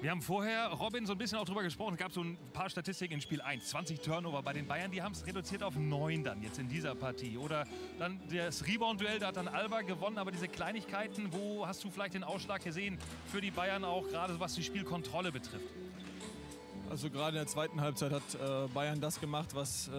[0.03, 1.93] Wir haben vorher, Robin, so ein bisschen auch drüber gesprochen.
[1.93, 3.69] Es gab so ein paar Statistiken in Spiel 1.
[3.69, 4.91] 20 Turnover bei den Bayern.
[4.91, 7.37] Die haben es reduziert auf 9 dann jetzt in dieser Partie.
[7.37, 7.63] Oder
[7.99, 10.17] dann das Rebound-Duell, da hat dann Alba gewonnen.
[10.17, 12.97] Aber diese Kleinigkeiten, wo hast du vielleicht den Ausschlag gesehen
[13.27, 15.73] für die Bayern auch, gerade was die Spielkontrolle betrifft?
[16.93, 19.91] Also gerade in der zweiten Halbzeit hat äh, Bayern das gemacht, was äh,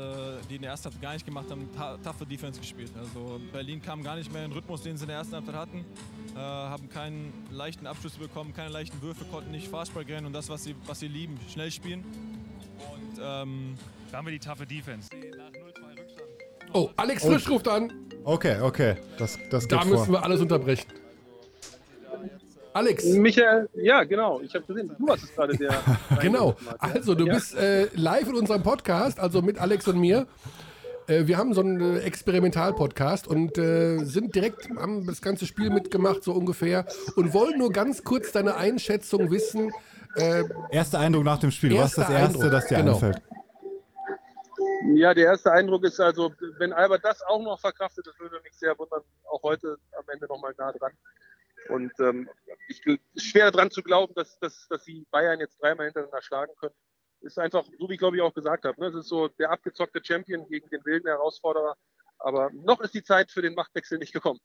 [0.48, 2.92] die in der ersten Halbzeit gar nicht gemacht haben, ta toughe Defense gespielt.
[2.96, 5.56] Also Berlin kam gar nicht mehr in den Rhythmus, den sie in der ersten Halbzeit
[5.56, 5.84] hatten,
[6.36, 10.48] äh, haben keinen leichten Abschlüsse bekommen, keine leichten Würfe, konnten nicht Fastbreak rennen und das,
[10.48, 12.04] was sie, was sie lieben, schnell spielen.
[12.94, 13.74] Und ähm,
[14.12, 15.10] da haben wir die toughe Defense.
[16.72, 17.32] Oh, Alex Oh.
[17.32, 17.92] Frisch ruft an.
[18.22, 18.98] Okay, okay.
[19.18, 20.14] Das, das Da müssen vor.
[20.14, 20.86] wir alles unterbrechen.
[22.74, 23.04] Alex.
[23.04, 24.40] Michael, ja, genau.
[24.40, 25.72] Ich habe gesehen, du hast es gerade der.
[26.20, 26.56] Genau.
[26.78, 27.34] Also, du Ja.
[27.34, 30.26] bist äh, live in unserem Podcast, also mit Alex und mir.
[31.06, 35.70] Äh, wir haben so einen äh, Experimental-Podcast und äh, sind direkt, haben das ganze Spiel
[35.70, 39.70] mitgemacht, so ungefähr, und wollen nur ganz kurz deine Einschätzung wissen.
[40.16, 41.78] Äh, Erster Eindruck nach dem Spiel.
[41.78, 42.94] Was ist das Erste, Eindruck, das dir genau.
[42.94, 43.22] einfällt?
[44.94, 48.52] Ja, der erste Eindruck ist also, wenn Albert das auch noch verkraftet, das würde mich
[48.54, 49.00] sehr wundern.
[49.30, 50.92] Auch heute am Ende nochmal nah dran.
[51.68, 52.28] Und ähm,
[52.68, 56.54] ich gl- schwer dran zu glauben, dass, dass, dass sie Bayern jetzt dreimal hintereinander schlagen
[56.56, 56.74] können.
[57.20, 58.88] Ist einfach, so wie ich glaube ich auch gesagt habe, ne?
[58.88, 61.76] es ist so der abgezockte Champion gegen den wilden Herausforderer.
[62.18, 64.40] Aber noch ist die Zeit für den Machtwechsel nicht gekommen.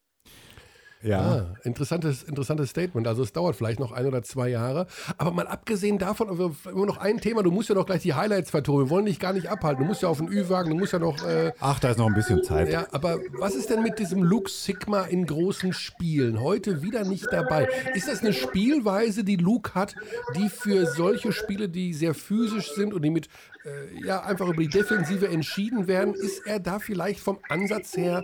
[1.01, 1.19] Ja.
[1.21, 3.07] Ah, interessantes, interessantes Statement.
[3.07, 4.85] Also es dauert vielleicht noch ein oder zwei Jahre.
[5.17, 6.27] Aber mal abgesehen davon,
[6.65, 8.87] immer noch ein Thema, du musst ja noch gleich die Highlights vertonen.
[8.87, 9.83] Wir wollen dich gar nicht abhalten.
[9.83, 11.23] Du musst ja auf den Ü-Wagen, du musst ja noch.
[11.25, 12.69] Äh, Ach, da ist noch ein bisschen Zeit.
[12.69, 16.41] ja, aber was ist denn mit diesem Luke Sigma in großen Spielen?
[16.41, 17.69] Heute wieder nicht dabei.
[17.93, 19.95] Ist das eine Spielweise, die Luke hat,
[20.35, 23.29] die für solche Spiele, die sehr physisch sind und die mit
[23.63, 28.23] äh, ja einfach über die Defensive entschieden werden, ist er da vielleicht vom Ansatz her,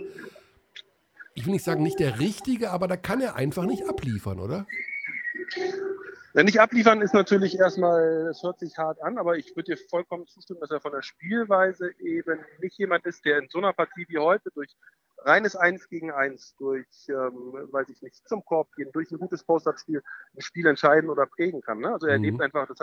[1.36, 4.66] ich will nicht sagen nicht der richtige, aber da kann er einfach nicht abliefern, oder?
[6.34, 9.78] Ja, nicht abliefern ist natürlich erstmal, es hört sich hart an, aber ich würde dir
[9.88, 13.72] vollkommen zustimmen, dass er von der Spielweise eben nicht jemand ist, der in so einer
[13.72, 14.74] Partie wie heute durch
[15.18, 19.44] reines Eins gegen Eins, durch, ähm, weiß ich nicht, zum Korb gehen, durch ein gutes
[19.44, 20.02] Post-Up-Spiel
[20.34, 21.78] ein Spiel entscheiden oder prägen kann.
[21.80, 21.92] Ne?
[21.92, 22.24] Also er Mhm.
[22.24, 22.80] lebt einfach das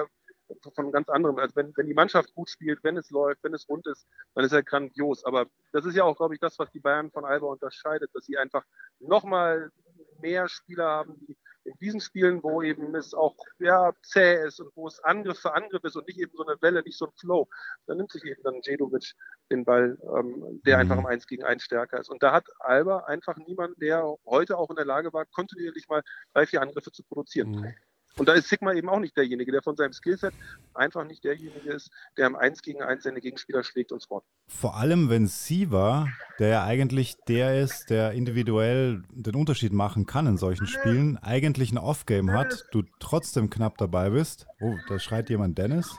[0.76, 1.38] von ganz anderem.
[1.38, 4.46] Also wenn, wenn die Mannschaft gut spielt, wenn es läuft, wenn es rund ist, dann
[4.46, 5.24] ist er grandios.
[5.26, 8.26] Aber das ist ja auch, glaube ich, das, was die Bayern von Alba unterscheidet, dass
[8.26, 8.64] sie einfach
[9.00, 9.72] nochmal
[10.20, 14.72] mehr Spieler haben, die in diesen Spielen, wo eben es auch ja, zäh ist und
[14.76, 17.14] wo es Angriff für Angriff ist und nicht eben so eine Welle, nicht so ein
[17.18, 17.48] Flow,
[17.88, 19.14] dann nimmt sich eben dann Jedovic
[19.52, 22.10] den Ball, ähm, der einfach im 1 gegen 1 stärker ist.
[22.10, 26.04] Und da hat Alba einfach niemanden, der heute auch in der Lage war, kontinuierlich mal
[26.34, 27.76] drei, vier Angriffe zu produzieren.
[28.18, 30.34] Und da ist Sigma eben auch nicht derjenige, der von seinem Skillset
[30.74, 34.24] einfach nicht derjenige ist, der im 1 gegen 1 seine Gegenspieler schlägt und scoret.
[34.48, 36.08] Vor allem, wenn Siva,
[36.38, 41.72] der ja eigentlich der ist, der individuell den Unterschied machen kann in solchen Spielen, eigentlich
[41.72, 44.46] ein Off-Game hat, du trotzdem knapp dabei bist.
[44.60, 45.98] Oh, da schreit jemand Dennis.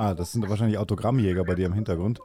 [0.00, 2.20] Ah, das sind wahrscheinlich Autogrammjäger bei dir im Hintergrund.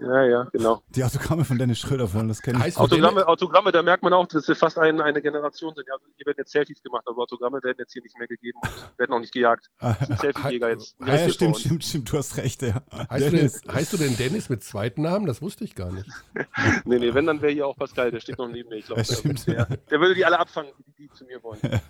[0.00, 0.82] Ja, ja, genau.
[0.88, 2.76] Die Autogramme von Dennis Schröder wollen, das kenne ich.
[2.76, 5.86] Autogramme, Autogramme, da merkt man auch, dass wir fast ein, eine Generation sind.
[5.86, 8.58] Ja, also hier werden jetzt Selfies gemacht, aber Autogramme werden jetzt hier nicht mehr gegeben
[8.62, 9.70] und werden auch nicht gejagt.
[9.80, 10.96] Das sind Selfie-Jäger jetzt.
[11.00, 12.82] Ah, ja, stimmt, stimmt, stimmt, du hast recht, ja.
[13.10, 13.62] Heißt du, denn, Dennis.
[13.70, 15.26] heißt du denn Dennis mit zweiten Namen?
[15.26, 16.08] Das wusste ich gar nicht.
[16.84, 18.76] nee, nee, wenn, dann wäre hier auch Pascal, der steht noch neben mir.
[18.76, 21.60] Ich glaube, der, der würde die alle abfangen, die, die zu mir wollen.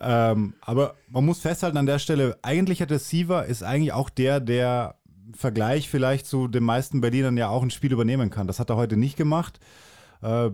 [0.00, 4.10] ähm, aber man muss festhalten an der Stelle, eigentlich hat der Siva ist eigentlich auch
[4.10, 5.00] der, der
[5.34, 8.46] Vergleich vielleicht zu den meisten Berlinern ja auch ein Spiel übernehmen kann.
[8.46, 9.58] Das hat er heute nicht gemacht.
[10.20, 10.50] Äh,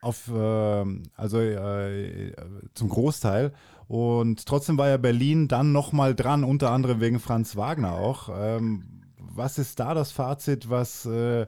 [0.00, 2.32] auf, äh, also äh,
[2.74, 3.52] zum Großteil.
[3.86, 8.28] Und trotzdem war ja Berlin dann nochmal dran, unter anderem wegen Franz Wagner auch.
[8.32, 11.46] Ähm, was ist da das Fazit, was äh,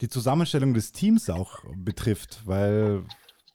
[0.00, 2.42] die Zusammenstellung des Teams auch betrifft?
[2.44, 3.04] Weil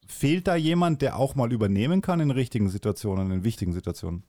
[0.07, 4.23] fehlt da jemand, der auch mal übernehmen kann in richtigen Situationen, in wichtigen Situationen?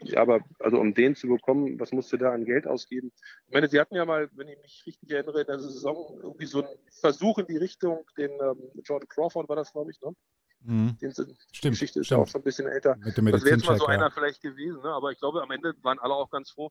[0.00, 3.12] Ja, aber also um den zu bekommen, was musst du da an Geld ausgeben?
[3.46, 6.46] Ich meine, sie hatten ja mal, wenn ich mich richtig erinnere, in der Saison irgendwie
[6.46, 10.14] so einen Versuch in die Richtung, den ähm, Jordan Crawford war das, glaube ich, ne?
[10.62, 10.96] Mhm.
[11.00, 11.38] Die Stimmt,
[11.72, 12.18] Geschichte ist stimmt.
[12.18, 12.96] ja auch schon ein bisschen älter.
[13.02, 13.94] Das wäre jetzt mal so Medizincheck, ja.
[13.94, 14.90] einer vielleicht gewesen, ne?
[14.90, 16.70] aber ich glaube, am Ende waren alle auch ganz froh.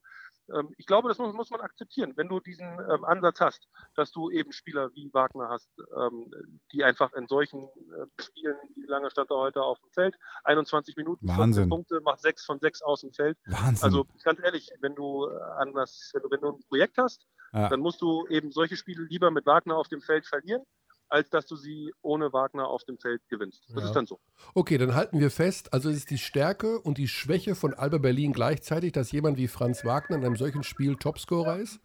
[0.54, 4.12] Ähm, ich glaube, das muss, muss man akzeptieren, wenn du diesen ähm, Ansatz hast, dass
[4.12, 6.32] du eben Spieler wie Wagner hast, ähm,
[6.72, 10.16] die einfach in solchen äh, Spielen, wie lange stand er heute auf dem Feld?
[10.44, 11.70] 21 Minuten, 14 Wahnsinn.
[11.70, 13.38] Punkte, macht 6 von 6 aus dem Feld.
[13.48, 13.84] Wahnsinn.
[13.84, 17.26] Also ganz ehrlich, wenn du äh, an das, wenn du, wenn du ein Projekt hast,
[17.54, 17.70] Ja.
[17.70, 20.64] dann musst du eben solche Spiele lieber mit Wagner auf dem Feld verlieren,
[21.10, 23.64] als dass du sie ohne Wagner auf dem Feld gewinnst.
[23.70, 23.90] Das Ja.
[23.90, 24.20] ist dann so.
[24.54, 27.98] Okay, dann halten wir fest, also es ist die Stärke und die Schwäche von Alba
[27.98, 31.80] Berlin gleichzeitig, dass jemand wie Franz Wagner in einem solchen Spiel Topscorer ist.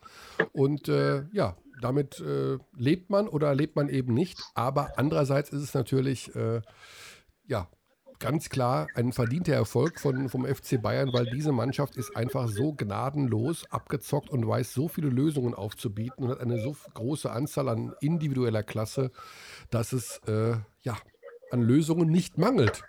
[0.53, 4.39] Und äh, ja, damit äh, lebt man oder lebt man eben nicht.
[4.55, 6.61] Aber andererseits ist es natürlich, äh,
[7.47, 7.68] ja,
[8.19, 12.73] ganz klar ein verdienter Erfolg von, vom FC Bayern, weil diese Mannschaft ist einfach so
[12.73, 17.95] gnadenlos abgezockt und weiß so viele Lösungen aufzubieten und hat eine so große Anzahl an
[18.01, 19.11] individueller Klasse,
[19.71, 20.97] dass es äh, ja,
[21.51, 22.85] an Lösungen nicht mangelt.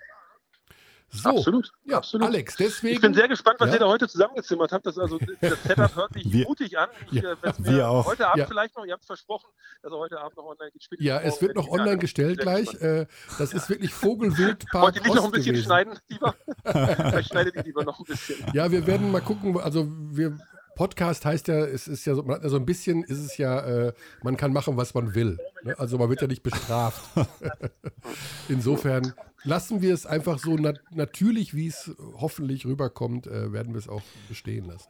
[1.15, 1.71] So, Absolut.
[1.85, 2.27] ja, absolut.
[2.27, 2.95] Alex, deswegen.
[2.95, 3.75] Ich bin sehr gespannt, was Ja?
[3.75, 4.85] ihr da heute zusammengezimmert habt.
[4.85, 6.89] Das, also, das Setup hört sich Wir- mutig an.
[7.11, 8.05] Ich, Ja, äh, wir auch.
[8.05, 8.45] Heute Abend Ja.
[8.47, 9.49] vielleicht noch, ihr habt es versprochen,
[9.81, 10.71] dass er heute Abend noch online.
[10.77, 12.73] Spätestens Ja, es wird noch online gestellt gleich.
[12.81, 13.05] Äh,
[13.39, 15.65] das ist wirklich Vogelwildpark Wollt ihr nicht noch ein bisschen gewesen.
[15.65, 16.35] schneiden, lieber?
[16.65, 18.43] Vielleicht schneidet ihr lieber noch ein bisschen.
[18.53, 19.57] Ja, wir werden mal gucken.
[19.59, 20.37] Also wir
[20.75, 23.37] Podcast heißt ja, es ist ja so, man hat ja so ein bisschen ist es
[23.37, 23.93] ja, äh,
[24.23, 25.37] man kann machen, was man will.
[25.63, 25.73] Ne?
[25.79, 27.01] Also man wird ja nicht bestraft.
[28.49, 29.13] Insofern
[29.45, 33.87] lassen wir es einfach so nat natürlich, wie es hoffentlich rüberkommt, äh, werden wir es
[33.87, 34.89] auch bestehen lassen.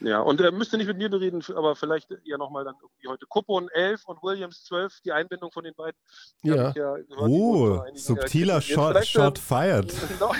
[0.00, 3.26] Ja, und er müsste nicht mit mir bereden, aber vielleicht ja nochmal dann irgendwie heute.
[3.26, 5.98] Kuppon 11 und Williams 12, die Einbindung von den beiden.
[6.42, 6.72] Die Ja.
[6.72, 6.80] die
[7.18, 8.60] Oh, äh, subtiler.
[8.60, 9.94] Shot, Shot äh, fired.
[10.20, 10.34] noch,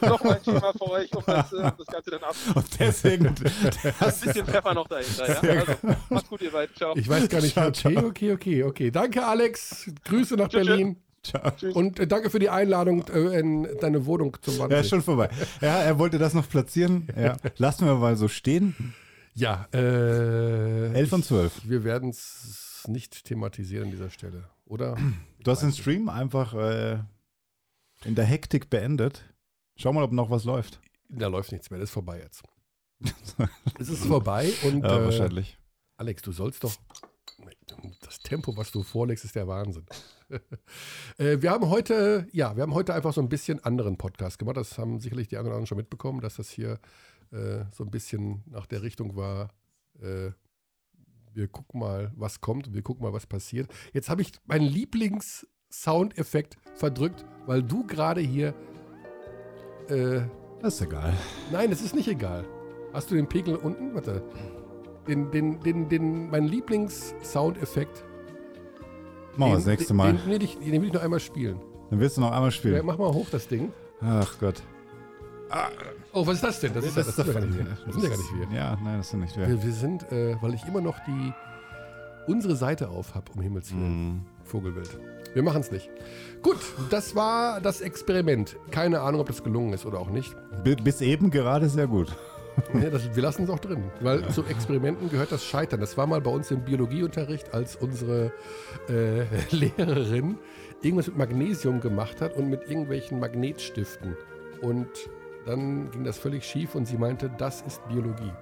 [0.00, 2.36] noch mal ein Thema für euch, um das, äh, das Ganze dann ab.
[2.54, 3.26] Und deswegen.
[3.28, 5.28] Ein bisschen Pfeffer noch dahinter.
[5.28, 5.60] Ja?
[5.60, 6.74] Also, macht's gut, ihr beiden.
[6.74, 6.96] Ciao.
[6.96, 8.06] Ich weiß gar nicht, Ciao, okay, ciao.
[8.06, 8.90] okay, okay, okay.
[8.90, 9.90] Danke, Alex.
[10.04, 10.66] Grüße nach tschüss.
[10.66, 11.03] Berlin.
[11.24, 11.52] Ciao.
[11.74, 14.80] Und äh, danke für die Einladung äh, in deine Wohnung zum Ja, Wannsee.
[14.80, 15.28] ist schon vorbei.
[15.60, 17.08] Ja, er wollte das noch platzieren.
[17.16, 17.36] Ja.
[17.56, 18.94] Lassen wir mal so stehen.
[19.34, 21.68] Ja, äh, 11 und 12.
[21.68, 24.96] Wir werden es nicht thematisieren an dieser Stelle, oder?
[25.42, 26.98] Du hast den Stream einfach äh,
[28.04, 29.24] in der Hektik beendet.
[29.76, 30.80] Schau mal, ob noch was läuft.
[31.08, 32.42] Da läuft nichts mehr, das ist vorbei jetzt.
[33.80, 35.58] es ist vorbei und Ja, äh, wahrscheinlich.
[35.96, 36.74] Alex, du sollst doch.
[38.02, 39.86] Das Tempo, was du vorlegst, ist der Wahnsinn.
[41.18, 44.56] äh, wir haben heute, ja, wir haben heute einfach so ein bisschen anderen Podcast gemacht.
[44.56, 46.78] Das haben sicherlich die anderen schon mitbekommen, dass das hier
[47.32, 49.50] äh, so ein bisschen nach der Richtung war.
[50.00, 50.30] Äh,
[51.32, 53.68] wir gucken mal, was kommt und wir gucken mal, was passiert.
[53.92, 58.54] Jetzt habe ich meinen Lieblings-Soundeffekt verdrückt, weil du gerade hier.
[59.88, 60.22] Äh,
[60.62, 61.12] Das ist egal.
[61.52, 62.46] Nein, es ist nicht egal.
[62.92, 63.94] Hast du den Pegel unten?
[63.94, 64.22] Warte.
[65.08, 68.04] Den, den, den, den, mein Lieblings-Soundeffekt.
[69.36, 70.12] Machen wir den- das nächste den- Mal.
[70.14, 71.60] Den, will ich, den will ich noch einmal spielen.
[71.90, 72.86] Dann willst du noch einmal Ja, spielen.
[72.86, 73.72] mach mal hoch das Ding.
[74.00, 74.62] Ach Gott.
[76.12, 76.72] Oh, was ist das denn?
[76.74, 77.64] Das, ist, ja- das, sind ja gar nicht wir.
[77.86, 78.56] Das sind ja gar nicht wir.
[78.56, 79.46] Ja, nein, das sind nicht wir.
[79.48, 81.32] Wir, wir sind, äh, weil ich immer noch die
[82.26, 84.08] unsere Seite auf habe, um Himmels Willen.
[84.14, 84.20] Mhm.
[84.44, 84.98] Vogelwild.
[85.34, 85.90] Wir machen es nicht.
[86.42, 86.56] Gut,
[86.90, 88.56] das war das Experiment.
[88.70, 90.34] Keine Ahnung, ob das gelungen ist oder auch nicht.
[90.62, 92.16] Bi- Bis eben gerade sehr gut.
[92.72, 95.80] Nee, das, wir lassen es auch drin, weil zu Experimenten gehört das Scheitern.
[95.80, 98.32] Das war mal bei uns im Biologieunterricht, als unsere
[98.88, 100.38] äh, Lehrerin
[100.82, 104.16] irgendwas mit Magnesium gemacht hat und mit irgendwelchen Magnetstiften.
[104.60, 104.88] Und
[105.46, 108.32] dann ging das völlig schief und sie meinte, das ist Biologie.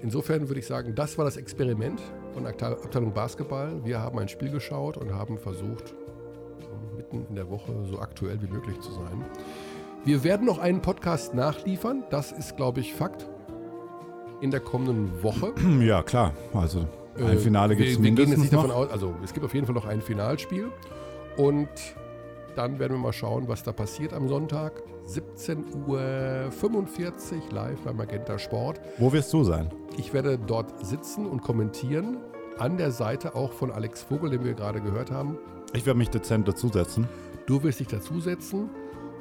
[0.00, 2.00] Insofern würde ich sagen, das war das Experiment
[2.32, 3.80] von Abte- Abteilung Basketball.
[3.84, 5.94] Wir haben ein Spiel geschaut und haben versucht,
[6.96, 9.24] mitten in der Woche so aktuell wie möglich zu sein.
[10.04, 12.04] Wir werden noch einen Podcast nachliefern.
[12.10, 13.28] Das ist, glaube ich, Fakt.
[14.40, 15.52] In der kommenden Woche.
[15.80, 16.32] Ja, klar.
[16.54, 18.76] Also ein Äh, Finale gibt es wir, wir gehen jetzt mindestens nicht davon noch.
[18.76, 20.70] aus, also es gibt auf jeden Fall noch ein Finalspiel.
[21.36, 21.68] Und
[22.56, 24.82] dann werden wir mal schauen, was da passiert am Sonntag.
[25.06, 28.80] 17.45 Uhr live bei Magenta Sport.
[28.98, 29.70] Wo wirst du sein?
[29.96, 32.18] Ich werde dort sitzen und kommentieren.
[32.58, 35.38] An der Seite auch von Alex Vogel, den wir gerade gehört haben.
[35.74, 37.08] Ich werde mich dezent dazusetzen.
[37.46, 38.68] Du wirst dich dazusetzen.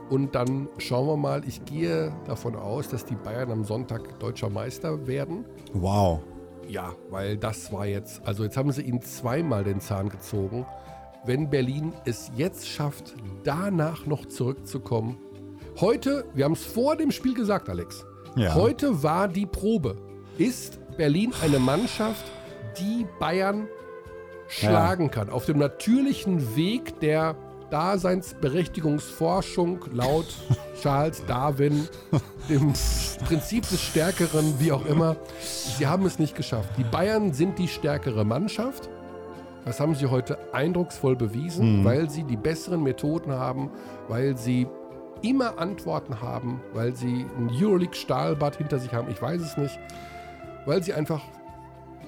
[0.10, 1.44] Und dann schauen wir mal.
[1.46, 5.46] Ich gehe davon aus, dass die Bayern am Sonntag deutscher Meister werden.
[5.74, 6.22] Wow.
[6.68, 10.66] Ja, weil das war jetzt, also jetzt haben sie ihnen zweimal den Zahn gezogen.
[11.26, 15.18] Wenn Berlin es jetzt schafft, danach noch zurückzukommen.
[15.80, 18.06] Heute, wir haben es vor dem Spiel gesagt, Alex.
[18.36, 18.56] Ja.
[18.56, 19.96] Heute war die Probe.
[20.38, 22.26] Ist Berlin eine Mannschaft,
[22.80, 23.68] die Bayern
[24.48, 25.30] schlagen kann?
[25.30, 27.36] Auf dem natürlichen Weg der
[27.70, 30.26] Daseinsberechtigungsforschung laut
[30.82, 31.88] Charles Darwin,
[32.50, 32.74] dem
[33.26, 35.16] Prinzip des Stärkeren, wie auch immer.
[35.40, 36.70] Sie haben es nicht geschafft.
[36.78, 38.90] Die Bayern sind die stärkere Mannschaft
[39.66, 41.86] Das haben sie heute eindrucksvoll bewiesen, Mhm.
[41.86, 43.70] weil sie die besseren Methoden haben,
[44.08, 44.66] weil sie
[45.22, 49.10] immer Antworten haben, weil sie ein Euroleague-Stahlbad hinter sich haben.
[49.12, 49.78] Ich weiß es nicht.
[50.66, 51.22] Weil sie einfach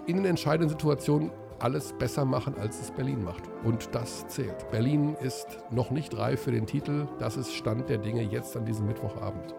[0.05, 3.43] in den entscheidenden Situationen alles besser machen, als es Berlin macht.
[3.63, 4.69] Und das zählt.
[4.71, 7.07] Berlin ist noch nicht reif für den Titel.
[7.19, 9.53] Das ist Stand der Dinge jetzt an diesem Mittwochabend.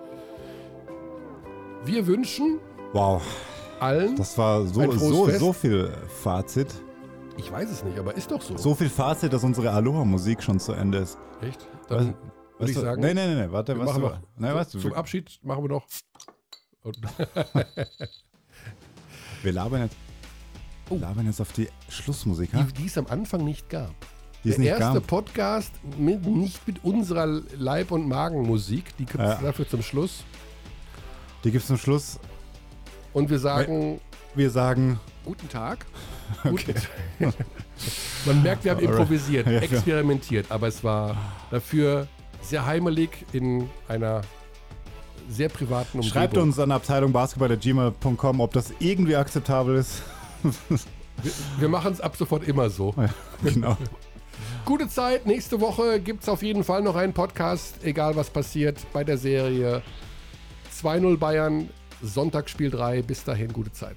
[1.84, 2.58] Wir wünschen
[2.92, 3.22] Wow.
[3.80, 4.16] allen.
[4.16, 5.38] Das war so, so, Fest.
[5.40, 5.90] so viel
[6.22, 6.74] Fazit.
[7.36, 8.56] Ich weiß es nicht, aber ist doch so.
[8.58, 11.16] So viel Fazit, dass unsere Aloha-Musik schon zu Ende ist.
[11.40, 11.66] Echt?
[11.88, 12.16] Was- Dann würde
[12.58, 13.00] weißt ich du- sagen.
[13.00, 14.18] Nee, nee, nee, warte, wir was machen du- noch.
[14.36, 15.86] Nein, was du- zum Abschied machen wir noch.
[19.42, 19.96] Wir labern jetzt,
[20.96, 22.52] labern jetzt auf die Schlussmusik.
[22.54, 22.60] ha?
[22.60, 22.64] Oh.
[22.64, 23.94] die, die es am Anfang nicht gab.
[24.44, 25.06] Die Der erste gab.
[25.06, 27.26] Podcast mit, nicht mit unserer
[27.58, 28.96] Leib- und Magenmusik.
[28.96, 29.42] Die gibt es Ja.
[29.42, 30.24] dafür zum Schluss.
[31.44, 32.18] Die gibt es zum Schluss.
[33.12, 34.00] Und wir sagen
[34.34, 35.84] Wir sagen guten Tag.
[36.44, 36.74] Okay.
[37.18, 37.34] Guten-
[38.26, 41.16] Man merkt, wir haben improvisiert, experimentiert, aber es war
[41.50, 42.06] dafür
[42.40, 44.20] sehr heimelig in einer
[45.28, 46.12] sehr privaten Umgebung.
[46.12, 50.02] Schreibt uns an Abteilung Basketball.gmail.com, ob das irgendwie akzeptabel ist.
[51.22, 52.94] Wir, wir machen es ab sofort immer so.
[52.96, 53.10] Ja,
[53.42, 53.76] genau.
[54.64, 55.26] Gute Zeit.
[55.26, 59.18] Nächste Woche gibt es auf jeden Fall noch einen Podcast, egal was passiert bei der
[59.18, 59.82] Serie.
[60.82, 61.68] 2-0 Bayern,
[62.02, 63.02] Sonntagsspiel 3.
[63.02, 63.96] Bis dahin, gute Zeit.